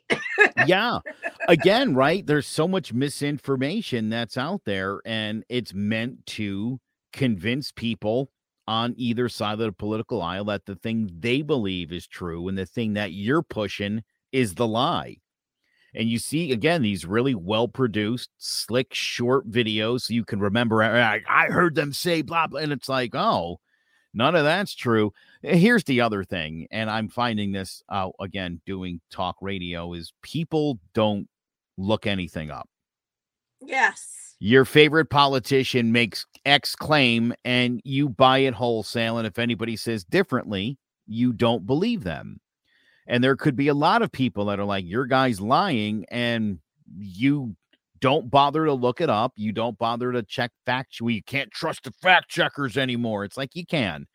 yeah. 0.68 1.00
Again, 1.48 1.94
right? 1.94 2.26
There's 2.26 2.48
so 2.48 2.68
much 2.68 2.92
misinformation 2.94 4.10
that's 4.10 4.38
out 4.38 4.62
there, 4.66 5.00
and 5.06 5.44
it's 5.50 5.74
meant 5.74 6.26
to 6.28 6.80
convince 7.12 7.72
people 7.72 8.32
on 8.68 8.94
either 8.98 9.30
side 9.30 9.54
of 9.54 9.60
the 9.60 9.72
political 9.72 10.22
aisle 10.22 10.46
that 10.46 10.66
the 10.66 10.76
thing 10.76 11.10
they 11.20 11.42
believe 11.42 11.92
is 11.92 12.08
true 12.08 12.48
and 12.48 12.58
the 12.58 12.66
thing 12.66 12.94
that 12.94 13.12
you're 13.12 13.44
pushing 13.44 14.04
is 14.32 14.56
the 14.56 14.68
lie. 14.68 15.18
And 15.96 16.10
you 16.10 16.18
see 16.20 16.52
again 16.52 16.82
these 16.82 17.06
really 17.06 17.36
well 17.36 17.68
produced, 17.68 18.30
slick, 18.38 18.94
short 18.94 19.50
videos 19.50 20.02
so 20.02 20.14
you 20.14 20.26
can 20.26 20.40
remember. 20.40 20.82
I, 20.84 21.22
I 21.30 21.48
heard 21.48 21.76
them 21.76 21.94
say 21.94 22.22
blah 22.22 22.48
blah, 22.48 22.62
and 22.62 22.72
it's 22.72 22.90
like, 22.90 23.14
oh, 23.16 23.60
none 24.14 24.36
of 24.36 24.44
that's 24.44 24.74
true. 24.76 25.14
Eh, 25.44 25.56
here's 25.56 25.84
the 25.84 26.02
other 26.02 26.24
thing, 26.24 26.68
and 26.72 26.90
I'm 26.90 27.10
finding 27.10 27.52
this 27.52 27.84
out 27.92 28.16
again 28.20 28.62
doing 28.66 29.02
talk 29.12 29.36
radio 29.42 29.94
is 29.94 30.14
people 30.22 30.80
don't 30.94 31.28
look 31.78 32.08
anything 32.08 32.52
up. 32.52 32.70
yes. 33.62 34.20
Your 34.40 34.66
favorite 34.66 35.10
politician 35.10 35.94
makes 35.94 36.26
X 36.46 36.76
claim 36.76 37.34
and 37.46 37.80
you 37.86 38.10
buy 38.10 38.40
it 38.40 38.54
wholesale. 38.54 39.18
And 39.18 39.26
if 39.26 39.40
anybody 39.40 39.78
says 39.78 40.04
differently, 40.04 40.78
you 41.08 41.32
don't 41.32 41.66
believe 41.66 42.04
them. 42.04 42.42
And 43.08 43.24
there 43.24 43.36
could 43.36 43.56
be 43.56 43.68
a 43.68 43.74
lot 43.74 44.02
of 44.02 44.12
people 44.12 44.46
that 44.46 44.60
are 44.60 44.66
like, 44.66 44.86
your 44.86 45.06
guy's 45.06 45.42
lying, 45.42 46.06
and 46.10 46.60
you 46.98 47.56
don't 48.00 48.30
bother 48.30 48.66
to 48.66 48.74
look 48.74 49.02
it 49.02 49.10
up. 49.10 49.34
You 49.36 49.52
don't 49.52 49.78
bother 49.78 50.12
to 50.12 50.24
check 50.24 50.52
fact. 50.66 51.00
You 51.00 51.24
can't 51.24 51.52
trust 51.52 51.84
the 51.84 51.92
fact 51.92 52.30
checkers 52.30 52.78
anymore. 52.78 53.24
It's 53.24 53.38
like 53.38 53.56
you 53.56 53.66
can. 53.66 54.08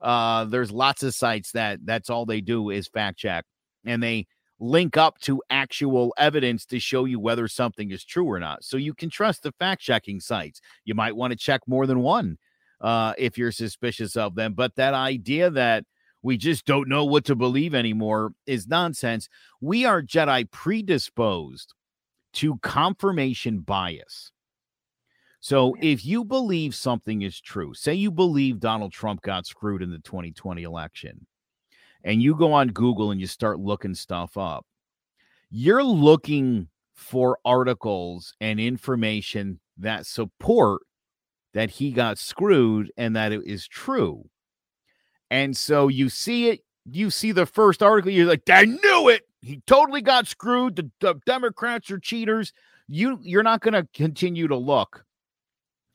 Uh, 0.00 0.44
there's 0.44 0.70
lots 0.70 1.02
of 1.02 1.14
sites 1.14 1.52
that 1.52 1.80
that's 1.84 2.10
all 2.10 2.26
they 2.26 2.40
do 2.40 2.70
is 2.70 2.88
fact 2.88 3.18
check, 3.18 3.44
and 3.84 4.02
they 4.02 4.26
link 4.60 4.96
up 4.96 5.18
to 5.20 5.42
actual 5.50 6.14
evidence 6.16 6.64
to 6.66 6.78
show 6.78 7.04
you 7.04 7.18
whether 7.18 7.48
something 7.48 7.90
is 7.90 8.04
true 8.04 8.24
or 8.24 8.38
not. 8.38 8.64
So 8.64 8.76
you 8.76 8.94
can 8.94 9.10
trust 9.10 9.42
the 9.42 9.52
fact 9.52 9.82
checking 9.82 10.20
sites. 10.20 10.60
You 10.84 10.94
might 10.94 11.16
want 11.16 11.32
to 11.32 11.36
check 11.36 11.62
more 11.66 11.86
than 11.86 12.00
one 12.00 12.38
uh, 12.80 13.14
if 13.18 13.36
you're 13.36 13.52
suspicious 13.52 14.16
of 14.16 14.34
them. 14.34 14.54
But 14.54 14.76
that 14.76 14.94
idea 14.94 15.50
that 15.50 15.84
we 16.24 16.38
just 16.38 16.64
don't 16.64 16.88
know 16.88 17.04
what 17.04 17.26
to 17.26 17.36
believe 17.36 17.74
anymore 17.74 18.32
is 18.46 18.66
nonsense. 18.66 19.28
We 19.60 19.84
are 19.84 20.02
Jedi 20.02 20.50
predisposed 20.50 21.74
to 22.32 22.56
confirmation 22.62 23.60
bias. 23.60 24.32
So 25.40 25.76
if 25.82 26.06
you 26.06 26.24
believe 26.24 26.74
something 26.74 27.20
is 27.20 27.38
true, 27.38 27.74
say 27.74 27.92
you 27.92 28.10
believe 28.10 28.58
Donald 28.58 28.90
Trump 28.90 29.20
got 29.20 29.44
screwed 29.44 29.82
in 29.82 29.90
the 29.90 29.98
2020 29.98 30.62
election, 30.62 31.26
and 32.02 32.22
you 32.22 32.34
go 32.34 32.54
on 32.54 32.68
Google 32.68 33.10
and 33.10 33.20
you 33.20 33.26
start 33.26 33.60
looking 33.60 33.94
stuff 33.94 34.38
up, 34.38 34.64
you're 35.50 35.84
looking 35.84 36.68
for 36.94 37.38
articles 37.44 38.32
and 38.40 38.58
information 38.58 39.60
that 39.76 40.06
support 40.06 40.80
that 41.52 41.68
he 41.68 41.90
got 41.92 42.16
screwed 42.16 42.90
and 42.96 43.14
that 43.14 43.30
it 43.30 43.42
is 43.44 43.68
true. 43.68 44.24
And 45.34 45.56
so 45.56 45.88
you 45.88 46.10
see 46.10 46.50
it, 46.50 46.60
you 46.88 47.10
see 47.10 47.32
the 47.32 47.44
first 47.44 47.82
article, 47.82 48.12
you're 48.12 48.24
like, 48.24 48.48
I 48.48 48.66
knew 48.66 49.08
it. 49.08 49.22
He 49.42 49.60
totally 49.66 50.00
got 50.00 50.28
screwed. 50.28 50.76
The, 50.76 50.90
the 51.00 51.14
Democrats 51.26 51.90
are 51.90 51.98
cheaters. 51.98 52.52
You 52.86 53.18
you're 53.20 53.42
not 53.42 53.60
going 53.60 53.74
to 53.74 53.88
continue 53.92 54.46
to 54.46 54.56
look 54.56 55.04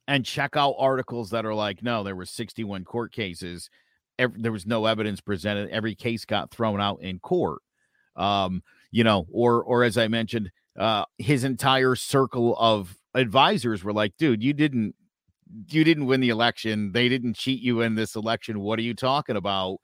and 0.10 0.26
check 0.26 0.58
out 0.58 0.76
articles 0.78 1.30
that 1.30 1.46
are 1.46 1.54
like, 1.54 1.82
no, 1.82 2.04
there 2.04 2.18
were 2.18 2.26
61 2.26 2.84
court 2.84 3.14
cases. 3.14 3.70
Every, 4.18 4.42
there 4.42 4.52
was 4.52 4.66
no 4.66 4.86
evidence 4.88 5.22
presented. 5.22 5.70
Every 5.70 5.96
case 5.96 6.26
got 6.26 6.52
thrown 6.52 6.82
out 6.82 7.02
in 7.02 7.20
court. 7.20 7.62
Um, 8.18 8.62
you 8.92 9.06
know, 9.06 9.26
or 9.32 9.64
or 9.64 9.86
as 9.86 9.98
I 9.98 10.10
mentioned, 10.10 10.52
uh, 10.78 11.06
his 11.18 11.46
entire 11.46 11.96
circle 11.96 12.58
of 12.60 12.94
advisors 13.14 13.86
were 13.86 13.94
like, 13.94 14.18
dude, 14.18 14.44
you 14.44 14.52
didn't 14.52 14.96
you 15.70 15.84
didn't 15.84 16.06
win 16.06 16.22
the 16.22 16.30
election. 16.30 16.92
They 16.92 17.10
didn't 17.10 17.36
cheat 17.36 17.62
you 17.62 17.82
in 17.82 17.96
this 17.96 18.16
election. 18.16 18.60
What 18.60 18.80
are 18.80 18.84
you 18.84 18.94
talking 18.94 19.36
about? 19.36 19.78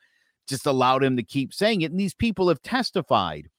Just 0.47 0.65
allowed 0.65 1.03
him 1.03 1.17
to 1.17 1.23
keep 1.23 1.53
saying 1.53 1.81
it. 1.81 1.91
And 1.91 1.99
these 1.99 2.13
people 2.13 2.49
have 2.49 2.61
testified. 2.61 3.49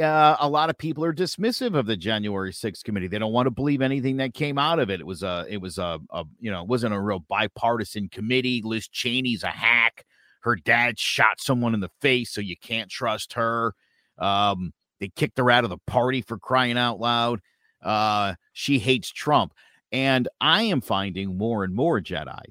Uh, 0.00 0.36
a 0.40 0.48
lot 0.48 0.70
of 0.70 0.78
people 0.78 1.04
are 1.04 1.12
dismissive 1.12 1.74
of 1.74 1.86
the 1.86 1.96
January 1.96 2.52
6th 2.52 2.84
committee. 2.84 3.08
They 3.08 3.18
don't 3.18 3.32
want 3.32 3.46
to 3.46 3.50
believe 3.50 3.82
anything 3.82 4.16
that 4.18 4.34
came 4.34 4.58
out 4.58 4.78
of 4.78 4.90
it. 4.90 5.00
It 5.00 5.06
was 5.06 5.22
a, 5.22 5.46
it 5.48 5.58
was 5.58 5.78
a, 5.78 5.98
a, 6.10 6.24
you 6.38 6.50
know, 6.50 6.62
it 6.62 6.68
wasn't 6.68 6.94
a 6.94 7.00
real 7.00 7.20
bipartisan 7.20 8.08
committee. 8.08 8.62
Liz 8.64 8.88
Cheney's 8.88 9.42
a 9.42 9.48
hack. 9.48 10.04
Her 10.42 10.56
dad 10.56 10.98
shot 10.98 11.40
someone 11.40 11.74
in 11.74 11.80
the 11.80 11.90
face, 12.00 12.30
so 12.30 12.40
you 12.40 12.56
can't 12.56 12.90
trust 12.90 13.34
her. 13.34 13.74
Um, 14.18 14.72
they 15.00 15.08
kicked 15.08 15.38
her 15.38 15.50
out 15.50 15.64
of 15.64 15.70
the 15.70 15.78
party 15.86 16.22
for 16.22 16.38
crying 16.38 16.78
out 16.78 16.98
loud. 16.98 17.40
Uh, 17.82 18.34
she 18.52 18.78
hates 18.78 19.10
Trump. 19.10 19.52
And 19.92 20.28
I 20.40 20.62
am 20.62 20.80
finding 20.80 21.36
more 21.36 21.64
and 21.64 21.74
more, 21.74 22.00
Jedi, 22.00 22.42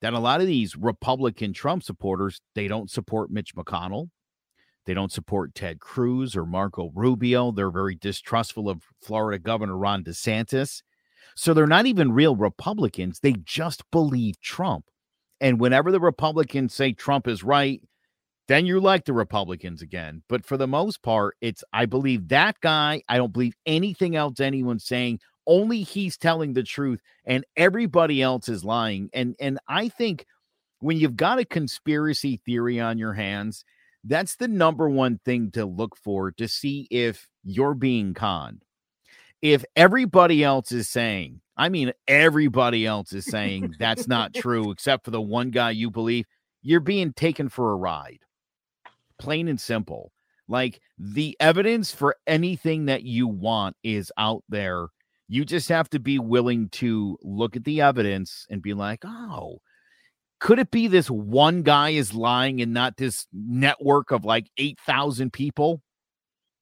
that 0.00 0.14
a 0.14 0.18
lot 0.18 0.40
of 0.40 0.46
these 0.46 0.76
Republican 0.76 1.52
Trump 1.52 1.82
supporters, 1.82 2.40
they 2.54 2.68
don't 2.68 2.90
support 2.90 3.30
Mitch 3.30 3.54
McConnell. 3.54 4.08
They 4.86 4.94
don't 4.94 5.12
support 5.12 5.54
Ted 5.54 5.80
Cruz 5.80 6.36
or 6.36 6.46
Marco 6.46 6.90
Rubio. 6.94 7.50
They're 7.50 7.70
very 7.70 7.96
distrustful 7.96 8.68
of 8.68 8.82
Florida 9.02 9.38
Governor 9.38 9.76
Ron 9.76 10.04
DeSantis. 10.04 10.82
So 11.34 11.52
they're 11.52 11.66
not 11.66 11.86
even 11.86 12.12
real 12.12 12.36
Republicans. 12.36 13.20
They 13.20 13.32
just 13.32 13.82
believe 13.90 14.40
Trump. 14.40 14.86
And 15.40 15.60
whenever 15.60 15.90
the 15.90 16.00
Republicans 16.00 16.72
say 16.72 16.92
Trump 16.92 17.28
is 17.28 17.42
right, 17.42 17.82
then 18.48 18.64
you 18.64 18.80
like 18.80 19.04
the 19.04 19.12
Republicans 19.12 19.82
again. 19.82 20.22
But 20.28 20.46
for 20.46 20.56
the 20.56 20.68
most 20.68 21.02
part, 21.02 21.36
it's 21.40 21.64
I 21.72 21.86
believe 21.86 22.28
that 22.28 22.56
guy. 22.60 23.02
I 23.08 23.16
don't 23.16 23.32
believe 23.32 23.54
anything 23.66 24.14
else 24.14 24.40
anyone's 24.40 24.86
saying 24.86 25.18
only 25.46 25.82
he's 25.82 26.16
telling 26.16 26.52
the 26.52 26.62
truth 26.62 27.00
and 27.24 27.44
everybody 27.56 28.22
else 28.22 28.48
is 28.48 28.64
lying 28.64 29.08
and 29.12 29.36
and 29.40 29.58
i 29.68 29.88
think 29.88 30.26
when 30.80 30.98
you've 30.98 31.16
got 31.16 31.38
a 31.38 31.44
conspiracy 31.44 32.40
theory 32.44 32.80
on 32.80 32.98
your 32.98 33.12
hands 33.12 33.64
that's 34.08 34.36
the 34.36 34.48
number 34.48 34.88
one 34.88 35.18
thing 35.24 35.50
to 35.52 35.66
look 35.66 35.96
for 35.96 36.30
to 36.32 36.46
see 36.46 36.86
if 36.90 37.26
you're 37.42 37.74
being 37.74 38.14
conned. 38.14 38.62
If 39.42 39.64
everybody 39.74 40.44
else 40.44 40.72
is 40.72 40.88
saying 40.88 41.40
i 41.58 41.68
mean 41.68 41.92
everybody 42.06 42.84
else 42.84 43.12
is 43.12 43.24
saying 43.24 43.74
that's 43.78 44.06
not 44.06 44.34
true 44.34 44.70
except 44.70 45.04
for 45.04 45.10
the 45.10 45.20
one 45.20 45.50
guy 45.50 45.70
you 45.70 45.90
believe 45.90 46.26
you're 46.62 46.80
being 46.80 47.12
taken 47.12 47.48
for 47.48 47.72
a 47.72 47.76
ride. 47.76 48.20
Plain 49.18 49.48
and 49.48 49.60
simple. 49.60 50.12
Like 50.48 50.80
the 50.98 51.36
evidence 51.40 51.92
for 51.92 52.16
anything 52.26 52.86
that 52.86 53.02
you 53.04 53.26
want 53.28 53.76
is 53.82 54.12
out 54.18 54.42
there 54.48 54.88
you 55.28 55.44
just 55.44 55.68
have 55.68 55.88
to 55.90 55.98
be 55.98 56.18
willing 56.18 56.68
to 56.70 57.18
look 57.22 57.56
at 57.56 57.64
the 57.64 57.80
evidence 57.80 58.46
and 58.48 58.62
be 58.62 58.74
like, 58.74 59.04
oh, 59.04 59.58
could 60.38 60.58
it 60.58 60.70
be 60.70 60.86
this 60.86 61.10
one 61.10 61.62
guy 61.62 61.90
is 61.90 62.14
lying 62.14 62.60
and 62.60 62.72
not 62.72 62.96
this 62.96 63.26
network 63.32 64.10
of 64.10 64.24
like 64.24 64.48
8,000 64.58 65.32
people? 65.32 65.82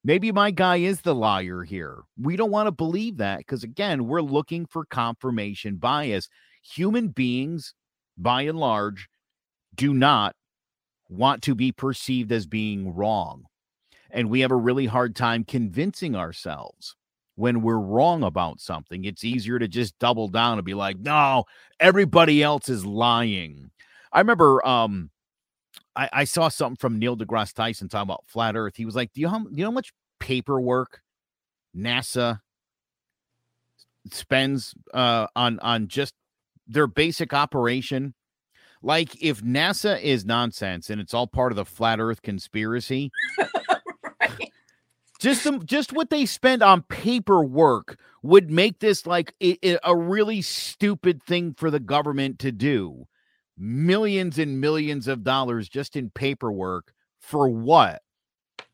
Maybe 0.03 0.31
my 0.31 0.51
guy 0.51 0.77
is 0.77 1.01
the 1.01 1.15
liar 1.15 1.63
here. 1.63 2.03
We 2.19 2.35
don't 2.35 2.51
want 2.51 2.67
to 2.67 2.71
believe 2.71 3.17
that 3.17 3.39
because, 3.39 3.63
again, 3.63 4.07
we're 4.07 4.21
looking 4.21 4.65
for 4.65 4.85
confirmation 4.85 5.77
bias. 5.77 6.29
Human 6.75 7.09
beings, 7.09 7.73
by 8.17 8.43
and 8.43 8.59
large, 8.59 9.09
do 9.73 9.93
not 9.93 10.35
want 11.09 11.41
to 11.43 11.55
be 11.55 11.71
perceived 11.71 12.31
as 12.31 12.45
being 12.45 12.93
wrong. 12.93 13.45
And 14.11 14.29
we 14.29 14.41
have 14.41 14.51
a 14.51 14.55
really 14.55 14.85
hard 14.85 15.15
time 15.15 15.43
convincing 15.43 16.15
ourselves 16.15 16.95
when 17.35 17.61
we're 17.61 17.79
wrong 17.79 18.23
about 18.23 18.59
something. 18.59 19.03
It's 19.03 19.23
easier 19.23 19.59
to 19.59 19.67
just 19.67 19.97
double 19.99 20.27
down 20.27 20.57
and 20.57 20.65
be 20.65 20.73
like, 20.73 20.97
no, 20.97 21.45
everybody 21.79 22.41
else 22.41 22.69
is 22.69 22.85
lying. 22.85 23.71
I 24.11 24.19
remember 24.19 24.65
um 24.65 25.11
I, 25.95 26.09
I 26.11 26.23
saw 26.23 26.49
something 26.49 26.77
from 26.77 26.99
Neil 26.99 27.15
deGrasse 27.15 27.53
Tyson 27.53 27.89
talking 27.89 28.03
about 28.03 28.25
flat 28.27 28.55
earth. 28.55 28.75
He 28.75 28.85
was 28.85 28.95
like, 28.95 29.13
Do 29.13 29.21
you, 29.21 29.29
how, 29.29 29.39
do 29.39 29.49
you 29.51 29.63
know 29.63 29.69
how 29.69 29.71
much 29.71 29.93
paperwork 30.19 31.01
NASA 31.75 32.39
spends 34.11 34.73
uh 34.93 35.27
on 35.35 35.59
on 35.59 35.87
just 35.87 36.13
their 36.67 36.87
basic 36.87 37.33
operation? 37.33 38.13
Like 38.81 39.21
if 39.21 39.41
NASA 39.41 39.99
is 40.01 40.25
nonsense 40.25 40.89
and 40.89 41.01
it's 41.01 41.13
all 41.13 41.27
part 41.27 41.51
of 41.51 41.55
the 41.55 41.65
flat 41.65 41.99
earth 41.99 42.21
conspiracy, 42.21 43.11
just 45.25 45.43
the, 45.43 45.57
just 45.65 45.91
what 45.91 46.11
they 46.11 46.23
spend 46.27 46.61
on 46.61 46.83
paperwork 46.83 47.97
would 48.21 48.51
make 48.51 48.77
this 48.77 49.07
like 49.07 49.33
a, 49.41 49.57
a 49.83 49.95
really 49.95 50.39
stupid 50.43 51.23
thing 51.23 51.55
for 51.55 51.71
the 51.71 51.79
government 51.79 52.37
to 52.37 52.51
do. 52.51 53.07
Millions 53.57 54.37
and 54.37 54.61
millions 54.61 55.07
of 55.07 55.23
dollars 55.23 55.67
just 55.67 55.95
in 55.95 56.11
paperwork 56.11 56.93
for 57.19 57.49
what? 57.49 58.03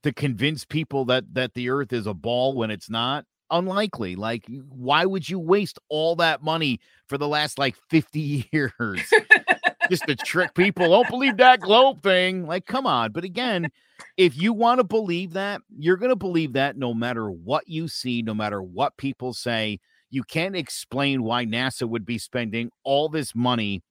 To 0.04 0.12
convince 0.12 0.66
people 0.66 1.06
that 1.06 1.34
that 1.36 1.54
the 1.54 1.70
earth 1.70 1.93
is 1.93 2.06
a 2.06 2.14
ball 2.14 2.54
when 2.54 2.70
it's 2.70 2.89
not? 2.89 3.24
Unlikely. 3.49 4.18
Like 4.18 4.45
why 4.68 5.06
would 5.06 5.30
you 5.30 5.39
waste 5.39 5.80
all 5.88 6.18
that 6.18 6.43
money 6.43 6.82
for 7.08 7.18
the 7.18 7.30
last 7.30 7.58
like 7.58 7.78
50 7.89 8.49
years? 8.52 9.02
just 9.89 10.08
to 10.08 10.16
trick 10.16 10.54
people. 10.54 10.89
Don't 10.89 11.10
believe 11.10 11.38
that 11.38 11.60
globe 11.60 12.02
thing. 12.02 12.45
Like, 12.45 12.66
come 12.66 12.88
on. 12.88 13.12
But 13.12 13.26
again, 13.26 13.70
if 14.18 14.38
you 14.38 14.54
want 14.54 14.80
to 14.80 14.84
believe 14.84 15.34
that, 15.34 15.62
you're 15.78 15.97
going 15.97 16.10
to 16.10 16.16
believe 16.16 16.54
that 16.54 16.78
no 16.78 16.93
matter 16.93 17.30
what 17.30 17.68
you 17.68 17.88
see, 17.88 18.22
no 18.22 18.34
matter 18.34 18.62
what 18.62 18.97
people 18.97 19.34
say. 19.34 19.80
You 20.10 20.24
can't 20.24 20.58
explain 20.58 21.24
why 21.24 21.45
NASA 21.45 21.88
would 21.88 22.06
be 22.06 22.18
spending 22.18 22.70
all 22.84 23.08
this 23.08 23.34
money 23.34 23.82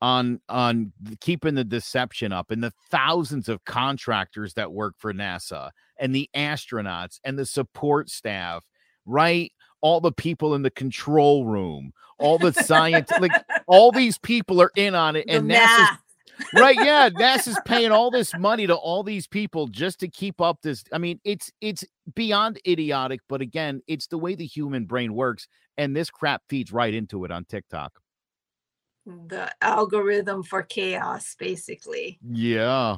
on 0.00 0.40
on 0.48 0.92
keeping 1.20 1.54
the 1.54 1.64
deception 1.64 2.32
up 2.32 2.50
and 2.50 2.62
the 2.62 2.72
thousands 2.90 3.48
of 3.48 3.64
contractors 3.64 4.54
that 4.54 4.72
work 4.72 4.94
for 4.98 5.12
NASA 5.12 5.70
and 5.98 6.14
the 6.14 6.30
astronauts 6.34 7.18
and 7.24 7.38
the 7.38 7.46
support 7.46 8.08
staff, 8.08 8.64
right? 9.06 9.52
All 9.80 10.00
the 10.00 10.12
people 10.12 10.54
in 10.54 10.62
the 10.62 10.70
control 10.70 11.46
room, 11.46 11.92
all 12.18 12.38
the 12.38 12.52
science, 12.52 13.10
like 13.20 13.32
all 13.66 13.92
these 13.92 14.18
people 14.18 14.60
are 14.62 14.72
in 14.76 14.94
on 14.94 15.16
it, 15.16 15.24
and 15.28 15.50
NASA's 15.50 15.98
right 16.54 16.76
yeah 16.76 17.08
nasa's 17.10 17.58
paying 17.64 17.90
all 17.90 18.10
this 18.10 18.36
money 18.36 18.66
to 18.66 18.74
all 18.74 19.02
these 19.02 19.26
people 19.26 19.66
just 19.66 20.00
to 20.00 20.08
keep 20.08 20.40
up 20.40 20.58
this 20.62 20.84
i 20.92 20.98
mean 20.98 21.20
it's 21.24 21.50
it's 21.60 21.84
beyond 22.14 22.58
idiotic 22.66 23.20
but 23.28 23.40
again 23.40 23.80
it's 23.86 24.06
the 24.06 24.18
way 24.18 24.34
the 24.34 24.46
human 24.46 24.84
brain 24.84 25.14
works 25.14 25.48
and 25.76 25.94
this 25.96 26.10
crap 26.10 26.42
feeds 26.48 26.72
right 26.72 26.92
into 26.92 27.24
it 27.24 27.30
on 27.30 27.44
tiktok. 27.44 27.92
The 29.06 29.50
algorithm 29.62 30.42
for 30.42 30.62
chaos 30.62 31.34
basically. 31.38 32.18
Yeah. 32.22 32.96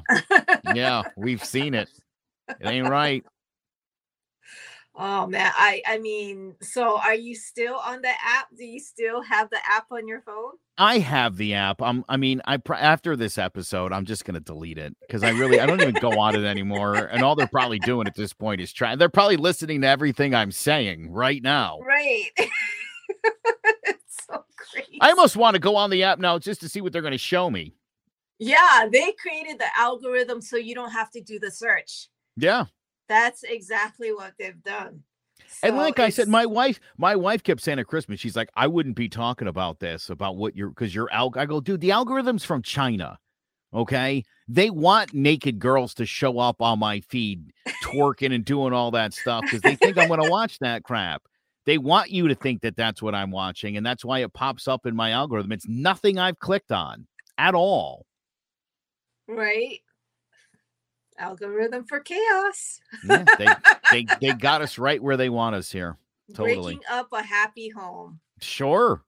Yeah 0.73 1.03
we've 1.15 1.45
seen 1.45 1.73
it. 1.73 1.89
It 2.49 2.67
ain't 2.67 2.89
right 2.89 3.23
Oh 4.93 5.25
man, 5.25 5.51
I 5.55 5.81
I 5.87 5.97
mean, 5.99 6.55
so 6.61 6.99
are 6.99 7.15
you 7.15 7.33
still 7.33 7.75
on 7.75 8.01
the 8.01 8.09
app? 8.09 8.47
Do 8.57 8.65
you 8.65 8.79
still 8.79 9.21
have 9.21 9.49
the 9.49 9.59
app 9.65 9.85
on 9.91 10.07
your 10.07 10.21
phone? 10.21 10.51
I 10.77 10.99
have 10.99 11.37
the 11.37 11.53
app. 11.53 11.81
I'm 11.81 12.03
I 12.09 12.17
mean, 12.17 12.41
I 12.45 12.59
after 12.77 13.15
this 13.15 13.37
episode, 13.37 13.93
I'm 13.93 14.05
just 14.05 14.25
going 14.25 14.33
to 14.33 14.41
delete 14.41 14.77
it 14.77 14.95
cuz 15.09 15.23
I 15.23 15.29
really 15.29 15.61
I 15.61 15.65
don't 15.65 15.81
even 15.81 15.95
go 15.95 16.19
on 16.19 16.35
it 16.35 16.43
anymore 16.43 16.95
and 16.95 17.23
all 17.23 17.35
they're 17.35 17.47
probably 17.47 17.79
doing 17.79 18.05
at 18.05 18.15
this 18.15 18.33
point 18.33 18.59
is 18.59 18.73
trying 18.73 18.97
they're 18.97 19.09
probably 19.09 19.37
listening 19.37 19.81
to 19.81 19.87
everything 19.87 20.35
I'm 20.35 20.51
saying 20.51 21.09
right 21.09 21.41
now. 21.41 21.79
Right. 21.79 22.31
it's 22.37 24.25
so 24.29 24.43
crazy. 24.57 24.97
I 24.99 25.11
almost 25.11 25.37
want 25.37 25.53
to 25.53 25.59
go 25.59 25.77
on 25.77 25.89
the 25.89 26.03
app 26.03 26.19
now 26.19 26.37
just 26.37 26.59
to 26.61 26.69
see 26.69 26.81
what 26.81 26.91
they're 26.91 27.01
going 27.01 27.11
to 27.13 27.17
show 27.17 27.49
me. 27.49 27.75
Yeah, 28.39 28.89
they 28.91 29.13
created 29.13 29.59
the 29.59 29.67
algorithm 29.77 30.41
so 30.41 30.57
you 30.57 30.75
don't 30.75 30.91
have 30.91 31.11
to 31.11 31.21
do 31.21 31.39
the 31.39 31.51
search. 31.51 32.09
Yeah. 32.35 32.65
That's 33.11 33.43
exactly 33.43 34.13
what 34.13 34.31
they've 34.39 34.63
done. 34.63 35.03
So 35.49 35.67
and 35.67 35.75
like 35.75 35.99
I 35.99 36.07
said, 36.07 36.29
my 36.29 36.45
wife, 36.45 36.79
my 36.97 37.13
wife 37.13 37.43
kept 37.43 37.59
saying 37.59 37.77
at 37.77 37.85
Christmas, 37.85 38.21
she's 38.21 38.37
like, 38.37 38.47
I 38.55 38.67
wouldn't 38.67 38.95
be 38.95 39.09
talking 39.09 39.49
about 39.49 39.81
this, 39.81 40.09
about 40.09 40.37
what 40.37 40.55
you're 40.55 40.69
because 40.69 40.95
you're 40.95 41.11
al 41.11 41.29
I 41.35 41.45
go, 41.45 41.59
dude, 41.59 41.81
the 41.81 41.91
algorithm's 41.91 42.45
from 42.45 42.61
China. 42.61 43.19
Okay. 43.73 44.23
They 44.47 44.69
want 44.69 45.13
naked 45.13 45.59
girls 45.59 45.93
to 45.95 46.05
show 46.05 46.39
up 46.39 46.61
on 46.61 46.79
my 46.79 47.01
feed 47.01 47.51
twerking 47.83 48.33
and 48.33 48.45
doing 48.45 48.71
all 48.71 48.91
that 48.91 49.13
stuff 49.13 49.41
because 49.41 49.59
they 49.59 49.75
think 49.75 49.97
I'm 49.97 50.07
gonna 50.07 50.29
watch 50.29 50.57
that 50.59 50.83
crap. 50.83 51.21
They 51.65 51.77
want 51.77 52.11
you 52.11 52.29
to 52.29 52.35
think 52.35 52.61
that 52.61 52.77
that's 52.77 53.01
what 53.01 53.13
I'm 53.13 53.31
watching, 53.31 53.75
and 53.75 53.85
that's 53.85 54.05
why 54.05 54.19
it 54.19 54.31
pops 54.31 54.69
up 54.69 54.85
in 54.85 54.95
my 54.95 55.11
algorithm. 55.11 55.51
It's 55.51 55.67
nothing 55.67 56.17
I've 56.17 56.39
clicked 56.39 56.71
on 56.71 57.07
at 57.37 57.55
all. 57.55 58.05
Right. 59.27 59.81
Algorithm 61.21 61.85
for 61.85 61.99
chaos. 61.99 62.79
Yeah, 63.05 63.25
they, 63.37 63.47
they 63.91 64.05
they 64.21 64.33
got 64.33 64.61
us 64.61 64.77
right 64.77 65.01
where 65.01 65.17
they 65.17 65.29
want 65.29 65.55
us 65.55 65.71
here. 65.71 65.97
Totally. 66.33 66.75
Breaking 66.75 66.81
up 66.89 67.07
a 67.13 67.21
happy 67.21 67.69
home. 67.69 68.19
Sure. 68.41 69.03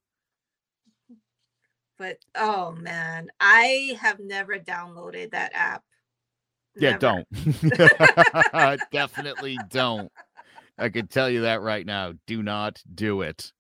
But 1.98 2.18
oh 2.36 2.72
man, 2.74 3.30
I 3.40 3.98
have 4.00 4.20
never 4.20 4.60
downloaded 4.60 5.32
that 5.32 5.52
app. 5.54 5.84
Yeah, 6.76 6.98
don't. 6.98 7.28
Definitely 8.92 9.58
don't. 9.70 10.12
I 10.78 10.90
can 10.90 11.08
tell 11.08 11.30
you 11.30 11.42
that 11.42 11.62
right 11.62 11.86
now. 11.86 12.14
Do 12.26 12.42
not 12.42 12.82
do 12.94 13.22
it. 13.22 13.52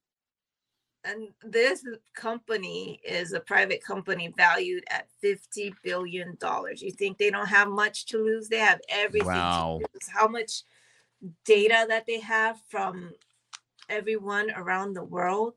And 1.06 1.30
this 1.44 1.84
company 2.14 3.02
is 3.04 3.34
a 3.34 3.40
private 3.40 3.84
company 3.84 4.34
valued 4.38 4.86
at 4.90 5.08
fifty 5.20 5.74
billion 5.84 6.36
dollars. 6.40 6.82
You 6.82 6.92
think 6.92 7.18
they 7.18 7.30
don't 7.30 7.48
have 7.48 7.68
much 7.68 8.06
to 8.08 8.18
lose? 8.18 8.48
They 8.48 8.60
have 8.60 8.80
everything 8.88 9.28
Wow. 9.28 9.80
to 9.82 9.88
lose. 9.94 10.08
How 10.08 10.28
much 10.28 10.64
data 11.46 11.86
that 11.90 12.06
they 12.06 12.20
have 12.20 12.62
from 12.70 13.12
everyone 13.90 14.52
around 14.56 14.94
the 14.94 15.04
world? 15.04 15.56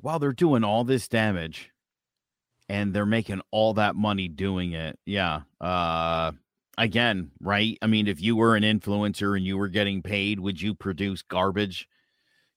While 0.00 0.18
they're 0.18 0.32
doing 0.32 0.64
all 0.64 0.84
this 0.84 1.08
damage 1.08 1.70
and 2.68 2.94
they're 2.94 3.06
making 3.06 3.42
all 3.50 3.74
that 3.74 3.96
money 3.96 4.28
doing 4.28 4.72
it. 4.72 4.98
Yeah. 5.04 5.42
Uh 5.60 6.32
again, 6.78 7.30
right? 7.40 7.78
I 7.80 7.86
mean, 7.86 8.06
if 8.06 8.20
you 8.20 8.36
were 8.36 8.56
an 8.56 8.62
influencer 8.62 9.36
and 9.36 9.46
you 9.46 9.56
were 9.56 9.68
getting 9.68 10.02
paid, 10.02 10.40
would 10.40 10.60
you 10.60 10.74
produce 10.74 11.22
garbage? 11.22 11.88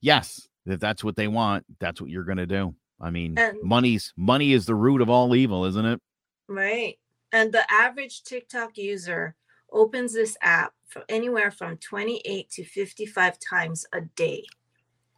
Yes. 0.01 0.48
If 0.69 0.79
that's 0.79 1.03
what 1.03 1.15
they 1.15 1.27
want, 1.27 1.65
that's 1.79 1.99
what 2.01 2.09
you're 2.09 2.23
going 2.23 2.37
to 2.37 2.45
do. 2.47 2.75
I 3.01 3.09
mean, 3.11 3.37
And- 3.37 3.57
money's 3.63 4.13
money 4.17 4.51
is 4.53 4.65
the 4.65 4.75
root 4.75 5.01
of 5.01 5.09
all 5.09 5.35
evil, 5.35 5.65
isn't 5.65 5.85
it? 5.85 6.01
Right. 6.47 6.97
And 7.31 7.51
the 7.51 7.69
average 7.71 8.23
TikTok 8.23 8.77
user 8.77 9.35
opens 9.71 10.13
this 10.13 10.35
app 10.41 10.73
for 10.87 11.03
anywhere 11.07 11.51
from 11.51 11.77
28 11.77 12.49
to 12.49 12.63
55 12.65 13.37
times 13.39 13.85
a 13.93 14.01
day. 14.01 14.43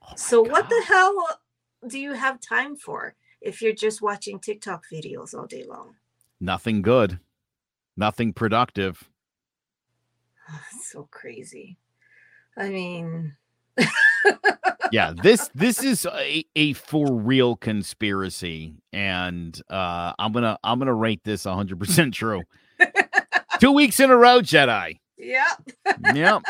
Oh 0.04 0.08
my 0.12 0.16
So 0.16 0.42
what 0.42 0.68
the 0.70 0.84
hell 0.88 1.40
do 1.88 1.98
you 1.98 2.14
have 2.14 2.40
time 2.42 2.76
for 2.76 3.16
if 3.40 3.62
you're 3.62 3.74
just 3.74 4.02
watching 4.02 4.40
TikTok 4.40 4.84
videos 4.92 5.34
all 5.34 5.48
day 5.48 5.64
long? 5.64 5.96
Nothing 6.40 6.82
good. 6.82 7.20
Nothing 7.98 8.34
productive. 8.34 9.10
It's 10.76 10.92
so 10.92 11.08
crazy. 11.12 11.78
I 12.58 12.70
mean, 12.70 13.36
yeah 14.92 15.14
this 15.24 15.50
this 15.56 15.84
is 15.84 16.06
a, 16.06 16.46
a 16.56 16.74
for 16.74 17.14
real 17.14 17.56
conspiracy 17.56 18.76
and 18.94 19.62
uh 19.70 20.14
i'm 20.20 20.32
gonna 20.32 20.58
i'm 20.64 20.80
gonna 20.80 20.94
rate 20.94 21.22
this 21.24 21.46
100% 21.46 22.14
true. 22.14 22.42
Two 23.60 23.72
weeks 23.72 24.00
in 24.00 24.10
a 24.10 24.18
row 24.18 24.40
jedi. 24.42 25.00
Yeah. 25.18 25.46
yep. 26.16 26.42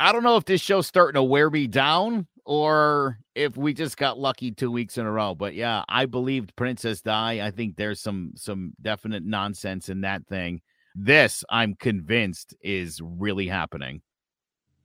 I 0.00 0.12
don't 0.12 0.22
know 0.22 0.36
if 0.36 0.46
this 0.46 0.62
show's 0.62 0.86
starting 0.86 1.14
to 1.14 1.22
wear 1.22 1.50
me 1.50 1.66
down 1.66 2.26
or 2.46 3.18
if 3.34 3.56
we 3.56 3.74
just 3.74 3.96
got 3.96 4.18
lucky 4.18 4.50
two 4.50 4.70
weeks 4.70 4.98
in 4.98 5.06
a 5.06 5.10
row 5.10 5.34
but 5.34 5.54
yeah 5.54 5.82
i 5.88 6.06
believed 6.06 6.54
princess 6.56 7.00
di. 7.00 7.40
I 7.40 7.50
think 7.50 7.76
there's 7.76 8.00
some 8.00 8.32
some 8.34 8.72
definite 8.80 9.24
nonsense 9.24 9.88
in 9.88 10.02
that 10.02 10.26
thing. 10.26 10.60
This 10.94 11.44
i'm 11.50 11.74
convinced 11.74 12.54
is 12.62 13.00
really 13.02 13.46
happening 13.46 14.00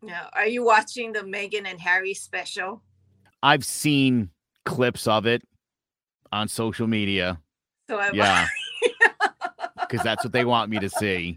Yeah. 0.01 0.27
Are 0.33 0.47
you 0.47 0.63
watching 0.63 1.11
the 1.13 1.19
Meghan 1.19 1.65
and 1.65 1.79
Harry 1.79 2.13
special? 2.13 2.81
I've 3.43 3.65
seen 3.65 4.29
clips 4.65 5.07
of 5.07 5.25
it 5.25 5.41
on 6.31 6.47
social 6.47 6.87
media. 6.87 7.39
So 7.89 8.01
Yeah. 8.13 8.47
Because 9.89 10.03
that's 10.03 10.23
what 10.23 10.31
they 10.33 10.45
want 10.45 10.69
me 10.69 10.77
to 10.79 10.89
see. 10.89 11.35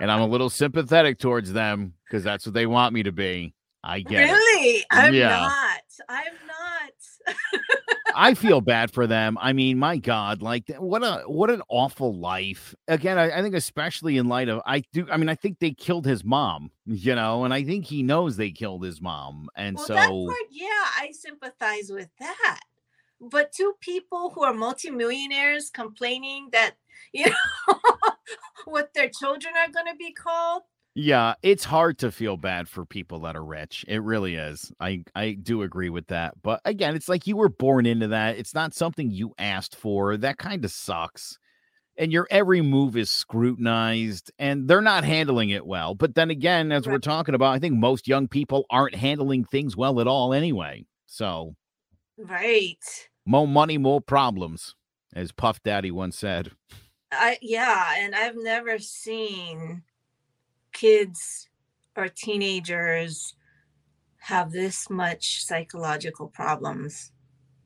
And 0.00 0.10
I'm 0.12 0.20
a 0.20 0.26
little 0.26 0.48
sympathetic 0.48 1.18
towards 1.18 1.52
them 1.52 1.92
because 2.04 2.22
that's 2.22 2.46
what 2.46 2.54
they 2.54 2.66
want 2.66 2.94
me 2.94 3.02
to 3.02 3.10
be. 3.10 3.52
I 3.82 4.00
get 4.02 4.28
it. 4.28 4.32
really? 4.32 4.84
I'm 4.92 5.12
Yeah. 5.12 5.28
not. 5.40 5.80
I'm 6.08 6.32
not. 6.46 7.36
I 8.14 8.34
feel 8.34 8.60
bad 8.60 8.90
for 8.90 9.06
them. 9.06 9.38
I 9.40 9.52
mean, 9.52 9.78
my 9.78 9.96
God, 9.96 10.42
like 10.42 10.68
what 10.78 11.02
a 11.02 11.22
what 11.26 11.50
an 11.50 11.62
awful 11.68 12.14
life. 12.18 12.74
Again, 12.88 13.18
I, 13.18 13.38
I 13.38 13.42
think 13.42 13.54
especially 13.54 14.16
in 14.16 14.28
light 14.28 14.48
of 14.48 14.60
I 14.66 14.82
do 14.92 15.06
I 15.10 15.16
mean, 15.16 15.28
I 15.28 15.34
think 15.34 15.58
they 15.58 15.72
killed 15.72 16.06
his 16.06 16.24
mom, 16.24 16.70
you 16.86 17.14
know, 17.14 17.44
and 17.44 17.52
I 17.52 17.64
think 17.64 17.86
he 17.86 18.02
knows 18.02 18.36
they 18.36 18.50
killed 18.50 18.84
his 18.84 19.00
mom. 19.00 19.48
And 19.56 19.76
well, 19.76 19.86
so 19.86 19.94
part, 19.94 20.38
yeah, 20.50 20.66
I 20.66 21.10
sympathize 21.12 21.90
with 21.90 22.08
that. 22.18 22.60
But 23.20 23.52
two 23.52 23.74
people 23.80 24.30
who 24.34 24.42
are 24.42 24.54
multimillionaires 24.54 25.70
complaining 25.70 26.48
that 26.52 26.72
you 27.12 27.26
know 27.26 27.74
what 28.64 28.94
their 28.94 29.08
children 29.08 29.54
are 29.56 29.72
going 29.72 29.86
to 29.86 29.96
be 29.96 30.12
called. 30.12 30.62
Yeah, 30.94 31.34
it's 31.42 31.64
hard 31.64 31.98
to 31.98 32.10
feel 32.10 32.36
bad 32.36 32.68
for 32.68 32.84
people 32.84 33.20
that 33.20 33.36
are 33.36 33.44
rich. 33.44 33.84
It 33.86 34.02
really 34.02 34.34
is. 34.34 34.72
I 34.80 35.04
I 35.14 35.32
do 35.32 35.62
agree 35.62 35.88
with 35.88 36.08
that. 36.08 36.34
But 36.42 36.60
again, 36.64 36.96
it's 36.96 37.08
like 37.08 37.26
you 37.26 37.36
were 37.36 37.48
born 37.48 37.86
into 37.86 38.08
that. 38.08 38.36
It's 38.38 38.54
not 38.54 38.74
something 38.74 39.10
you 39.10 39.32
asked 39.38 39.76
for. 39.76 40.16
That 40.16 40.38
kind 40.38 40.64
of 40.64 40.72
sucks. 40.72 41.38
And 41.96 42.12
your 42.12 42.26
every 42.30 42.62
move 42.62 42.96
is 42.96 43.10
scrutinized 43.10 44.32
and 44.38 44.68
they're 44.68 44.80
not 44.80 45.04
handling 45.04 45.50
it 45.50 45.66
well. 45.66 45.94
But 45.94 46.14
then 46.14 46.30
again, 46.30 46.72
as 46.72 46.86
we're 46.88 46.98
talking 46.98 47.34
about, 47.34 47.54
I 47.54 47.58
think 47.60 47.74
most 47.76 48.08
young 48.08 48.28
people 48.28 48.66
aren't 48.70 48.94
handling 48.96 49.44
things 49.44 49.76
well 49.76 50.00
at 50.00 50.06
all 50.08 50.32
anyway. 50.34 50.86
So, 51.06 51.54
Right. 52.16 53.08
more 53.26 53.48
money, 53.48 53.78
more 53.78 54.00
problems, 54.00 54.74
as 55.14 55.32
Puff 55.32 55.62
Daddy 55.62 55.90
once 55.90 56.16
said. 56.18 56.52
I 57.12 57.38
yeah, 57.42 57.94
and 57.98 58.14
I've 58.14 58.36
never 58.36 58.78
seen 58.78 59.82
kids 60.72 61.48
or 61.96 62.08
teenagers 62.08 63.34
have 64.18 64.52
this 64.52 64.88
much 64.90 65.44
psychological 65.44 66.28
problems. 66.28 67.12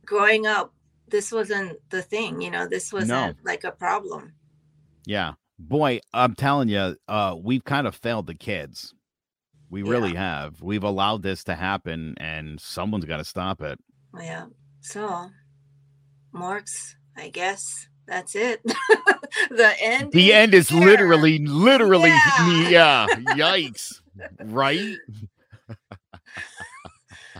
Growing 0.05 0.47
up, 0.47 0.73
this 1.09 1.33
wasn't 1.33 1.79
the 1.91 2.03
thing, 2.03 2.41
you 2.41 2.51
know, 2.51 2.67
this 2.67 2.93
wasn't 2.93 3.37
like 3.45 3.65
a 3.65 3.73
problem. 3.73 4.35
Yeah. 5.07 5.33
Boy, 5.59 6.01
I'm 6.13 6.35
telling 6.35 6.69
you, 6.69 6.97
uh, 7.07 7.37
we've 7.41 7.65
kind 7.65 7.87
of 7.87 7.95
failed 7.95 8.27
the 8.27 8.35
kids. 8.35 8.95
We 9.71 9.83
really 9.83 10.15
have. 10.15 10.61
We've 10.61 10.85
allowed 10.85 11.23
this 11.23 11.45
to 11.45 11.55
happen, 11.55 12.15
and 12.19 12.61
someone's 12.61 13.07
got 13.07 13.17
to 13.17 13.25
stop 13.25 13.61
it. 13.61 13.79
Yeah. 14.21 14.47
So, 14.81 15.31
Marks, 16.33 16.97
I 17.17 17.29
guess 17.29 17.89
that's 18.07 18.35
it. 18.35 18.63
the 19.51 19.75
end. 19.81 20.13
The 20.13 20.33
end 20.33 20.55
is 20.55 20.71
literally, 20.71 21.39
literally, 21.39 22.11
Yeah. 22.11 22.69
yeah. 22.69 23.07
Yikes. 23.35 24.01
Right? 24.41 24.97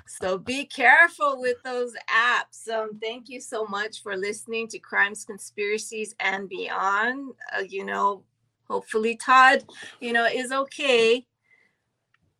So 0.07 0.39
be 0.39 0.65
careful 0.65 1.41
with 1.41 1.57
those 1.65 1.93
apps. 2.09 2.69
Um, 2.73 2.99
thank 3.03 3.29
you 3.29 3.41
so 3.41 3.67
much 3.67 4.03
for 4.03 4.17
listening 4.17 4.69
to 4.69 4.79
Crimes, 4.79 5.25
Conspiracies, 5.25 6.15
and 6.21 6.49
Beyond. 6.49 7.35
Uh, 7.55 7.63
you 7.69 7.85
know, 7.85 8.23
hopefully 8.69 9.17
Todd, 9.17 9.65
you 10.01 10.13
know, 10.13 10.25
is 10.25 10.53
okay. 10.53 11.27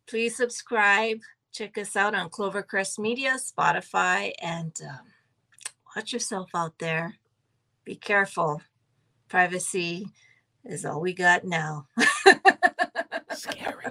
Please 0.07 0.35
subscribe. 0.37 1.19
Check 1.51 1.77
us 1.77 1.95
out 1.95 2.15
on 2.15 2.29
Clovercrest 2.29 2.97
Media, 2.97 3.35
Spotify, 3.37 4.31
and 4.41 4.73
um, 4.89 4.99
watch 5.95 6.11
yourself 6.13 6.49
out 6.55 6.73
there. 6.79 7.15
Be 7.85 7.95
careful. 7.95 8.61
Privacy 9.29 10.07
is 10.65 10.85
all 10.85 11.01
we 11.01 11.13
got 11.13 11.45
now. 11.45 11.87
Scary. 13.31 13.85